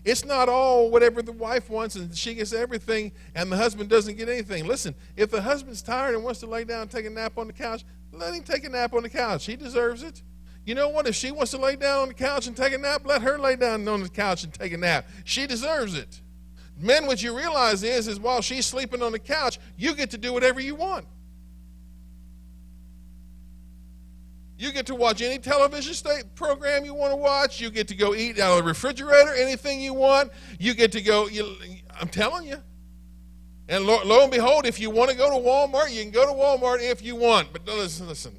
It's 0.06 0.24
not 0.24 0.48
all 0.48 0.88
whatever 0.88 1.20
the 1.20 1.32
wife 1.32 1.68
wants 1.68 1.96
and 1.96 2.16
she 2.16 2.34
gets 2.34 2.52
everything 2.52 3.10
and 3.34 3.50
the 3.50 3.56
husband 3.56 3.90
doesn't 3.90 4.16
get 4.16 4.28
anything. 4.28 4.64
Listen, 4.64 4.94
if 5.16 5.32
the 5.32 5.42
husband's 5.42 5.82
tired 5.82 6.14
and 6.14 6.22
wants 6.22 6.38
to 6.40 6.46
lay 6.46 6.62
down 6.62 6.82
and 6.82 6.90
take 6.90 7.06
a 7.06 7.10
nap 7.10 7.36
on 7.36 7.48
the 7.48 7.52
couch, 7.52 7.84
let 8.12 8.32
him 8.32 8.44
take 8.44 8.62
a 8.62 8.68
nap 8.68 8.94
on 8.94 9.02
the 9.02 9.10
couch. 9.10 9.46
He 9.46 9.56
deserves 9.56 10.04
it. 10.04 10.22
You 10.64 10.76
know 10.76 10.88
what? 10.88 11.08
If 11.08 11.16
she 11.16 11.32
wants 11.32 11.50
to 11.50 11.58
lay 11.58 11.74
down 11.74 12.02
on 12.02 12.08
the 12.08 12.14
couch 12.14 12.46
and 12.46 12.56
take 12.56 12.72
a 12.72 12.78
nap, 12.78 13.02
let 13.04 13.20
her 13.22 13.36
lay 13.36 13.56
down 13.56 13.88
on 13.88 14.00
the 14.00 14.08
couch 14.08 14.44
and 14.44 14.54
take 14.54 14.72
a 14.72 14.76
nap. 14.76 15.08
She 15.24 15.44
deserves 15.48 15.96
it. 15.96 16.22
Men, 16.78 17.06
what 17.06 17.20
you 17.20 17.36
realize 17.36 17.82
is, 17.82 18.06
is 18.06 18.20
while 18.20 18.42
she's 18.42 18.64
sleeping 18.64 19.02
on 19.02 19.10
the 19.10 19.18
couch, 19.18 19.58
you 19.76 19.92
get 19.96 20.10
to 20.12 20.18
do 20.18 20.32
whatever 20.32 20.60
you 20.60 20.76
want. 20.76 21.06
You 24.58 24.72
get 24.72 24.86
to 24.86 24.94
watch 24.94 25.20
any 25.20 25.38
television 25.38 25.92
state 25.92 26.34
program 26.34 26.84
you 26.84 26.94
want 26.94 27.12
to 27.12 27.16
watch. 27.16 27.60
You 27.60 27.70
get 27.70 27.88
to 27.88 27.94
go 27.94 28.14
eat 28.14 28.38
out 28.38 28.52
of 28.52 28.64
the 28.64 28.68
refrigerator 28.68 29.34
anything 29.34 29.82
you 29.82 29.92
want. 29.92 30.32
You 30.58 30.72
get 30.72 30.92
to 30.92 31.02
go. 31.02 31.28
You, 31.28 31.56
I'm 32.00 32.08
telling 32.08 32.46
you. 32.46 32.56
And 33.68 33.84
lo, 33.84 33.98
lo, 34.04 34.22
and 34.22 34.30
behold, 34.30 34.64
if 34.64 34.80
you 34.80 34.90
want 34.90 35.10
to 35.10 35.16
go 35.16 35.28
to 35.28 35.46
Walmart, 35.46 35.92
you 35.92 36.02
can 36.02 36.12
go 36.12 36.24
to 36.24 36.32
Walmart 36.32 36.78
if 36.80 37.02
you 37.02 37.16
want. 37.16 37.52
But 37.52 37.66
listen, 37.66 38.06
listen. 38.06 38.38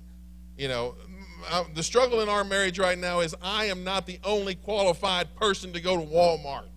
You 0.57 0.69
know, 0.69 0.95
mm, 1.07 1.23
uh, 1.51 1.63
the 1.75 1.83
struggle 1.83 2.21
in 2.21 2.29
our 2.29 2.43
marriage 2.43 2.79
right 2.79 2.97
now 2.97 3.19
is 3.19 3.35
I 3.41 3.65
am 3.65 3.83
not 3.83 4.07
the 4.07 4.19
only 4.23 4.55
qualified 4.55 5.35
person 5.35 5.73
to 5.73 5.81
go 5.81 5.97
to 5.97 6.03
Walmart. 6.03 6.69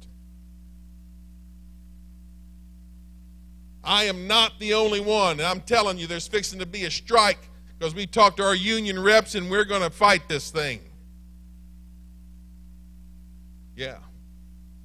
I 3.83 4.05
am 4.05 4.27
not 4.27 4.59
the 4.59 4.75
only 4.75 5.01
one. 5.01 5.33
And 5.39 5.43
I'm 5.43 5.63
telling 5.63 5.97
you, 5.97 6.07
there's 6.07 6.29
fixing 6.29 6.59
to 6.59 6.67
be 6.67 6.85
a 6.85 6.91
strike 6.91 7.50
because 7.81 7.95
we 7.95 8.07
talked 8.07 8.37
to 8.37 8.45
our 8.45 8.55
union 8.55 9.03
reps 9.03 9.35
and 9.35 9.51
we're 9.51 9.65
going 9.65 9.81
to 9.81 9.89
fight 9.89 10.29
this 10.29 10.51
thing. 10.51 10.81
Yeah. 13.75 13.97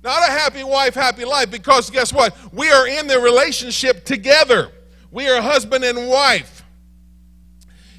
Not 0.02 0.30
a 0.30 0.32
happy 0.32 0.64
wife, 0.64 0.93
happy 0.93 1.26
life 1.26 1.52
because 1.52 1.89
guess 1.89 2.14
what? 2.14 2.38
We 2.54 2.70
are 2.70 2.88
in 2.88 3.08
the 3.08 3.20
relationship 3.20 4.06
together. 4.06 4.72
We 5.12 5.28
are 5.28 5.41
husband 5.41 5.84
and 5.84 6.08
wife. 6.08 6.64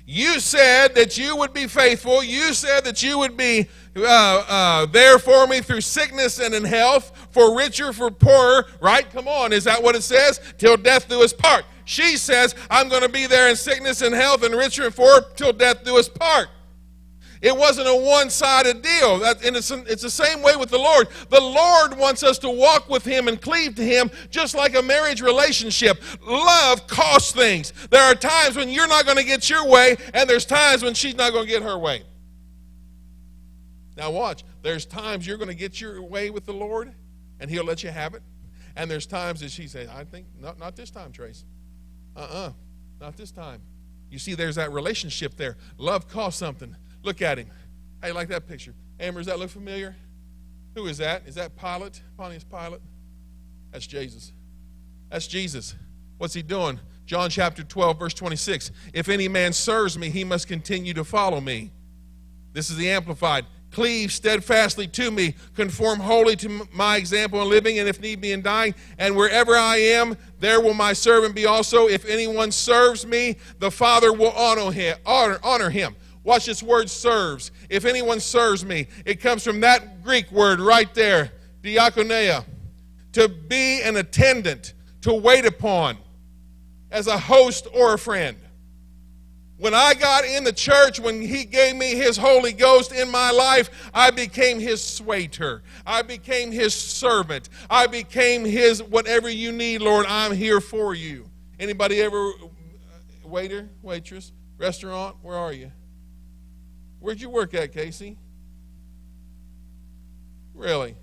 You 0.06 0.40
said 0.40 0.94
that 0.94 1.18
you 1.18 1.36
would 1.36 1.52
be 1.52 1.66
faithful. 1.66 2.24
You 2.24 2.54
said 2.54 2.84
that 2.84 3.02
you 3.02 3.18
would 3.18 3.36
be 3.36 3.68
uh, 3.96 4.02
uh, 4.02 4.86
there 4.86 5.18
for 5.18 5.46
me 5.46 5.60
through 5.60 5.82
sickness 5.82 6.38
and 6.38 6.54
in 6.54 6.64
health, 6.64 7.28
for 7.32 7.54
richer, 7.54 7.92
for 7.92 8.10
poorer, 8.10 8.66
right? 8.80 9.10
Come 9.10 9.28
on, 9.28 9.52
is 9.52 9.64
that 9.64 9.82
what 9.82 9.94
it 9.94 10.02
says? 10.02 10.40
Till 10.56 10.78
death 10.78 11.06
do 11.06 11.22
us 11.22 11.34
part. 11.34 11.66
She 11.86 12.16
says, 12.16 12.54
I'm 12.68 12.88
going 12.88 13.02
to 13.02 13.08
be 13.08 13.26
there 13.26 13.48
in 13.48 13.54
sickness 13.54 14.02
and 14.02 14.12
health 14.12 14.42
and 14.42 14.54
richer 14.54 14.84
and 14.84 14.94
poorer 14.94 15.24
till 15.36 15.52
death 15.52 15.84
do 15.84 15.96
us 15.96 16.08
part. 16.08 16.48
It 17.40 17.56
wasn't 17.56 17.86
a 17.86 17.94
one 17.94 18.28
sided 18.28 18.82
deal. 18.82 19.24
And 19.24 19.56
it's, 19.56 19.70
it's 19.70 20.02
the 20.02 20.10
same 20.10 20.42
way 20.42 20.56
with 20.56 20.70
the 20.70 20.78
Lord. 20.78 21.06
The 21.30 21.40
Lord 21.40 21.96
wants 21.96 22.24
us 22.24 22.38
to 22.40 22.50
walk 22.50 22.90
with 22.90 23.04
Him 23.04 23.28
and 23.28 23.40
cleave 23.40 23.76
to 23.76 23.84
Him 23.84 24.10
just 24.30 24.56
like 24.56 24.74
a 24.74 24.82
marriage 24.82 25.22
relationship. 25.22 26.02
Love 26.26 26.88
costs 26.88 27.30
things. 27.30 27.72
There 27.90 28.02
are 28.02 28.16
times 28.16 28.56
when 28.56 28.68
you're 28.68 28.88
not 28.88 29.04
going 29.04 29.18
to 29.18 29.24
get 29.24 29.48
your 29.48 29.68
way, 29.68 29.96
and 30.12 30.28
there's 30.28 30.44
times 30.44 30.82
when 30.82 30.94
she's 30.94 31.14
not 31.14 31.32
going 31.32 31.46
to 31.46 31.50
get 31.50 31.62
her 31.62 31.78
way. 31.78 32.02
Now, 33.96 34.10
watch. 34.10 34.44
There's 34.62 34.86
times 34.86 35.24
you're 35.24 35.38
going 35.38 35.50
to 35.50 35.54
get 35.54 35.80
your 35.80 36.02
way 36.02 36.30
with 36.30 36.46
the 36.46 36.52
Lord, 36.52 36.92
and 37.38 37.48
He'll 37.48 37.64
let 37.64 37.84
you 37.84 37.90
have 37.90 38.14
it. 38.14 38.22
And 38.74 38.90
there's 38.90 39.06
times 39.06 39.38
that 39.40 39.52
she 39.52 39.68
says, 39.68 39.88
I 39.88 40.02
think, 40.02 40.26
not, 40.40 40.58
not 40.58 40.74
this 40.74 40.90
time, 40.90 41.12
Trace. 41.12 41.44
Uh 42.16 42.20
uh, 42.20 42.52
not 43.00 43.16
this 43.16 43.30
time. 43.30 43.60
You 44.10 44.18
see, 44.18 44.34
there's 44.34 44.54
that 44.54 44.72
relationship 44.72 45.36
there. 45.36 45.56
Love 45.78 46.08
costs 46.08 46.38
something. 46.38 46.74
Look 47.02 47.22
at 47.22 47.38
him. 47.38 47.48
Hey, 48.02 48.12
like 48.12 48.28
that 48.28 48.46
picture? 48.46 48.74
Amber, 48.98 49.20
does 49.20 49.26
that 49.26 49.38
look 49.38 49.50
familiar? 49.50 49.94
Who 50.74 50.86
is 50.86 50.98
that? 50.98 51.26
Is 51.26 51.34
that 51.34 51.56
Pilate? 51.56 52.02
Pontius 52.16 52.44
Pilate? 52.44 52.80
That's 53.72 53.86
Jesus. 53.86 54.32
That's 55.10 55.26
Jesus. 55.26 55.74
What's 56.18 56.34
he 56.34 56.42
doing? 56.42 56.80
John 57.04 57.30
chapter 57.30 57.62
12, 57.62 57.98
verse 57.98 58.14
26. 58.14 58.70
If 58.92 59.08
any 59.08 59.28
man 59.28 59.52
serves 59.52 59.98
me, 59.98 60.10
he 60.10 60.24
must 60.24 60.48
continue 60.48 60.94
to 60.94 61.04
follow 61.04 61.40
me. 61.40 61.70
This 62.52 62.70
is 62.70 62.76
the 62.76 62.90
Amplified. 62.90 63.46
Cleave 63.76 64.10
steadfastly 64.10 64.86
to 64.86 65.10
me, 65.10 65.34
conform 65.54 66.00
wholly 66.00 66.34
to 66.36 66.66
my 66.72 66.96
example 66.96 67.42
in 67.42 67.50
living, 67.50 67.78
and 67.78 67.86
if 67.86 68.00
need 68.00 68.22
be 68.22 68.32
in 68.32 68.40
dying. 68.40 68.74
And 68.96 69.14
wherever 69.14 69.54
I 69.54 69.76
am, 69.76 70.16
there 70.40 70.62
will 70.62 70.72
my 70.72 70.94
servant 70.94 71.34
be 71.34 71.44
also. 71.44 71.86
If 71.86 72.06
anyone 72.06 72.50
serves 72.52 73.04
me, 73.04 73.36
the 73.58 73.70
Father 73.70 74.14
will 74.14 74.30
honor 74.30 74.72
him. 74.72 74.96
Honor, 75.04 75.38
honor 75.44 75.68
him. 75.68 75.94
Watch 76.24 76.46
this 76.46 76.62
word 76.62 76.88
serves. 76.88 77.50
If 77.68 77.84
anyone 77.84 78.18
serves 78.18 78.64
me, 78.64 78.86
it 79.04 79.20
comes 79.20 79.44
from 79.44 79.60
that 79.60 80.02
Greek 80.02 80.32
word 80.32 80.58
right 80.58 80.94
there, 80.94 81.32
diakonia, 81.60 82.46
to 83.12 83.28
be 83.28 83.82
an 83.82 83.96
attendant, 83.96 84.72
to 85.02 85.12
wait 85.12 85.44
upon, 85.44 85.98
as 86.90 87.08
a 87.08 87.18
host 87.18 87.66
or 87.74 87.92
a 87.92 87.98
friend. 87.98 88.38
When 89.58 89.72
I 89.72 89.94
got 89.94 90.24
in 90.24 90.44
the 90.44 90.52
church, 90.52 91.00
when 91.00 91.22
He 91.22 91.44
gave 91.44 91.76
me 91.76 91.94
His 91.94 92.16
Holy 92.16 92.52
Ghost 92.52 92.92
in 92.92 93.10
my 93.10 93.30
life, 93.30 93.70
I 93.94 94.10
became 94.10 94.60
His 94.60 94.82
swaiter. 94.82 95.62
I 95.86 96.02
became 96.02 96.52
His 96.52 96.74
servant. 96.74 97.48
I 97.70 97.86
became 97.86 98.44
His 98.44 98.82
whatever 98.82 99.30
you 99.30 99.52
need, 99.52 99.80
Lord, 99.80 100.04
I'm 100.06 100.34
here 100.34 100.60
for 100.60 100.94
you. 100.94 101.30
Anybody 101.58 102.02
ever, 102.02 102.28
uh, 102.28 102.48
waiter, 103.24 103.70
waitress, 103.80 104.32
restaurant, 104.58 105.16
where 105.22 105.36
are 105.36 105.52
you? 105.52 105.72
Where'd 107.00 107.20
you 107.20 107.30
work 107.30 107.54
at, 107.54 107.72
Casey? 107.72 108.18
Really? 110.54 110.96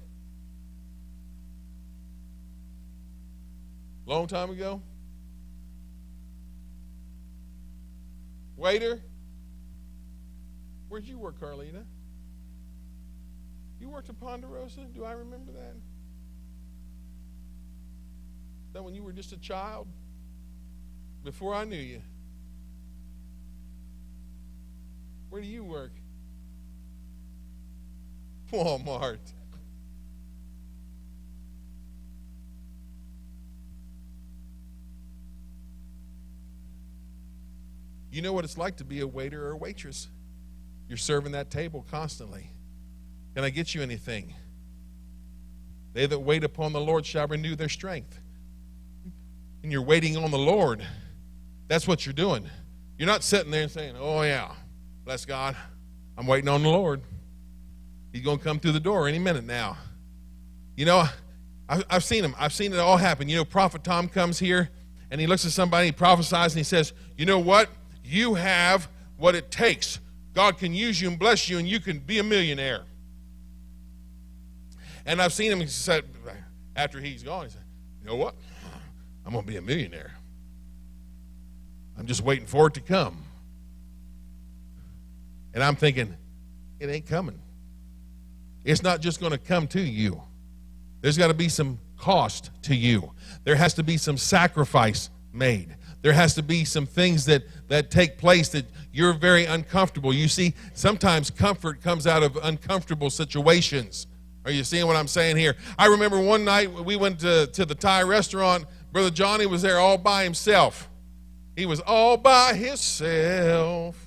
Long 4.05 4.27
time 4.27 4.51
ago? 4.51 4.81
Waiter? 8.63 9.01
Where'd 10.87 11.05
you 11.05 11.19
work, 11.19 11.37
Carlita? 11.37 11.83
You 13.81 13.89
worked 13.89 14.07
at 14.07 14.17
Ponderosa? 14.21 14.85
Do 14.95 15.03
I 15.03 15.11
remember 15.11 15.51
that? 15.51 15.75
That 18.71 18.83
when 18.85 18.95
you 18.95 19.03
were 19.03 19.11
just 19.11 19.33
a 19.33 19.37
child? 19.37 19.89
Before 21.25 21.53
I 21.53 21.65
knew 21.65 21.75
you. 21.75 22.01
Where 25.29 25.41
do 25.41 25.47
you 25.47 25.65
work? 25.65 25.91
Walmart. 28.49 29.33
You 38.13 38.21
know 38.21 38.33
what 38.33 38.45
it's 38.45 38.57
like 38.57 38.77
to 38.77 38.83
be 38.83 39.01
a 39.01 39.07
waiter 39.07 39.47
or 39.47 39.51
a 39.51 39.57
waitress. 39.57 40.07
You're 40.87 40.97
serving 40.97 41.31
that 41.31 41.49
table 41.49 41.85
constantly. 41.89 42.49
Can 43.35 43.43
I 43.43 43.49
get 43.49 43.73
you 43.73 43.81
anything? 43.81 44.33
They 45.93 46.05
that 46.05 46.19
wait 46.19 46.43
upon 46.43 46.73
the 46.73 46.81
Lord 46.81 47.05
shall 47.05 47.27
renew 47.27 47.55
their 47.55 47.69
strength. 47.69 48.19
And 49.63 49.71
you're 49.71 49.81
waiting 49.81 50.17
on 50.17 50.31
the 50.31 50.37
Lord. 50.37 50.85
That's 51.67 51.87
what 51.87 52.05
you're 52.05 52.13
doing. 52.13 52.49
You're 52.97 53.07
not 53.07 53.23
sitting 53.23 53.51
there 53.51 53.63
and 53.63 53.71
saying, 53.71 53.95
Oh, 53.97 54.21
yeah, 54.21 54.51
Bless 55.05 55.25
God. 55.25 55.55
I'm 56.17 56.27
waiting 56.27 56.47
on 56.47 56.63
the 56.63 56.69
Lord. 56.69 57.01
He's 58.13 58.23
going 58.23 58.37
to 58.37 58.43
come 58.43 58.59
through 58.59 58.71
the 58.71 58.79
door 58.79 59.07
any 59.07 59.19
minute 59.19 59.43
now. 59.43 59.77
You 60.77 60.85
know, 60.85 61.05
I've 61.67 62.03
seen 62.03 62.23
him. 62.23 62.35
I've 62.39 62.53
seen 62.53 62.71
it 62.73 62.79
all 62.79 62.97
happen. 62.97 63.27
You 63.27 63.37
know, 63.37 63.45
Prophet 63.45 63.83
Tom 63.83 64.07
comes 64.07 64.39
here 64.39 64.69
and 65.11 65.19
he 65.19 65.27
looks 65.27 65.45
at 65.45 65.51
somebody, 65.51 65.87
he 65.87 65.91
prophesies, 65.91 66.53
and 66.53 66.59
he 66.59 66.63
says, 66.63 66.93
You 67.17 67.25
know 67.25 67.39
what? 67.39 67.69
You 68.13 68.35
have 68.35 68.89
what 69.17 69.33
it 69.33 69.49
takes. 69.49 69.99
God 70.35 70.59
can 70.59 70.71
use 70.71 71.01
you 71.01 71.09
and 71.09 71.17
bless 71.17 71.49
you, 71.49 71.57
and 71.57 71.67
you 71.67 71.79
can 71.79 71.97
be 71.97 72.19
a 72.19 72.23
millionaire. 72.23 72.83
And 75.07 75.19
I've 75.19 75.33
seen 75.33 75.51
him, 75.51 75.59
he 75.59 75.65
said, 75.65 76.05
after 76.75 76.99
he's 76.99 77.23
gone, 77.23 77.45
he 77.45 77.49
said, 77.49 77.63
You 78.01 78.07
know 78.07 78.15
what? 78.15 78.35
I'm 79.25 79.33
going 79.33 79.43
to 79.43 79.51
be 79.51 79.57
a 79.57 79.63
millionaire. 79.63 80.11
I'm 81.97 82.05
just 82.05 82.21
waiting 82.21 82.45
for 82.45 82.67
it 82.67 82.75
to 82.75 82.81
come. 82.81 83.17
And 85.55 85.63
I'm 85.63 85.75
thinking, 85.75 86.15
it 86.79 86.91
ain't 86.91 87.07
coming. 87.07 87.39
It's 88.63 88.83
not 88.83 89.01
just 89.01 89.21
going 89.21 89.31
to 89.31 89.39
come 89.39 89.65
to 89.69 89.81
you. 89.81 90.21
There's 91.01 91.17
got 91.17 91.29
to 91.29 91.33
be 91.33 91.49
some 91.49 91.79
cost 91.97 92.51
to 92.63 92.75
you. 92.75 93.11
There 93.43 93.55
has 93.55 93.73
to 93.73 93.83
be 93.83 93.97
some 93.97 94.17
sacrifice 94.17 95.09
made. 95.31 95.75
There 96.03 96.13
has 96.13 96.35
to 96.35 96.43
be 96.43 96.65
some 96.65 96.85
things 96.85 97.25
that, 97.25 97.43
that 97.69 97.89
take 97.89 98.17
place 98.17 98.49
that 98.49 98.65
you're 98.91 99.13
very 99.13 99.45
uncomfortable. 99.45 100.13
You 100.13 100.27
see, 100.27 100.53
sometimes 100.73 101.31
comfort 101.31 101.81
comes 101.81 102.05
out 102.05 102.23
of 102.23 102.37
uncomfortable 102.43 103.09
situations. 103.09 104.07
Are 104.43 104.51
you 104.51 104.65
seeing 104.65 104.85
what 104.85 104.97
I'm 104.97 105.07
saying 105.07 105.37
here? 105.37 105.55
I 105.79 105.85
remember 105.85 106.19
one 106.19 106.43
night 106.43 106.71
we 106.71 106.97
went 106.97 107.19
to, 107.21 107.47
to 107.47 107.65
the 107.65 107.73
Thai 107.73 108.03
restaurant. 108.03 108.65
Brother 108.91 109.09
Johnny 109.09 109.45
was 109.45 109.61
there 109.61 109.79
all 109.79 109.97
by 109.97 110.25
himself. 110.25 110.89
He 111.55 111.65
was 111.65 111.79
all 111.79 112.17
by 112.17 112.53
himself. 112.53 113.97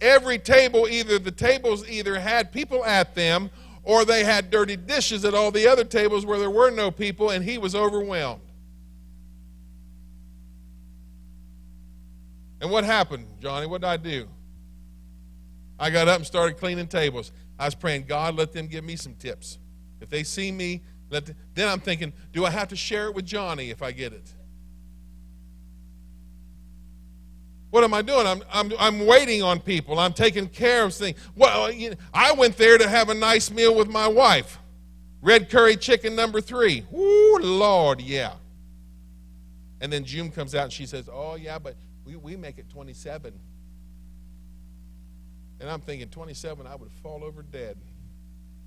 Every 0.00 0.38
table, 0.38 0.88
either 0.88 1.18
the 1.18 1.30
tables 1.30 1.86
either 1.88 2.18
had 2.18 2.52
people 2.52 2.82
at 2.86 3.14
them 3.14 3.50
or 3.82 4.06
they 4.06 4.24
had 4.24 4.50
dirty 4.50 4.76
dishes 4.76 5.26
at 5.26 5.34
all 5.34 5.50
the 5.50 5.68
other 5.68 5.84
tables 5.84 6.24
where 6.24 6.38
there 6.38 6.50
were 6.50 6.70
no 6.70 6.90
people, 6.90 7.30
and 7.30 7.44
he 7.44 7.58
was 7.58 7.74
overwhelmed. 7.74 8.40
And 12.60 12.70
what 12.70 12.84
happened, 12.84 13.26
Johnny? 13.40 13.66
What 13.66 13.82
did 13.82 13.88
I 13.88 13.96
do? 13.96 14.28
I 15.78 15.90
got 15.90 16.08
up 16.08 16.16
and 16.16 16.26
started 16.26 16.56
cleaning 16.56 16.86
tables. 16.88 17.32
I 17.58 17.66
was 17.66 17.74
praying, 17.74 18.04
God, 18.04 18.34
let 18.36 18.52
them 18.52 18.66
give 18.66 18.84
me 18.84 18.96
some 18.96 19.14
tips. 19.14 19.58
If 20.00 20.08
they 20.08 20.22
see 20.22 20.50
me 20.50 20.82
Let 21.10 21.26
the, 21.26 21.36
then 21.54 21.68
I'm 21.68 21.80
thinking, 21.80 22.12
do 22.32 22.44
I 22.44 22.50
have 22.50 22.68
to 22.68 22.76
share 22.76 23.06
it 23.06 23.14
with 23.14 23.24
Johnny 23.24 23.70
if 23.70 23.82
I 23.82 23.92
get 23.92 24.12
it? 24.12 24.32
What 27.70 27.84
am 27.84 27.92
I 27.92 28.02
doing? 28.02 28.26
I'm, 28.26 28.42
I'm, 28.50 28.72
I'm 28.78 29.06
waiting 29.06 29.42
on 29.42 29.60
people. 29.60 29.98
I'm 29.98 30.12
taking 30.12 30.48
care 30.48 30.84
of 30.84 30.94
things. 30.94 31.18
Well, 31.34 31.70
you 31.70 31.90
know, 31.90 31.96
I 32.14 32.32
went 32.32 32.56
there 32.56 32.78
to 32.78 32.88
have 32.88 33.10
a 33.10 33.14
nice 33.14 33.50
meal 33.50 33.74
with 33.74 33.88
my 33.88 34.08
wife. 34.08 34.58
Red 35.20 35.50
curry 35.50 35.76
chicken 35.76 36.16
number 36.16 36.40
three. 36.40 36.86
Woo, 36.90 37.38
Lord, 37.38 38.00
yeah. 38.00 38.34
And 39.80 39.92
then 39.92 40.04
June 40.04 40.30
comes 40.30 40.54
out 40.54 40.64
and 40.64 40.72
she 40.72 40.86
says, 40.86 41.08
Oh, 41.12 41.34
yeah, 41.34 41.58
but 41.58 41.76
we, 42.06 42.16
we 42.16 42.36
make 42.36 42.58
it 42.58 42.70
27. 42.70 43.32
And 45.60 45.70
I'm 45.70 45.80
thinking, 45.80 46.08
27, 46.08 46.66
I 46.66 46.76
would 46.76 46.92
fall 47.02 47.24
over 47.24 47.42
dead. 47.42 47.76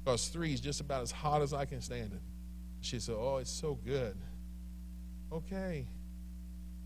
Because 0.03 0.27
three 0.27 0.53
is 0.53 0.59
just 0.59 0.81
about 0.81 1.03
as 1.03 1.11
hot 1.11 1.41
as 1.41 1.53
I 1.53 1.65
can 1.65 1.81
stand 1.81 2.11
it. 2.13 2.21
She 2.81 2.99
said, 2.99 3.15
Oh, 3.17 3.37
it's 3.37 3.51
so 3.51 3.77
good. 3.85 4.15
Okay. 5.31 5.87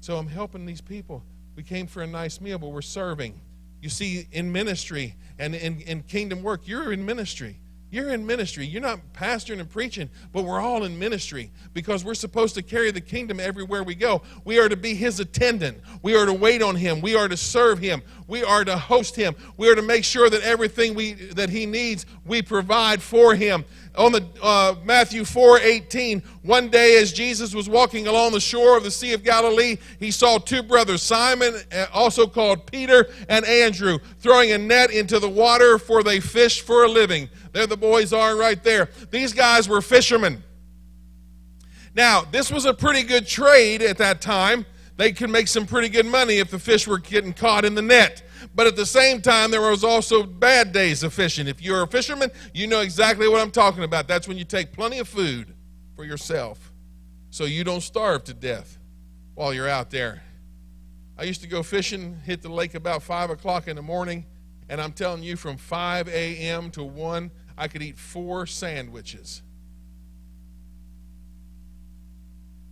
So 0.01 0.17
I'm 0.17 0.27
helping 0.27 0.65
these 0.65 0.81
people. 0.81 1.23
We 1.55 1.63
came 1.63 1.87
for 1.87 2.01
a 2.01 2.07
nice 2.07 2.41
meal, 2.41 2.57
but 2.57 2.69
we're 2.69 2.81
serving. 2.81 3.39
You 3.81 3.89
see, 3.89 4.27
in 4.31 4.51
ministry 4.51 5.15
and 5.39 5.55
in, 5.55 5.81
in 5.81 6.03
kingdom 6.03 6.43
work, 6.43 6.67
you're 6.67 6.91
in 6.91 7.05
ministry. 7.05 7.59
You're 7.93 8.09
in 8.09 8.25
ministry. 8.25 8.65
You're 8.65 8.81
not 8.81 8.99
pastoring 9.13 9.59
and 9.59 9.69
preaching, 9.69 10.09
but 10.31 10.45
we're 10.45 10.59
all 10.59 10.83
in 10.83 10.97
ministry 10.97 11.51
because 11.73 12.03
we're 12.03 12.15
supposed 12.15 12.55
to 12.55 12.63
carry 12.63 12.89
the 12.89 12.99
kingdom 12.99 13.39
everywhere 13.39 13.83
we 13.83 13.93
go. 13.93 14.23
We 14.45 14.57
are 14.57 14.67
to 14.67 14.75
be 14.75 14.95
his 14.95 15.19
attendant. 15.19 15.79
We 16.01 16.15
are 16.15 16.25
to 16.25 16.33
wait 16.33 16.63
on 16.63 16.75
him. 16.75 17.01
We 17.01 17.15
are 17.15 17.27
to 17.27 17.37
serve 17.37 17.77
him. 17.77 18.01
We 18.27 18.43
are 18.43 18.65
to 18.65 18.79
host 18.79 19.15
him. 19.15 19.35
We 19.57 19.69
are 19.69 19.75
to 19.75 19.83
make 19.83 20.05
sure 20.05 20.27
that 20.27 20.41
everything 20.41 20.95
we 20.95 21.13
that 21.13 21.51
he 21.51 21.67
needs, 21.67 22.07
we 22.25 22.41
provide 22.41 22.99
for 22.99 23.35
him 23.35 23.63
on 23.95 24.11
the 24.11 24.25
uh, 24.41 24.75
Matthew 24.83 25.23
4 25.23 25.59
18, 25.59 26.23
one 26.41 26.69
day 26.69 26.97
as 26.97 27.13
Jesus 27.13 27.53
was 27.53 27.69
walking 27.69 28.07
along 28.07 28.31
the 28.31 28.39
shore 28.39 28.75
of 28.75 28.83
the 28.83 28.91
Sea 28.91 29.13
of 29.13 29.23
Galilee, 29.23 29.77
he 29.99 30.09
saw 30.09 30.37
two 30.37 30.63
brothers, 30.63 31.03
Simon, 31.03 31.55
uh, 31.71 31.85
also 31.93 32.25
called 32.25 32.65
Peter, 32.65 33.07
and 33.29 33.45
Andrew, 33.45 33.99
throwing 34.19 34.51
a 34.51 34.57
net 34.57 34.91
into 34.91 35.19
the 35.19 35.29
water, 35.29 35.77
for 35.77 36.01
they 36.01 36.19
fished 36.19 36.61
for 36.61 36.83
a 36.83 36.89
living. 36.89 37.29
There 37.51 37.67
the 37.67 37.77
boys 37.77 38.13
are 38.13 38.35
right 38.35 38.61
there. 38.63 38.89
These 39.11 39.33
guys 39.33 39.69
were 39.69 39.81
fishermen. 39.81 40.43
Now, 41.95 42.21
this 42.21 42.51
was 42.51 42.65
a 42.65 42.73
pretty 42.73 43.03
good 43.03 43.27
trade 43.27 43.83
at 43.83 43.99
that 43.99 44.21
time. 44.21 44.65
They 44.95 45.11
could 45.11 45.29
make 45.29 45.47
some 45.47 45.65
pretty 45.65 45.89
good 45.89 46.05
money 46.05 46.37
if 46.37 46.51
the 46.51 46.59
fish 46.59 46.87
were 46.87 46.99
getting 46.99 47.33
caught 47.33 47.65
in 47.65 47.73
the 47.73 47.81
net. 47.81 48.23
But 48.53 48.67
at 48.67 48.75
the 48.75 48.85
same 48.85 49.21
time, 49.21 49.49
there 49.51 49.61
was 49.61 49.83
also 49.83 50.23
bad 50.23 50.71
days 50.71 51.03
of 51.03 51.13
fishing. 51.13 51.47
If 51.47 51.61
you're 51.61 51.81
a 51.81 51.87
fisherman, 51.87 52.31
you 52.53 52.67
know 52.67 52.81
exactly 52.81 53.27
what 53.27 53.41
I'm 53.41 53.51
talking 53.51 53.83
about. 53.83 54.07
That's 54.07 54.27
when 54.27 54.37
you 54.37 54.45
take 54.45 54.71
plenty 54.71 54.99
of 54.99 55.07
food 55.07 55.53
for 55.95 56.03
yourself 56.03 56.71
so 57.29 57.45
you 57.45 57.63
don't 57.63 57.81
starve 57.81 58.23
to 58.25 58.33
death 58.33 58.77
while 59.33 59.53
you're 59.53 59.69
out 59.69 59.89
there. 59.89 60.21
I 61.17 61.23
used 61.23 61.41
to 61.41 61.47
go 61.47 61.63
fishing, 61.63 62.19
hit 62.23 62.41
the 62.41 62.49
lake 62.49 62.75
about 62.75 63.03
5 63.03 63.31
o'clock 63.31 63.67
in 63.67 63.75
the 63.75 63.81
morning, 63.81 64.25
and 64.69 64.81
I'm 64.81 64.93
telling 64.93 65.23
you, 65.23 65.35
from 65.35 65.57
5 65.57 66.07
a.m. 66.07 66.71
to 66.71 66.83
1, 66.83 67.31
I 67.57 67.67
could 67.67 67.81
eat 67.81 67.97
four 67.97 68.45
sandwiches. 68.47 69.41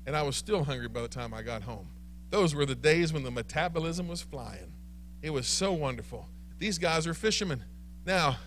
And 0.05 0.15
I 0.15 0.23
was 0.23 0.35
still 0.35 0.63
hungry 0.63 0.87
by 0.87 1.01
the 1.01 1.07
time 1.07 1.33
I 1.33 1.43
got 1.43 1.61
home. 1.61 1.87
Those 2.31 2.55
were 2.55 2.65
the 2.65 2.75
days 2.75 3.13
when 3.13 3.23
the 3.23 3.29
metabolism 3.29 4.07
was 4.07 4.21
flying. 4.21 4.73
It 5.21 5.29
was 5.29 5.47
so 5.47 5.73
wonderful. 5.73 6.27
These 6.57 6.79
guys 6.79 7.05
are 7.05 7.13
fishermen. 7.13 7.63
Now, 8.05 8.37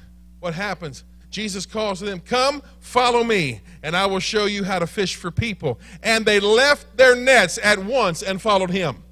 what 0.40 0.54
happens? 0.54 1.04
Jesus 1.30 1.66
calls 1.66 1.98
to 1.98 2.06
them, 2.06 2.20
Come, 2.20 2.62
follow 2.80 3.22
me, 3.22 3.60
and 3.82 3.94
I 3.94 4.06
will 4.06 4.20
show 4.20 4.46
you 4.46 4.64
how 4.64 4.78
to 4.78 4.86
fish 4.86 5.16
for 5.16 5.30
people. 5.30 5.78
And 6.02 6.24
they 6.24 6.40
left 6.40 6.96
their 6.96 7.14
nets 7.14 7.58
at 7.62 7.78
once 7.78 8.22
and 8.22 8.40
followed 8.40 8.70
him. 8.70 9.02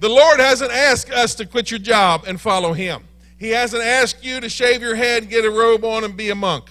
The 0.00 0.08
Lord 0.08 0.40
hasn't 0.40 0.72
asked 0.72 1.10
us 1.10 1.34
to 1.36 1.46
quit 1.46 1.70
your 1.70 1.80
job 1.80 2.24
and 2.26 2.40
follow 2.40 2.72
him. 2.72 3.04
He 3.38 3.50
hasn't 3.50 3.82
asked 3.82 4.24
you 4.24 4.40
to 4.40 4.48
shave 4.48 4.80
your 4.80 4.94
head, 4.94 5.24
and 5.24 5.30
get 5.30 5.44
a 5.44 5.50
robe 5.50 5.84
on, 5.84 6.04
and 6.04 6.16
be 6.16 6.30
a 6.30 6.34
monk. 6.34 6.70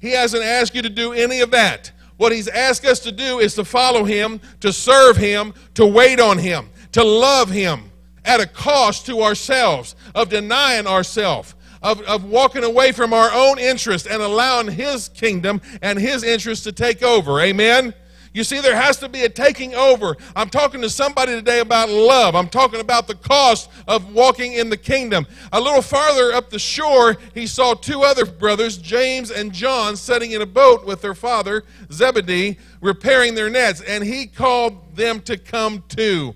He 0.00 0.10
hasn't 0.12 0.42
asked 0.42 0.74
you 0.74 0.82
to 0.82 0.90
do 0.90 1.12
any 1.12 1.40
of 1.40 1.50
that. 1.52 1.92
What 2.20 2.32
He's 2.32 2.48
asked 2.48 2.84
us 2.84 2.98
to 3.00 3.12
do 3.12 3.38
is 3.38 3.54
to 3.54 3.64
follow 3.64 4.04
Him, 4.04 4.42
to 4.60 4.74
serve 4.74 5.16
Him, 5.16 5.54
to 5.72 5.86
wait 5.86 6.20
on 6.20 6.36
Him, 6.36 6.68
to 6.92 7.02
love 7.02 7.48
Him, 7.48 7.90
at 8.26 8.40
a 8.40 8.46
cost 8.46 9.06
to 9.06 9.22
ourselves, 9.22 9.96
of 10.14 10.28
denying 10.28 10.86
ourselves, 10.86 11.54
of, 11.82 12.02
of 12.02 12.24
walking 12.24 12.62
away 12.62 12.92
from 12.92 13.14
our 13.14 13.30
own 13.32 13.58
interest 13.58 14.06
and 14.06 14.20
allowing 14.20 14.70
His 14.70 15.08
kingdom 15.08 15.62
and 15.80 15.98
His 15.98 16.22
interest 16.22 16.64
to 16.64 16.72
take 16.72 17.02
over. 17.02 17.40
Amen? 17.40 17.94
You 18.32 18.44
see, 18.44 18.60
there 18.60 18.76
has 18.76 18.96
to 18.98 19.08
be 19.08 19.22
a 19.22 19.28
taking 19.28 19.74
over. 19.74 20.16
I'm 20.36 20.50
talking 20.50 20.80
to 20.82 20.90
somebody 20.90 21.32
today 21.32 21.60
about 21.60 21.88
love. 21.88 22.36
I'm 22.36 22.48
talking 22.48 22.80
about 22.80 23.08
the 23.08 23.16
cost 23.16 23.68
of 23.88 24.12
walking 24.12 24.52
in 24.52 24.70
the 24.70 24.76
kingdom. 24.76 25.26
A 25.52 25.60
little 25.60 25.82
farther 25.82 26.32
up 26.32 26.48
the 26.48 26.58
shore, 26.58 27.16
he 27.34 27.48
saw 27.48 27.74
two 27.74 28.02
other 28.02 28.24
brothers, 28.24 28.78
James 28.78 29.32
and 29.32 29.52
John, 29.52 29.96
sitting 29.96 30.30
in 30.30 30.42
a 30.42 30.46
boat 30.46 30.86
with 30.86 31.02
their 31.02 31.14
father, 31.14 31.64
Zebedee, 31.90 32.58
repairing 32.80 33.34
their 33.34 33.50
nets, 33.50 33.80
and 33.80 34.04
he 34.04 34.26
called 34.26 34.94
them 34.94 35.20
to 35.22 35.36
come 35.36 35.82
too 35.88 36.34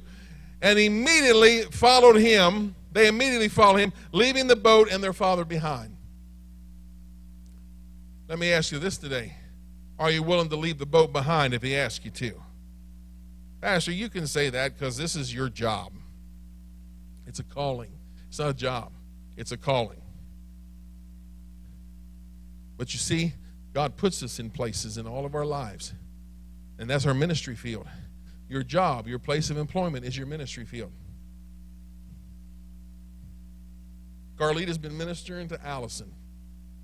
and 0.65 0.79
immediately 0.79 1.63
followed 1.65 2.17
him. 2.17 2.75
They 2.91 3.07
immediately 3.07 3.49
followed 3.49 3.79
him, 3.79 3.93
leaving 4.13 4.47
the 4.47 4.57
boat 4.57 4.91
and 4.91 5.05
their 5.05 5.13
father 5.13 5.45
behind. 5.45 5.95
Let 8.29 8.39
me 8.39 8.51
ask 8.51 8.73
you 8.73 8.79
this 8.79 8.97
today. 8.97 9.35
Are 9.99 10.11
you 10.11 10.23
willing 10.23 10.49
to 10.49 10.57
leave 10.57 10.79
the 10.79 10.87
boat 10.87 11.13
behind 11.13 11.55
if 11.55 11.63
he 11.63 11.77
asks 11.77 12.05
you 12.05 12.11
to? 12.11 12.43
Pastor, 13.61 13.93
you 13.93 14.09
can 14.09 14.27
say 14.27 14.51
that 14.51 14.77
because 14.77 14.97
this 14.97 15.17
is 15.17 15.33
your 15.33 15.49
job. 15.49 15.93
It's 17.27 17.39
a 17.39 17.45
calling. 17.45 17.93
It's 18.29 18.41
not 18.41 18.51
a 18.51 18.55
job, 18.55 18.93
it's 19.37 19.53
a 19.53 19.57
calling. 19.57 20.03
But 22.77 22.93
you 22.93 22.99
see, 22.99 23.33
God 23.73 23.97
puts 23.97 24.25
us 24.25 24.41
in 24.41 24.51
places 24.51 24.99
in 24.99 25.07
all 25.07 25.25
of 25.25 25.37
our 25.37 25.47
lives, 25.47 25.95
and 26.81 26.91
that's 26.91 27.07
our 27.07 27.15
ministry 27.15 27.55
field. 27.55 27.87
Your 28.49 28.65
job, 28.65 29.07
your 29.07 29.21
place 29.21 29.51
of 29.51 29.57
employment 29.57 30.05
is 30.05 30.17
your 30.17 30.27
ministry 30.27 30.65
field. 30.65 30.91
Carlita's 34.37 34.79
been 34.79 34.99
ministering 34.99 35.47
to 35.49 35.65
Allison 35.65 36.13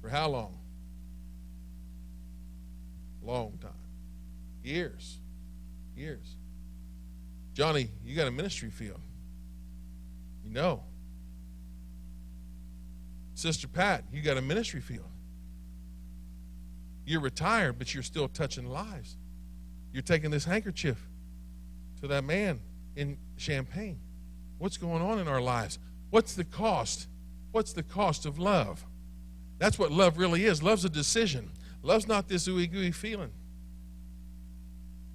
for 0.00 0.08
how 0.08 0.28
long? 0.28 0.59
Long 3.22 3.58
time. 3.60 3.72
Years. 4.62 5.18
Years. 5.96 6.36
Johnny, 7.54 7.90
you 8.04 8.16
got 8.16 8.28
a 8.28 8.30
ministry 8.30 8.70
field. 8.70 9.00
You 10.44 10.50
know. 10.50 10.82
Sister 13.34 13.68
Pat, 13.68 14.04
you 14.12 14.22
got 14.22 14.36
a 14.36 14.42
ministry 14.42 14.80
field. 14.80 15.10
You're 17.04 17.20
retired, 17.20 17.78
but 17.78 17.92
you're 17.94 18.02
still 18.02 18.28
touching 18.28 18.66
lives. 18.66 19.16
You're 19.92 20.02
taking 20.02 20.30
this 20.30 20.44
handkerchief 20.44 20.98
to 22.00 22.06
that 22.08 22.24
man 22.24 22.60
in 22.96 23.18
Champaign. 23.36 23.98
What's 24.58 24.76
going 24.76 25.02
on 25.02 25.18
in 25.18 25.26
our 25.26 25.40
lives? 25.40 25.78
What's 26.10 26.34
the 26.34 26.44
cost? 26.44 27.08
What's 27.52 27.72
the 27.72 27.82
cost 27.82 28.26
of 28.26 28.38
love? 28.38 28.84
That's 29.58 29.78
what 29.78 29.90
love 29.90 30.18
really 30.18 30.44
is. 30.44 30.62
Love's 30.62 30.84
a 30.84 30.90
decision. 30.90 31.50
Love's 31.82 32.06
not 32.06 32.28
this 32.28 32.46
ooey 32.48 32.70
gooey 32.70 32.92
feeling. 32.92 33.30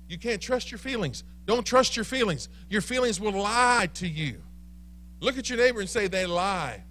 You 0.07 0.17
can't 0.17 0.41
trust 0.41 0.71
your 0.71 0.77
feelings. 0.77 1.23
Don't 1.45 1.65
trust 1.65 1.95
your 1.95 2.05
feelings. 2.05 2.49
Your 2.69 2.81
feelings 2.81 3.19
will 3.19 3.31
lie 3.31 3.89
to 3.95 4.07
you. 4.07 4.41
Look 5.19 5.37
at 5.37 5.49
your 5.49 5.57
neighbor 5.57 5.79
and 5.79 5.89
say, 5.89 6.07
they 6.07 6.25
lie. 6.25 6.83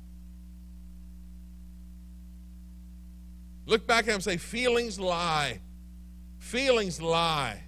Look 3.66 3.87
back 3.87 4.05
at 4.05 4.09
him 4.09 4.14
and 4.14 4.25
say, 4.25 4.37
feelings 4.37 4.99
lie. 4.99 5.61
Feelings 6.39 7.01
lie. 7.01 7.62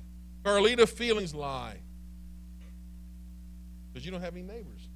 Carlita, 0.45 0.89
feelings 0.89 1.35
lie 1.35 1.79
because 3.97 4.05
you 4.05 4.13
don't 4.13 4.21
have 4.21 4.35
any 4.35 4.43
neighbors. 4.43 4.91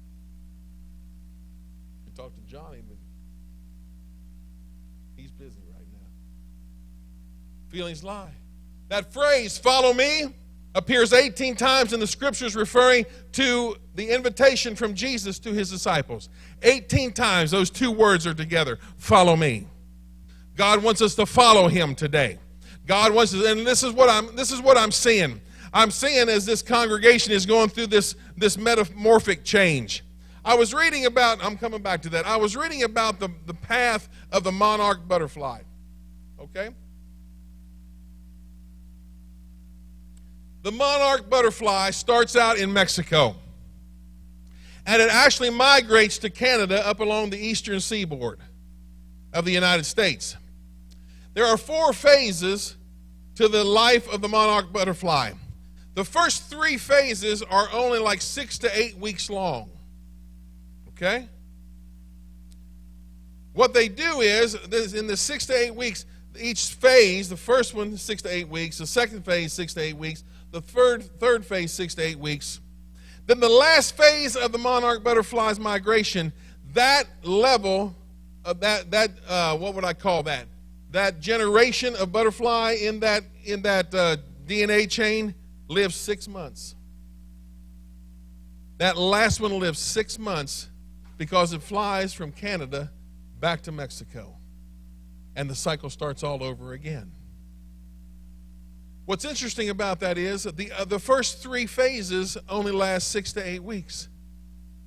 You 2.05 2.11
talk 2.15 2.35
to 2.35 2.41
Johnny, 2.41 2.83
but 2.87 2.97
he's 5.15 5.31
busy 5.31 5.59
right 5.73 5.87
now. 5.91 6.07
Feelings 7.71 8.03
lie. 8.03 8.31
That 8.89 9.13
phrase, 9.13 9.57
follow 9.57 9.93
me, 9.93 10.35
appears 10.75 11.13
18 11.13 11.55
times 11.55 11.93
in 11.93 12.01
the 12.01 12.07
scriptures 12.07 12.55
referring 12.55 13.05
to 13.31 13.77
the 13.95 14.09
invitation 14.09 14.75
from 14.75 14.93
Jesus 14.93 15.39
to 15.39 15.53
his 15.53 15.69
disciples. 15.69 16.27
18 16.63 17.13
times 17.13 17.51
those 17.51 17.69
two 17.69 17.91
words 17.91 18.27
are 18.27 18.33
together 18.33 18.77
follow 18.97 19.35
me. 19.37 19.67
God 20.55 20.83
wants 20.83 21.01
us 21.01 21.15
to 21.15 21.25
follow 21.25 21.69
him 21.69 21.95
today. 21.95 22.37
God 22.85 23.13
wants 23.13 23.33
us, 23.33 23.45
and 23.45 23.65
this 23.65 23.83
is 23.83 23.93
what 23.93 24.09
I'm 24.09 24.35
this 24.35 24.51
is 24.51 24.61
what 24.61 24.77
I'm 24.77 24.91
seeing. 24.91 25.39
I'm 25.73 25.91
seeing 25.91 26.27
as 26.27 26.45
this 26.45 26.61
congregation 26.61 27.31
is 27.31 27.45
going 27.45 27.69
through 27.69 27.87
this, 27.87 28.15
this 28.35 28.57
metamorphic 28.57 29.45
change. 29.45 30.03
I 30.43 30.55
was 30.55 30.73
reading 30.73 31.05
about, 31.05 31.43
I'm 31.43 31.57
coming 31.57 31.81
back 31.81 32.01
to 32.01 32.09
that. 32.09 32.25
I 32.25 32.35
was 32.35 32.57
reading 32.57 32.83
about 32.83 33.19
the, 33.19 33.29
the 33.45 33.53
path 33.53 34.09
of 34.31 34.43
the 34.43 34.51
monarch 34.51 35.07
butterfly. 35.07 35.61
Okay? 36.39 36.71
The 40.61 40.71
monarch 40.71 41.29
butterfly 41.29 41.91
starts 41.91 42.35
out 42.35 42.57
in 42.57 42.71
Mexico 42.71 43.35
and 44.85 45.01
it 45.01 45.09
actually 45.11 45.49
migrates 45.49 46.17
to 46.19 46.29
Canada 46.29 46.85
up 46.85 46.99
along 46.99 47.29
the 47.29 47.37
eastern 47.37 47.79
seaboard 47.79 48.39
of 49.33 49.45
the 49.45 49.51
United 49.51 49.85
States. 49.85 50.35
There 51.33 51.45
are 51.45 51.57
four 51.57 51.93
phases 51.93 52.75
to 53.35 53.47
the 53.47 53.63
life 53.63 54.11
of 54.11 54.21
the 54.21 54.27
monarch 54.27 54.73
butterfly. 54.73 55.31
The 55.93 56.03
first 56.03 56.49
three 56.49 56.77
phases 56.77 57.41
are 57.43 57.69
only 57.71 57.99
like 57.99 58.21
six 58.21 58.57
to 58.59 58.77
eight 58.77 58.97
weeks 58.97 59.29
long. 59.29 59.69
Okay? 60.89 61.27
What 63.53 63.73
they 63.73 63.87
do 63.87 64.21
is, 64.21 64.55
in 64.93 65.07
the 65.07 65.17
six 65.17 65.45
to 65.47 65.53
eight 65.53 65.75
weeks, 65.75 66.05
each 66.39 66.73
phase, 66.73 67.29
the 67.29 67.37
first 67.37 67.73
one, 67.73 67.97
six 67.97 68.21
to 68.21 68.33
eight 68.33 68.47
weeks, 68.47 68.77
the 68.77 68.87
second 68.87 69.25
phase, 69.25 69.51
six 69.51 69.73
to 69.73 69.81
eight 69.81 69.97
weeks, 69.97 70.23
the 70.51 70.61
third, 70.61 71.03
third 71.19 71.45
phase, 71.45 71.71
six 71.71 71.95
to 71.95 72.01
eight 72.01 72.19
weeks. 72.19 72.59
Then 73.25 73.39
the 73.39 73.49
last 73.49 73.95
phase 73.95 74.35
of 74.35 74.51
the 74.51 74.57
monarch 74.57 75.03
butterfly's 75.03 75.59
migration, 75.59 76.33
that 76.73 77.05
level 77.23 77.95
of 78.43 78.59
that, 78.59 78.91
that 78.91 79.11
uh, 79.27 79.57
what 79.57 79.73
would 79.75 79.85
I 79.85 79.93
call 79.93 80.23
that? 80.23 80.47
That 80.91 81.21
generation 81.21 81.95
of 81.95 82.11
butterfly 82.11 82.77
in 82.81 82.99
that, 82.99 83.23
in 83.45 83.61
that 83.61 83.93
uh, 83.95 84.17
DNA 84.45 84.89
chain 84.89 85.33
lives 85.67 85.95
six 85.95 86.27
months. 86.27 86.75
That 88.77 88.97
last 88.97 89.39
one 89.39 89.57
lives 89.59 89.79
six 89.79 90.17
months 90.19 90.67
because 91.17 91.53
it 91.53 91.61
flies 91.61 92.13
from 92.13 92.31
Canada 92.31 92.91
back 93.39 93.61
to 93.63 93.71
Mexico. 93.71 94.35
And 95.35 95.49
the 95.49 95.55
cycle 95.55 95.89
starts 95.89 96.23
all 96.23 96.43
over 96.43 96.73
again. 96.73 97.11
What's 99.11 99.25
interesting 99.25 99.69
about 99.69 99.99
that 99.99 100.17
is 100.17 100.43
the, 100.43 100.71
uh, 100.71 100.85
the 100.85 100.97
first 100.97 101.43
three 101.43 101.65
phases 101.65 102.37
only 102.47 102.71
last 102.71 103.09
six 103.09 103.33
to 103.33 103.45
eight 103.45 103.61
weeks. 103.61 104.07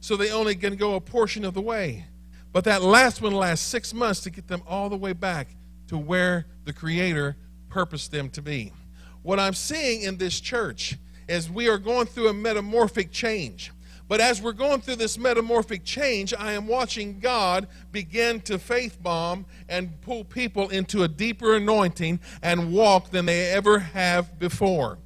So 0.01 0.17
they 0.17 0.31
only 0.31 0.55
can 0.55 0.77
go 0.77 0.95
a 0.95 1.01
portion 1.03 1.45
of 1.45 1.53
the 1.53 1.61
way. 1.61 2.07
But 2.51 2.65
that 2.65 2.81
last 2.81 3.21
one 3.21 3.35
lasts 3.35 3.67
six 3.67 3.93
months 3.93 4.21
to 4.23 4.31
get 4.31 4.49
them 4.49 4.63
all 4.67 4.89
the 4.89 4.97
way 4.97 5.13
back 5.13 5.49
to 5.89 5.99
where 5.99 6.47
the 6.65 6.73
Creator 6.73 7.37
purposed 7.69 8.13
them 8.13 8.31
to 8.31 8.41
be. 8.41 8.73
What 9.21 9.39
I'm 9.39 9.53
seeing 9.53 10.01
in 10.01 10.17
this 10.17 10.41
church 10.41 10.97
is 11.29 11.51
we 11.51 11.69
are 11.69 11.77
going 11.77 12.07
through 12.07 12.29
a 12.29 12.35
metamorphic 12.35 13.13
change. 13.13 13.73
But 14.07 14.21
as 14.21 14.43
we're 14.43 14.53
going 14.53 14.81
through 14.81 14.97
this 14.97 15.17
metamorphic 15.17 15.85
change, 15.85 16.35
I 16.35 16.53
am 16.53 16.67
watching 16.67 17.21
God 17.21 17.67
begin 17.91 18.41
to 18.43 18.59
faith 18.59 19.03
bomb 19.03 19.47
and 19.69 20.01
pull 20.03 20.25
people 20.25 20.69
into 20.69 21.03
a 21.03 21.09
deeper 21.09 21.57
anointing 21.57 22.21
and 22.43 22.73
walk 22.73 23.11
than 23.11 23.27
they 23.27 23.51
ever 23.51 23.79
have 23.79 24.39
before. 24.39 24.99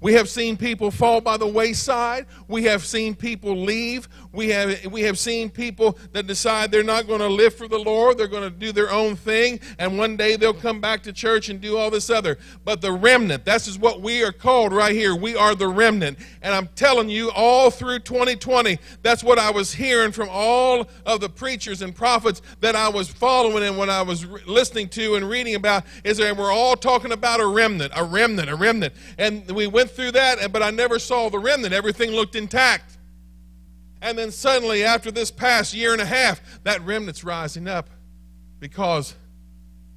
We 0.00 0.12
have 0.14 0.28
seen 0.28 0.56
people 0.56 0.90
fall 0.90 1.20
by 1.20 1.36
the 1.36 1.46
wayside. 1.46 2.26
We 2.48 2.64
have 2.64 2.84
seen 2.84 3.14
people 3.14 3.56
leave. 3.56 4.08
We 4.32 4.50
have, 4.50 4.86
we 4.86 5.02
have 5.02 5.18
seen 5.18 5.50
people 5.50 5.98
that 6.12 6.26
decide 6.26 6.70
they're 6.70 6.82
not 6.82 7.06
going 7.06 7.20
to 7.20 7.28
live 7.28 7.54
for 7.54 7.68
the 7.68 7.78
Lord. 7.78 8.18
They're 8.18 8.26
going 8.28 8.42
to 8.42 8.50
do 8.50 8.72
their 8.72 8.90
own 8.90 9.16
thing. 9.16 9.60
And 9.78 9.98
one 9.98 10.16
day 10.16 10.36
they'll 10.36 10.52
come 10.52 10.80
back 10.80 11.02
to 11.04 11.12
church 11.12 11.48
and 11.48 11.60
do 11.60 11.78
all 11.78 11.90
this 11.90 12.10
other. 12.10 12.38
But 12.64 12.80
the 12.80 12.92
remnant, 12.92 13.44
this 13.44 13.66
is 13.66 13.78
what 13.78 14.02
we 14.02 14.22
are 14.22 14.32
called 14.32 14.72
right 14.72 14.94
here. 14.94 15.16
We 15.16 15.34
are 15.34 15.54
the 15.54 15.68
remnant. 15.68 16.18
And 16.42 16.54
I'm 16.54 16.68
telling 16.74 17.08
you, 17.08 17.30
all 17.30 17.70
through 17.70 18.00
2020, 18.00 18.78
that's 19.02 19.24
what 19.24 19.38
I 19.38 19.50
was 19.50 19.72
hearing 19.72 20.12
from 20.12 20.28
all 20.30 20.86
of 21.06 21.20
the 21.20 21.28
preachers 21.28 21.82
and 21.82 21.94
prophets 21.94 22.42
that 22.60 22.76
I 22.76 22.88
was 22.88 23.08
following 23.08 23.64
and 23.64 23.78
what 23.78 23.88
I 23.88 24.02
was 24.02 24.26
listening 24.46 24.88
to 24.90 25.14
and 25.14 25.28
reading 25.28 25.54
about 25.54 25.84
is 26.04 26.18
that 26.18 26.36
we're 26.36 26.52
all 26.52 26.76
talking 26.76 27.12
about 27.12 27.40
a 27.40 27.46
remnant, 27.46 27.92
a 27.96 28.04
remnant, 28.04 28.50
a 28.50 28.54
remnant. 28.54 28.94
And 29.18 29.50
we 29.50 29.66
went 29.66 29.85
through 29.90 30.12
that, 30.12 30.52
but 30.52 30.62
I 30.62 30.70
never 30.70 30.98
saw 30.98 31.28
the 31.28 31.38
remnant. 31.38 31.74
Everything 31.74 32.10
looked 32.10 32.36
intact. 32.36 32.98
And 34.02 34.16
then 34.18 34.30
suddenly, 34.30 34.84
after 34.84 35.10
this 35.10 35.30
past 35.30 35.74
year 35.74 35.92
and 35.92 36.02
a 36.02 36.06
half, 36.06 36.40
that 36.64 36.82
remnant's 36.82 37.24
rising 37.24 37.66
up 37.66 37.88
because 38.60 39.14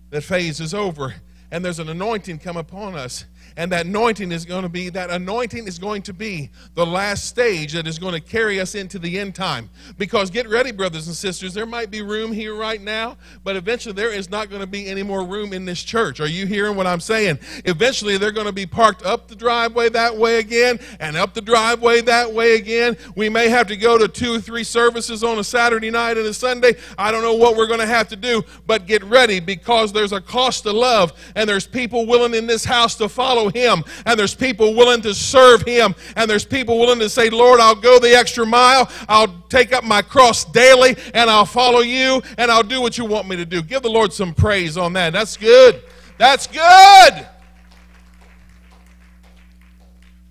that 0.09 0.21
phase 0.21 0.59
is 0.59 0.73
over 0.73 1.15
and 1.51 1.63
there's 1.63 1.79
an 1.79 1.89
anointing 1.89 2.39
come 2.39 2.57
upon 2.57 2.95
us 2.95 3.25
and 3.57 3.71
that 3.71 3.85
anointing 3.85 4.31
is 4.31 4.45
going 4.45 4.63
to 4.63 4.69
be 4.69 4.89
that 4.89 5.09
anointing 5.09 5.67
is 5.67 5.79
going 5.79 6.01
to 6.03 6.13
be 6.13 6.49
the 6.75 6.85
last 6.85 7.25
stage 7.25 7.73
that 7.73 7.87
is 7.87 7.99
going 7.99 8.13
to 8.13 8.19
carry 8.19 8.59
us 8.59 8.75
into 8.75 8.99
the 8.99 9.19
end 9.19 9.35
time. 9.35 9.69
Because 9.97 10.29
get 10.29 10.47
ready 10.47 10.71
brothers 10.71 11.07
and 11.07 11.15
sisters 11.15 11.53
there 11.53 11.65
might 11.65 11.91
be 11.91 12.01
room 12.01 12.31
here 12.31 12.55
right 12.55 12.81
now 12.81 13.17
but 13.43 13.55
eventually 13.55 13.93
there 13.93 14.13
is 14.13 14.29
not 14.29 14.49
going 14.49 14.61
to 14.61 14.67
be 14.67 14.87
any 14.87 15.03
more 15.03 15.25
room 15.25 15.53
in 15.53 15.65
this 15.65 15.81
church. 15.81 16.19
Are 16.19 16.27
you 16.27 16.45
hearing 16.45 16.75
what 16.75 16.87
i'm 16.87 16.99
saying? 16.99 17.39
Eventually 17.65 18.17
they're 18.17 18.31
going 18.31 18.47
to 18.47 18.53
be 18.53 18.65
parked 18.65 19.05
up 19.05 19.27
the 19.27 19.35
driveway 19.35 19.89
that 19.89 20.15
way 20.15 20.39
again 20.39 20.79
and 20.99 21.17
up 21.17 21.33
the 21.33 21.41
driveway 21.41 22.01
that 22.01 22.31
way 22.31 22.55
again. 22.55 22.97
We 23.15 23.29
may 23.29 23.49
have 23.49 23.67
to 23.67 23.77
go 23.77 23.97
to 23.97 24.07
two 24.07 24.35
or 24.35 24.39
three 24.39 24.63
services 24.63 25.23
on 25.23 25.39
a 25.39 25.43
saturday 25.43 25.91
night 25.91 26.17
and 26.17 26.27
a 26.27 26.33
sunday. 26.33 26.75
I 26.97 27.11
don't 27.11 27.21
know 27.21 27.35
what 27.35 27.55
we're 27.55 27.67
going 27.67 27.79
to 27.79 27.85
have 27.85 28.07
to 28.09 28.15
do 28.15 28.43
but 28.67 28.85
get 28.85 29.03
ready 29.03 29.39
because 29.39 29.91
there's 29.91 30.11
a 30.11 30.21
cost 30.21 30.63
to 30.63 30.71
love 30.71 31.13
and 31.35 31.49
there's 31.49 31.67
people 31.67 32.05
willing 32.05 32.33
in 32.33 32.47
this 32.47 32.63
house 32.63 32.95
to 32.95 33.09
follow 33.09 33.28
him, 33.49 33.83
and 34.05 34.19
there's 34.19 34.33
people 34.33 34.73
willing 34.75 35.01
to 35.03 35.13
serve 35.13 35.61
Him, 35.61 35.93
and 36.15 36.29
there's 36.29 36.45
people 36.45 36.79
willing 36.79 36.99
to 36.99 37.09
say, 37.09 37.29
Lord, 37.29 37.59
I'll 37.59 37.75
go 37.75 37.99
the 37.99 38.15
extra 38.15 38.45
mile, 38.45 38.89
I'll 39.07 39.41
take 39.49 39.71
up 39.73 39.83
my 39.83 40.01
cross 40.01 40.43
daily, 40.45 40.97
and 41.13 41.29
I'll 41.29 41.45
follow 41.45 41.79
you, 41.79 42.21
and 42.37 42.51
I'll 42.51 42.63
do 42.63 42.81
what 42.81 42.97
you 42.97 43.05
want 43.05 43.27
me 43.27 43.35
to 43.35 43.45
do. 43.45 43.61
Give 43.61 43.81
the 43.81 43.89
Lord 43.89 44.11
some 44.11 44.33
praise 44.33 44.77
on 44.77 44.93
that. 44.93 45.13
That's 45.13 45.37
good. 45.37 45.81
That's 46.17 46.47
good. 46.47 47.27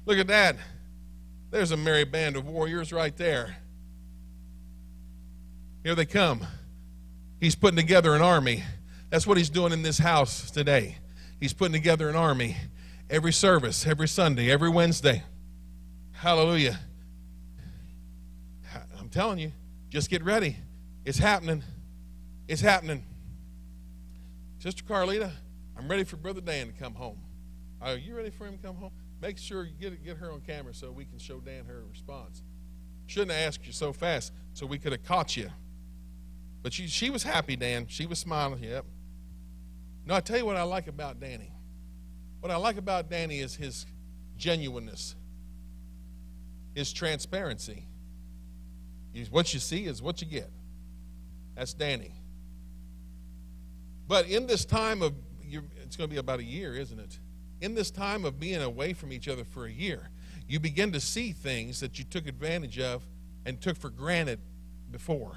Look 0.07 0.19
at 0.19 0.27
that. 0.29 0.57
There's 1.51 1.71
a 1.71 1.77
merry 1.77 2.05
band 2.05 2.37
of 2.37 2.47
warriors 2.47 2.93
right 2.93 3.17
there. 3.17 3.57
Here 5.83 5.95
they 5.95 6.07
come. 6.07 6.47
He's 7.41 7.55
putting 7.55 7.77
together 7.77 8.15
an 8.15 8.23
army. 8.23 8.65
That's 9.11 9.27
what 9.27 9.37
he's 9.39 9.49
doing 9.49 9.73
in 9.73 9.83
this 9.83 9.99
house 9.99 10.51
today. 10.51 10.97
He's 11.41 11.53
putting 11.53 11.73
together 11.73 12.09
an 12.09 12.17
army 12.17 12.57
every 13.11 13.33
service, 13.33 13.87
every 13.87 14.09
Sunday, 14.09 14.51
every 14.51 14.69
Wednesday. 14.69 15.23
Hallelujah. 16.13 16.79
I'm 18.99 19.09
telling 19.09 19.39
you, 19.39 19.53
just 19.89 20.11
get 20.11 20.23
ready. 20.23 20.57
It's 21.05 21.19
happening. 21.19 21.63
It's 22.49 22.61
happening. 22.61 23.05
Sister 24.59 24.83
Carlita, 24.85 25.31
I'm 25.77 25.89
ready 25.89 26.05
for 26.05 26.17
Brother 26.17 26.41
Dan 26.41 26.67
to 26.67 26.73
come 26.73 26.95
home. 26.95 27.19
Are 27.81 27.97
you 27.97 28.17
ready 28.17 28.31
for 28.31 28.47
him 28.47 28.59
to 28.59 28.63
come 28.63 28.77
home? 28.77 28.91
Make 29.21 29.39
sure 29.39 29.65
you 29.65 29.73
get, 29.81 30.05
get 30.05 30.17
her 30.19 30.33
on 30.33 30.41
camera 30.41 30.75
so 30.75 30.91
we 30.91 31.05
can 31.05 31.19
show 31.19 31.39
Dan 31.39 31.65
her 31.67 31.85
response. 31.91 32.43
Shouldn't 33.07 33.33
have 33.33 33.47
asked 33.47 33.67
you 33.67 33.73
so 33.73 33.93
fast 33.93 34.33
so 34.53 34.67
we 34.67 34.79
could 34.79 34.93
have 34.93 35.05
caught 35.05 35.37
you. 35.37 35.51
But 36.63 36.73
she, 36.73 36.89
she 36.89 37.09
was 37.09 37.23
happy, 37.23 37.57
Dan. 37.57 37.87
She 37.89 38.07
was 38.07 38.19
smiling. 38.19 38.63
Yep. 38.63 38.85
No, 40.05 40.15
I 40.15 40.21
tell 40.21 40.39
you 40.39 40.45
what 40.45 40.57
I 40.57 40.63
like 40.63 40.89
about 40.89 41.21
Danny. 41.21 41.53
What 42.49 42.55
I 42.55 42.61
like 42.61 42.79
about 42.79 43.11
Danny 43.11 43.41
is 43.41 43.55
his 43.55 43.85
genuineness, 44.39 45.15
his 46.75 46.95
transparency. 46.95 47.85
What 49.29 49.53
you 49.53 49.61
see 49.61 49.85
is 49.85 50.01
what 50.01 50.23
you 50.23 50.29
get. 50.29 50.51
That's 51.55 51.75
Danny. 51.75 52.11
But 54.07 54.31
in 54.31 54.47
this 54.47 54.65
time 54.65 55.03
of, 55.03 55.13
it's 55.53 55.95
going 55.95 56.09
to 56.09 56.15
be 56.15 56.17
about 56.17 56.41
a 56.41 56.43
year, 56.43 56.75
isn't 56.75 56.99
it? 56.99 57.19
In 57.61 57.75
this 57.75 57.91
time 57.91 58.25
of 58.25 58.41
being 58.41 58.63
away 58.63 58.95
from 58.95 59.13
each 59.13 59.29
other 59.29 59.45
for 59.45 59.67
a 59.67 59.71
year, 59.71 60.09
you 60.49 60.59
begin 60.59 60.91
to 60.93 61.01
see 61.01 61.33
things 61.33 61.81
that 61.81 61.99
you 61.99 62.07
took 62.07 62.27
advantage 62.27 62.79
of 62.79 63.07
and 63.45 63.61
took 63.61 63.77
for 63.77 63.91
granted 63.91 64.41
before 64.91 65.37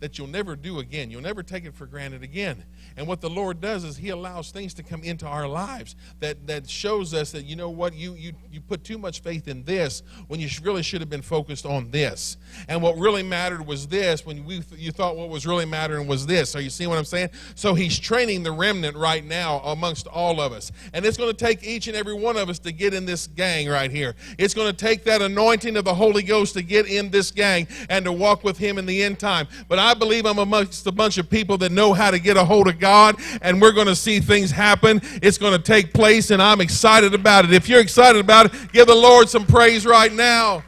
that 0.00 0.18
you'll 0.18 0.26
never 0.26 0.56
do 0.56 0.78
again. 0.78 1.10
You'll 1.10 1.22
never 1.22 1.42
take 1.42 1.64
it 1.64 1.74
for 1.74 1.86
granted 1.86 2.22
again. 2.22 2.64
And 2.96 3.06
what 3.06 3.20
the 3.20 3.30
Lord 3.30 3.60
does 3.60 3.84
is 3.84 3.96
He 3.96 4.10
allows 4.10 4.50
things 4.50 4.74
to 4.74 4.82
come 4.82 5.02
into 5.02 5.26
our 5.26 5.48
lives 5.48 5.96
that, 6.20 6.46
that 6.46 6.68
shows 6.68 7.14
us 7.14 7.32
that, 7.32 7.44
you 7.44 7.56
know 7.56 7.70
what, 7.70 7.94
you, 7.94 8.14
you, 8.14 8.32
you 8.50 8.60
put 8.60 8.84
too 8.84 8.98
much 8.98 9.22
faith 9.22 9.48
in 9.48 9.64
this 9.64 10.02
when 10.28 10.40
you 10.40 10.48
really 10.62 10.82
should 10.82 11.00
have 11.00 11.10
been 11.10 11.22
focused 11.22 11.64
on 11.64 11.90
this. 11.90 12.36
And 12.68 12.82
what 12.82 12.96
really 12.98 13.22
mattered 13.22 13.66
was 13.66 13.86
this 13.86 14.26
when 14.26 14.44
we, 14.44 14.62
you 14.76 14.92
thought 14.92 15.16
what 15.16 15.28
was 15.28 15.46
really 15.46 15.64
mattering 15.64 16.06
was 16.06 16.26
this. 16.26 16.54
Are 16.54 16.60
you 16.60 16.70
seeing 16.70 16.90
what 16.90 16.98
I'm 16.98 17.04
saying? 17.04 17.30
So 17.54 17.74
He's 17.74 17.98
training 17.98 18.42
the 18.42 18.52
remnant 18.52 18.96
right 18.96 19.24
now 19.24 19.60
amongst 19.60 20.06
all 20.06 20.40
of 20.40 20.52
us. 20.52 20.72
And 20.92 21.04
it's 21.04 21.16
going 21.16 21.34
to 21.34 21.36
take 21.36 21.64
each 21.64 21.88
and 21.88 21.96
every 21.96 22.14
one 22.14 22.36
of 22.36 22.48
us 22.48 22.58
to 22.60 22.72
get 22.72 22.92
in 22.92 23.06
this 23.06 23.26
gang 23.26 23.68
right 23.68 23.90
here. 23.90 24.14
It's 24.38 24.54
going 24.54 24.70
to 24.70 24.76
take 24.76 25.04
that 25.04 25.22
anointing 25.22 25.76
of 25.76 25.84
the 25.84 25.94
Holy 25.94 26.22
Ghost 26.22 26.54
to 26.54 26.62
get 26.62 26.86
in 26.86 27.10
this 27.10 27.30
gang 27.30 27.66
and 27.88 28.04
to 28.04 28.12
walk 28.12 28.44
with 28.44 28.58
Him 28.58 28.78
in 28.78 28.86
the 28.86 29.02
end 29.02 29.18
time. 29.18 29.48
But 29.68 29.78
I 29.78 29.85
believe 29.94 30.26
I'm 30.26 30.38
amongst 30.38 30.86
a 30.86 30.92
bunch 30.92 31.18
of 31.18 31.28
people 31.28 31.58
that 31.58 31.72
know 31.72 31.92
how 31.92 32.10
to 32.10 32.18
get 32.18 32.36
a 32.36 32.44
hold 32.44 32.68
of 32.68 32.78
God, 32.78 33.16
and 33.42 33.60
we're 33.60 33.72
going 33.72 33.86
to 33.86 33.96
see 33.96 34.20
things 34.20 34.50
happen. 34.50 35.00
It's 35.22 35.38
going 35.38 35.52
to 35.52 35.62
take 35.62 35.92
place, 35.92 36.30
and 36.30 36.42
I'm 36.42 36.60
excited 36.60 37.14
about 37.14 37.44
it. 37.44 37.52
If 37.52 37.68
you're 37.68 37.80
excited 37.80 38.20
about 38.20 38.46
it, 38.46 38.72
give 38.72 38.86
the 38.86 38.94
Lord 38.94 39.28
some 39.28 39.46
praise 39.46 39.86
right 39.86 40.12
now. 40.12 40.64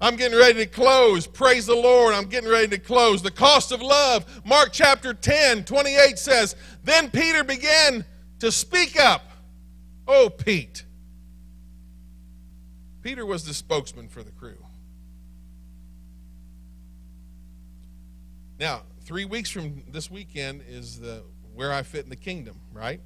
I'm 0.00 0.16
getting 0.16 0.36
ready 0.36 0.58
to 0.58 0.66
close. 0.66 1.26
Praise 1.26 1.64
the 1.64 1.74
Lord. 1.74 2.12
I'm 2.14 2.26
getting 2.26 2.50
ready 2.50 2.68
to 2.68 2.78
close. 2.78 3.22
The 3.22 3.30
cost 3.30 3.72
of 3.72 3.80
love. 3.80 4.42
Mark 4.44 4.68
chapter 4.70 5.14
10, 5.14 5.64
28 5.64 6.18
says, 6.18 6.56
Then 6.82 7.10
Peter 7.10 7.42
began 7.42 8.04
to 8.40 8.52
speak 8.52 9.00
up. 9.00 9.30
Oh, 10.06 10.28
Pete. 10.28 10.84
Peter 13.00 13.24
was 13.24 13.46
the 13.46 13.54
spokesman 13.54 14.08
for 14.08 14.22
the 14.22 14.32
crew. 14.32 14.63
Now, 18.58 18.82
three 19.04 19.24
weeks 19.24 19.50
from 19.50 19.82
this 19.88 20.10
weekend 20.10 20.62
is 20.68 21.00
the 21.00 21.22
where 21.54 21.72
I 21.72 21.82
fit 21.82 22.04
in 22.04 22.10
the 22.10 22.16
kingdom, 22.16 22.60
right? 22.72 23.00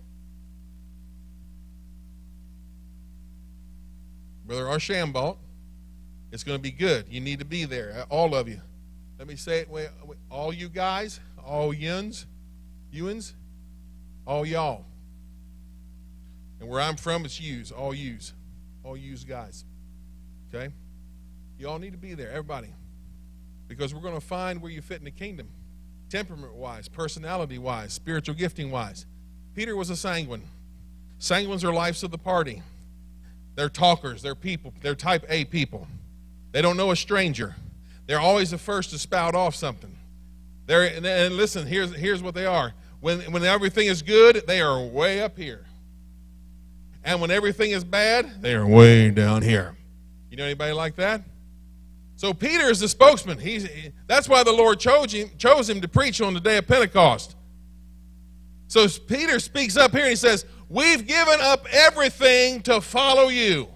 Brother 4.47 4.69
Archambault, 4.69 5.39
it's 6.33 6.43
going 6.43 6.59
to 6.59 6.63
be 6.63 6.71
good. 6.71 7.07
You 7.11 7.21
need 7.21 7.39
to 7.41 7.45
be 7.45 7.67
there, 7.67 7.95
uh, 7.99 8.05
all 8.09 8.35
of 8.35 8.49
you. 8.49 8.61
Let 9.19 9.29
me 9.29 9.37
say 9.37 9.59
it, 9.61 9.93
all 10.31 10.53
you 10.53 10.69
guys, 10.69 11.21
all 11.45 11.75
yuns, 11.75 12.27
yuns, 12.91 13.35
all 14.27 14.47
y'all. 14.47 14.87
And 16.61 16.69
where 16.69 16.81
I'm 16.81 16.97
from, 16.97 17.25
it's 17.25 17.41
yous, 17.41 17.71
all 17.71 17.95
yous, 17.95 18.33
all 18.83 18.97
yous 18.97 19.25
guys. 19.25 19.65
Okay? 20.49 20.73
You 21.59 21.69
all 21.69 21.79
need 21.79 21.93
to 21.93 21.99
be 21.99 22.15
there, 22.15 22.31
everybody. 22.31 22.69
Because 23.69 23.95
we're 23.95 24.01
going 24.01 24.15
to 24.15 24.21
find 24.21 24.61
where 24.61 24.73
you 24.73 24.83
fit 24.83 24.99
in 24.99 25.05
the 25.05 25.11
kingdom, 25.11 25.49
temperament 26.09 26.55
wise, 26.55 26.89
personality 26.89 27.59
wise, 27.59 27.93
spiritual 27.93 28.35
gifting 28.35 28.71
wise. 28.71 29.07
Peter 29.55 29.77
was 29.77 29.91
a 29.91 29.97
sanguine. 29.97 30.43
Sanguines 31.21 31.65
are 31.65 31.73
lives 31.73 32.03
of 32.03 32.11
the 32.11 32.19
party. 32.19 32.63
They're 33.55 33.69
talkers, 33.69 34.23
they're 34.23 34.35
people, 34.35 34.73
they're 34.83 34.95
type 34.95 35.25
A 35.29 35.45
people. 35.45 35.87
They 36.53 36.63
don't 36.63 36.77
know 36.77 36.93
a 36.93 36.97
stranger. 36.97 37.57
They're 38.07 38.21
always 38.21 38.51
the 38.53 38.59
first 38.59 38.91
to 38.91 38.99
spout 38.99 39.35
off 39.35 39.55
something. 39.55 39.95
They're, 40.67 40.85
and 40.85 41.37
listen, 41.37 41.67
here's, 41.67 41.95
here's 41.95 42.23
what 42.23 42.35
they 42.35 42.47
are. 42.47 42.73
When, 43.01 43.21
when 43.33 43.45
everything 43.45 43.89
is 43.89 44.03
good, 44.03 44.45
they 44.47 44.61
are 44.61 44.81
way 44.83 45.21
up 45.21 45.37
here. 45.37 45.65
And 47.05 47.21
when 47.21 47.31
everything 47.31 47.71
is 47.71 47.85
bad, 47.85 48.43
they 48.43 48.55
are 48.55 48.67
way 48.67 49.11
down 49.11 49.43
here. 49.43 49.77
You 50.31 50.37
know 50.37 50.45
anybody 50.45 50.73
like 50.73 50.97
that? 50.97 51.23
So 52.19 52.35
Peter 52.35 52.69
is 52.69 52.81
the 52.81 52.89
spokesman. 52.89 53.39
He's, 53.39 53.65
he, 53.67 53.93
that's 54.07 54.29
why 54.29 54.43
the 54.43 54.53
Lord 54.53 54.79
chose 54.81 55.13
him, 55.13 55.31
chose 55.39 55.71
him 55.71 55.81
to 55.81 55.89
preach 55.89 56.21
on 56.21 56.35
the 56.35 56.41
day 56.41 56.59
of 56.59 56.67
Pentecost. 56.67 57.37
So 58.67 58.87
Peter 59.07 59.41
speaks 59.41 59.77
up 59.79 59.93
here 59.93 60.03
and 60.03 60.11
he 60.11 60.17
says, 60.17 60.45
We've 60.69 61.07
given 61.07 61.41
up 61.41 61.67
everything 61.73 62.61
to 62.63 62.81
follow 62.83 63.29
you. 63.29 63.69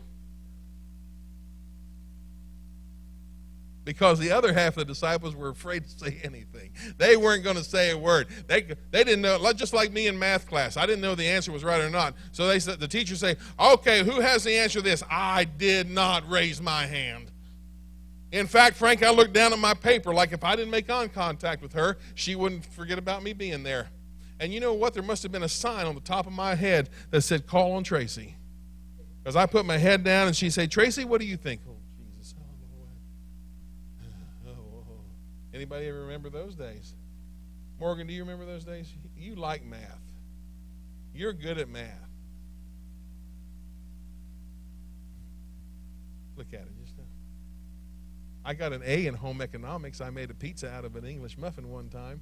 because 3.84 4.18
the 4.18 4.30
other 4.30 4.52
half 4.52 4.76
of 4.76 4.76
the 4.76 4.84
disciples 4.84 5.34
were 5.34 5.48
afraid 5.48 5.84
to 5.84 5.90
say 5.98 6.20
anything. 6.22 6.72
They 6.98 7.16
weren't 7.16 7.44
going 7.44 7.56
to 7.56 7.64
say 7.64 7.90
a 7.90 7.98
word. 7.98 8.28
They, 8.46 8.62
they 8.90 9.04
didn't 9.04 9.22
know, 9.22 9.52
just 9.52 9.72
like 9.72 9.92
me 9.92 10.06
in 10.06 10.16
math 10.18 10.46
class. 10.46 10.76
I 10.76 10.86
didn't 10.86 11.00
know 11.00 11.14
the 11.14 11.26
answer 11.26 11.52
was 11.52 11.64
right 11.64 11.80
or 11.80 11.90
not. 11.90 12.14
So 12.32 12.46
they 12.46 12.60
said, 12.60 12.80
the 12.80 12.88
teacher 12.88 13.16
say, 13.16 13.36
okay, 13.58 14.04
who 14.04 14.20
has 14.20 14.44
the 14.44 14.54
answer 14.54 14.78
to 14.78 14.84
this? 14.84 15.02
I 15.10 15.44
did 15.44 15.90
not 15.90 16.28
raise 16.30 16.60
my 16.60 16.86
hand. 16.86 17.31
In 18.32 18.46
fact, 18.46 18.76
Frank, 18.76 19.02
I 19.02 19.10
looked 19.10 19.34
down 19.34 19.52
at 19.52 19.58
my 19.58 19.74
paper 19.74 20.12
like 20.14 20.32
if 20.32 20.42
I 20.42 20.56
didn't 20.56 20.70
make 20.70 20.88
eye 20.88 21.06
contact 21.08 21.60
with 21.62 21.74
her, 21.74 21.98
she 22.14 22.34
wouldn't 22.34 22.64
forget 22.64 22.98
about 22.98 23.22
me 23.22 23.34
being 23.34 23.62
there. 23.62 23.90
And 24.40 24.52
you 24.52 24.58
know 24.58 24.72
what? 24.72 24.94
There 24.94 25.02
must 25.02 25.22
have 25.22 25.30
been 25.30 25.42
a 25.42 25.48
sign 25.48 25.84
on 25.84 25.94
the 25.94 26.00
top 26.00 26.26
of 26.26 26.32
my 26.32 26.54
head 26.54 26.88
that 27.10 27.20
said, 27.20 27.46
call 27.46 27.72
on 27.72 27.84
Tracy. 27.84 28.34
Because 29.22 29.36
I 29.36 29.44
put 29.44 29.66
my 29.66 29.76
head 29.76 30.02
down 30.02 30.28
and 30.28 30.34
she 30.34 30.48
said, 30.48 30.70
Tracy, 30.70 31.04
what 31.04 31.20
do 31.20 31.26
you 31.26 31.36
think? 31.36 31.60
Oh, 31.68 31.76
Jesus. 31.98 32.34
Oh, 32.38 32.42
oh, 34.48 34.50
oh, 34.50 34.84
oh, 34.88 34.94
Anybody 35.54 35.86
ever 35.86 36.00
remember 36.00 36.30
those 36.30 36.54
days? 36.54 36.94
Morgan, 37.78 38.06
do 38.06 38.14
you 38.14 38.22
remember 38.22 38.46
those 38.46 38.64
days? 38.64 38.90
You 39.14 39.34
like 39.34 39.62
math. 39.62 40.00
You're 41.14 41.34
good 41.34 41.58
at 41.58 41.68
math. 41.68 42.08
Look 46.36 46.54
at 46.54 46.62
it. 46.62 46.81
I 48.44 48.54
got 48.54 48.72
an 48.72 48.82
A 48.84 49.06
in 49.06 49.14
home 49.14 49.40
economics. 49.40 50.00
I 50.00 50.10
made 50.10 50.30
a 50.30 50.34
pizza 50.34 50.70
out 50.70 50.84
of 50.84 50.96
an 50.96 51.04
English 51.04 51.38
muffin 51.38 51.70
one 51.70 51.88
time. 51.88 52.20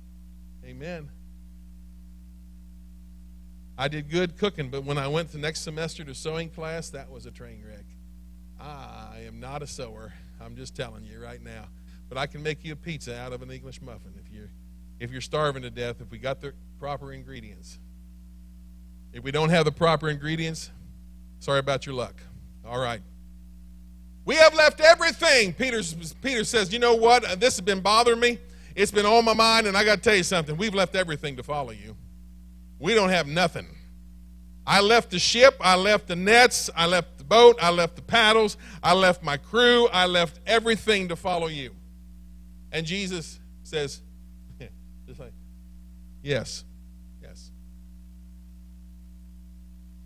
Amen. 0.64 1.10
I 3.78 3.88
did 3.88 4.10
good 4.10 4.36
cooking, 4.36 4.68
but 4.68 4.84
when 4.84 4.98
I 4.98 5.08
went 5.08 5.32
the 5.32 5.38
next 5.38 5.62
semester 5.62 6.04
to 6.04 6.14
sewing 6.14 6.50
class, 6.50 6.90
that 6.90 7.10
was 7.10 7.24
a 7.24 7.30
train 7.30 7.64
wreck. 7.66 7.86
I 8.60 9.22
am 9.26 9.40
not 9.40 9.62
a 9.62 9.66
sewer. 9.66 10.12
I'm 10.38 10.54
just 10.54 10.76
telling 10.76 11.04
you 11.04 11.18
right 11.18 11.42
now. 11.42 11.64
But 12.10 12.18
I 12.18 12.26
can 12.26 12.42
make 12.42 12.62
you 12.64 12.74
a 12.74 12.76
pizza 12.76 13.18
out 13.18 13.32
of 13.32 13.40
an 13.40 13.50
English 13.50 13.80
muffin 13.80 14.12
if 14.22 14.30
you're 14.30 14.50
if 14.98 15.10
you're 15.10 15.22
starving 15.22 15.62
to 15.62 15.70
death, 15.70 16.02
if 16.02 16.10
we 16.10 16.18
got 16.18 16.42
the 16.42 16.52
proper 16.78 17.10
ingredients. 17.10 17.78
If 19.14 19.24
we 19.24 19.30
don't 19.30 19.48
have 19.48 19.64
the 19.64 19.72
proper 19.72 20.10
ingredients, 20.10 20.70
sorry 21.38 21.58
about 21.58 21.86
your 21.86 21.94
luck. 21.94 22.16
All 22.66 22.78
right. 22.78 23.00
We 24.30 24.36
have 24.36 24.54
left 24.54 24.80
everything. 24.80 25.52
Peter, 25.54 25.82
Peter 26.22 26.44
says, 26.44 26.72
You 26.72 26.78
know 26.78 26.94
what? 26.94 27.40
This 27.40 27.56
has 27.56 27.62
been 27.62 27.80
bothering 27.80 28.20
me. 28.20 28.38
It's 28.76 28.92
been 28.92 29.04
on 29.04 29.24
my 29.24 29.34
mind, 29.34 29.66
and 29.66 29.76
I 29.76 29.82
got 29.82 29.96
to 29.96 30.02
tell 30.02 30.14
you 30.14 30.22
something. 30.22 30.56
We've 30.56 30.72
left 30.72 30.94
everything 30.94 31.34
to 31.38 31.42
follow 31.42 31.72
you. 31.72 31.96
We 32.78 32.94
don't 32.94 33.08
have 33.08 33.26
nothing. 33.26 33.66
I 34.64 34.82
left 34.82 35.10
the 35.10 35.18
ship, 35.18 35.56
I 35.60 35.74
left 35.74 36.06
the 36.06 36.14
nets, 36.14 36.70
I 36.76 36.86
left 36.86 37.18
the 37.18 37.24
boat, 37.24 37.58
I 37.60 37.70
left 37.70 37.96
the 37.96 38.02
paddles, 38.02 38.56
I 38.84 38.94
left 38.94 39.24
my 39.24 39.36
crew, 39.36 39.88
I 39.88 40.06
left 40.06 40.38
everything 40.46 41.08
to 41.08 41.16
follow 41.16 41.48
you. 41.48 41.74
And 42.70 42.86
Jesus 42.86 43.40
says, 43.64 44.00
just 45.08 45.18
like, 45.18 45.32
yes, 46.22 46.62
yes. 47.20 47.50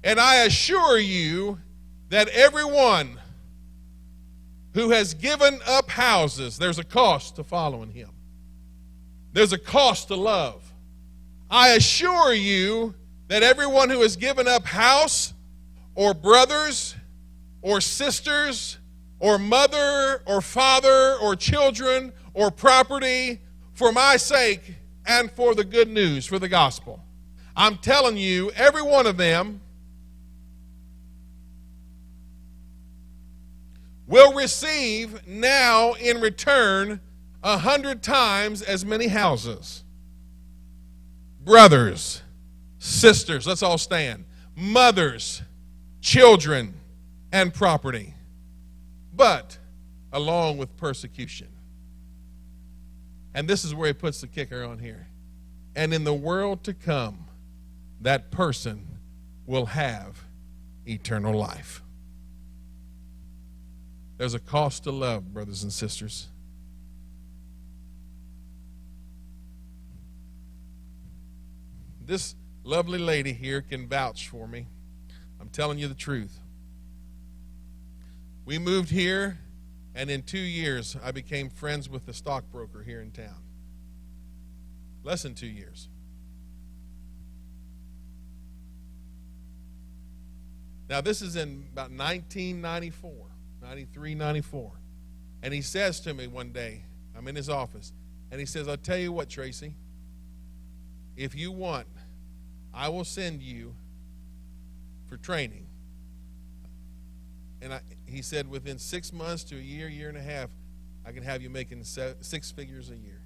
And 0.02 0.18
I 0.18 0.44
assure 0.44 0.96
you 0.96 1.58
that 2.08 2.28
everyone 2.28 3.20
who 4.74 4.90
has 4.90 5.14
given 5.14 5.60
up 5.66 5.88
houses, 5.88 6.58
there's 6.58 6.78
a 6.78 6.84
cost 6.84 7.36
to 7.36 7.44
following 7.44 7.90
him. 7.90 8.10
There's 9.32 9.52
a 9.52 9.58
cost 9.58 10.08
to 10.08 10.16
love. 10.16 10.62
I 11.48 11.70
assure 11.70 12.34
you 12.34 12.94
that 13.28 13.42
everyone 13.42 13.88
who 13.88 14.00
has 14.02 14.16
given 14.16 14.48
up 14.48 14.64
house 14.64 15.32
or 15.94 16.12
brothers 16.12 16.96
or 17.62 17.80
sisters 17.80 18.78
or 19.20 19.38
mother 19.38 20.22
or 20.26 20.40
father 20.40 21.16
or 21.22 21.36
children 21.36 22.12
or 22.34 22.50
property 22.50 23.40
for 23.72 23.92
my 23.92 24.16
sake 24.16 24.74
and 25.06 25.30
for 25.30 25.54
the 25.54 25.64
good 25.64 25.88
news, 25.88 26.26
for 26.26 26.38
the 26.38 26.48
gospel. 26.48 27.00
I'm 27.56 27.78
telling 27.78 28.16
you, 28.16 28.50
every 28.52 28.82
one 28.82 29.06
of 29.06 29.16
them 29.16 29.60
will 34.06 34.32
receive 34.34 35.26
now 35.26 35.92
in 35.94 36.20
return 36.20 37.00
a 37.42 37.58
hundred 37.58 38.02
times 38.02 38.62
as 38.62 38.84
many 38.84 39.06
houses. 39.06 39.84
Brothers, 41.42 42.22
sisters, 42.78 43.46
let's 43.46 43.62
all 43.62 43.78
stand. 43.78 44.24
Mothers, 44.56 45.42
children, 46.00 46.74
and 47.32 47.52
property. 47.52 48.14
But 49.14 49.58
along 50.12 50.58
with 50.58 50.76
persecution. 50.76 51.48
And 53.34 53.48
this 53.48 53.64
is 53.64 53.74
where 53.74 53.88
he 53.88 53.92
puts 53.92 54.20
the 54.20 54.28
kicker 54.28 54.64
on 54.64 54.78
here. 54.78 55.08
And 55.74 55.92
in 55.92 56.04
the 56.04 56.14
world 56.14 56.62
to 56.64 56.72
come, 56.72 57.26
that 58.00 58.30
person 58.30 58.86
will 59.46 59.66
have 59.66 60.24
eternal 60.86 61.34
life. 61.34 61.82
There's 64.24 64.32
a 64.32 64.38
cost 64.38 64.84
to 64.84 64.90
love, 64.90 65.34
brothers 65.34 65.64
and 65.64 65.70
sisters. 65.70 66.28
This 72.00 72.34
lovely 72.62 72.98
lady 72.98 73.34
here 73.34 73.60
can 73.60 73.86
vouch 73.86 74.30
for 74.30 74.48
me. 74.48 74.66
I'm 75.38 75.50
telling 75.50 75.78
you 75.78 75.88
the 75.88 75.94
truth. 75.94 76.40
We 78.46 78.58
moved 78.58 78.88
here 78.88 79.40
and 79.94 80.10
in 80.10 80.22
two 80.22 80.38
years, 80.38 80.96
I 81.04 81.10
became 81.10 81.50
friends 81.50 81.90
with 81.90 82.06
the 82.06 82.14
stockbroker 82.14 82.82
here 82.82 83.02
in 83.02 83.10
town. 83.10 83.42
Less 85.02 85.24
than 85.24 85.34
two 85.34 85.46
years. 85.46 85.90
Now, 90.88 91.02
this 91.02 91.20
is 91.20 91.36
in 91.36 91.68
about 91.70 91.90
1994, 91.90 93.33
93, 93.64 94.14
94. 94.14 94.70
And 95.42 95.52
he 95.52 95.60
says 95.60 96.00
to 96.00 96.14
me 96.14 96.28
one 96.28 96.52
day, 96.52 96.84
I'm 97.16 97.26
in 97.26 97.34
his 97.34 97.48
office, 97.48 97.92
and 98.30 98.38
he 98.38 98.46
says, 98.46 98.68
I'll 98.68 98.76
tell 98.76 98.98
you 98.98 99.12
what, 99.12 99.28
Tracy, 99.28 99.74
if 101.16 101.34
you 101.34 101.50
want, 101.50 101.86
I 102.72 102.88
will 102.88 103.04
send 103.04 103.42
you 103.42 103.74
for 105.08 105.16
training 105.16 105.66
and 107.64 107.72
I, 107.72 107.80
he 108.04 108.20
said 108.20 108.48
within 108.48 108.78
six 108.78 109.10
months 109.10 109.42
to 109.44 109.56
a 109.56 109.60
year, 109.60 109.88
year 109.88 110.10
and 110.10 110.18
a 110.18 110.22
half, 110.22 110.50
I 111.06 111.12
can 111.12 111.22
have 111.22 111.40
you 111.40 111.48
making 111.48 111.82
six 111.84 112.50
figures 112.50 112.90
a 112.90 112.96
year. 112.96 113.22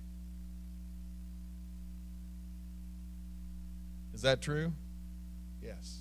Is 4.14 4.22
that 4.22 4.40
true? 4.40 4.72
Yes. 5.60 5.98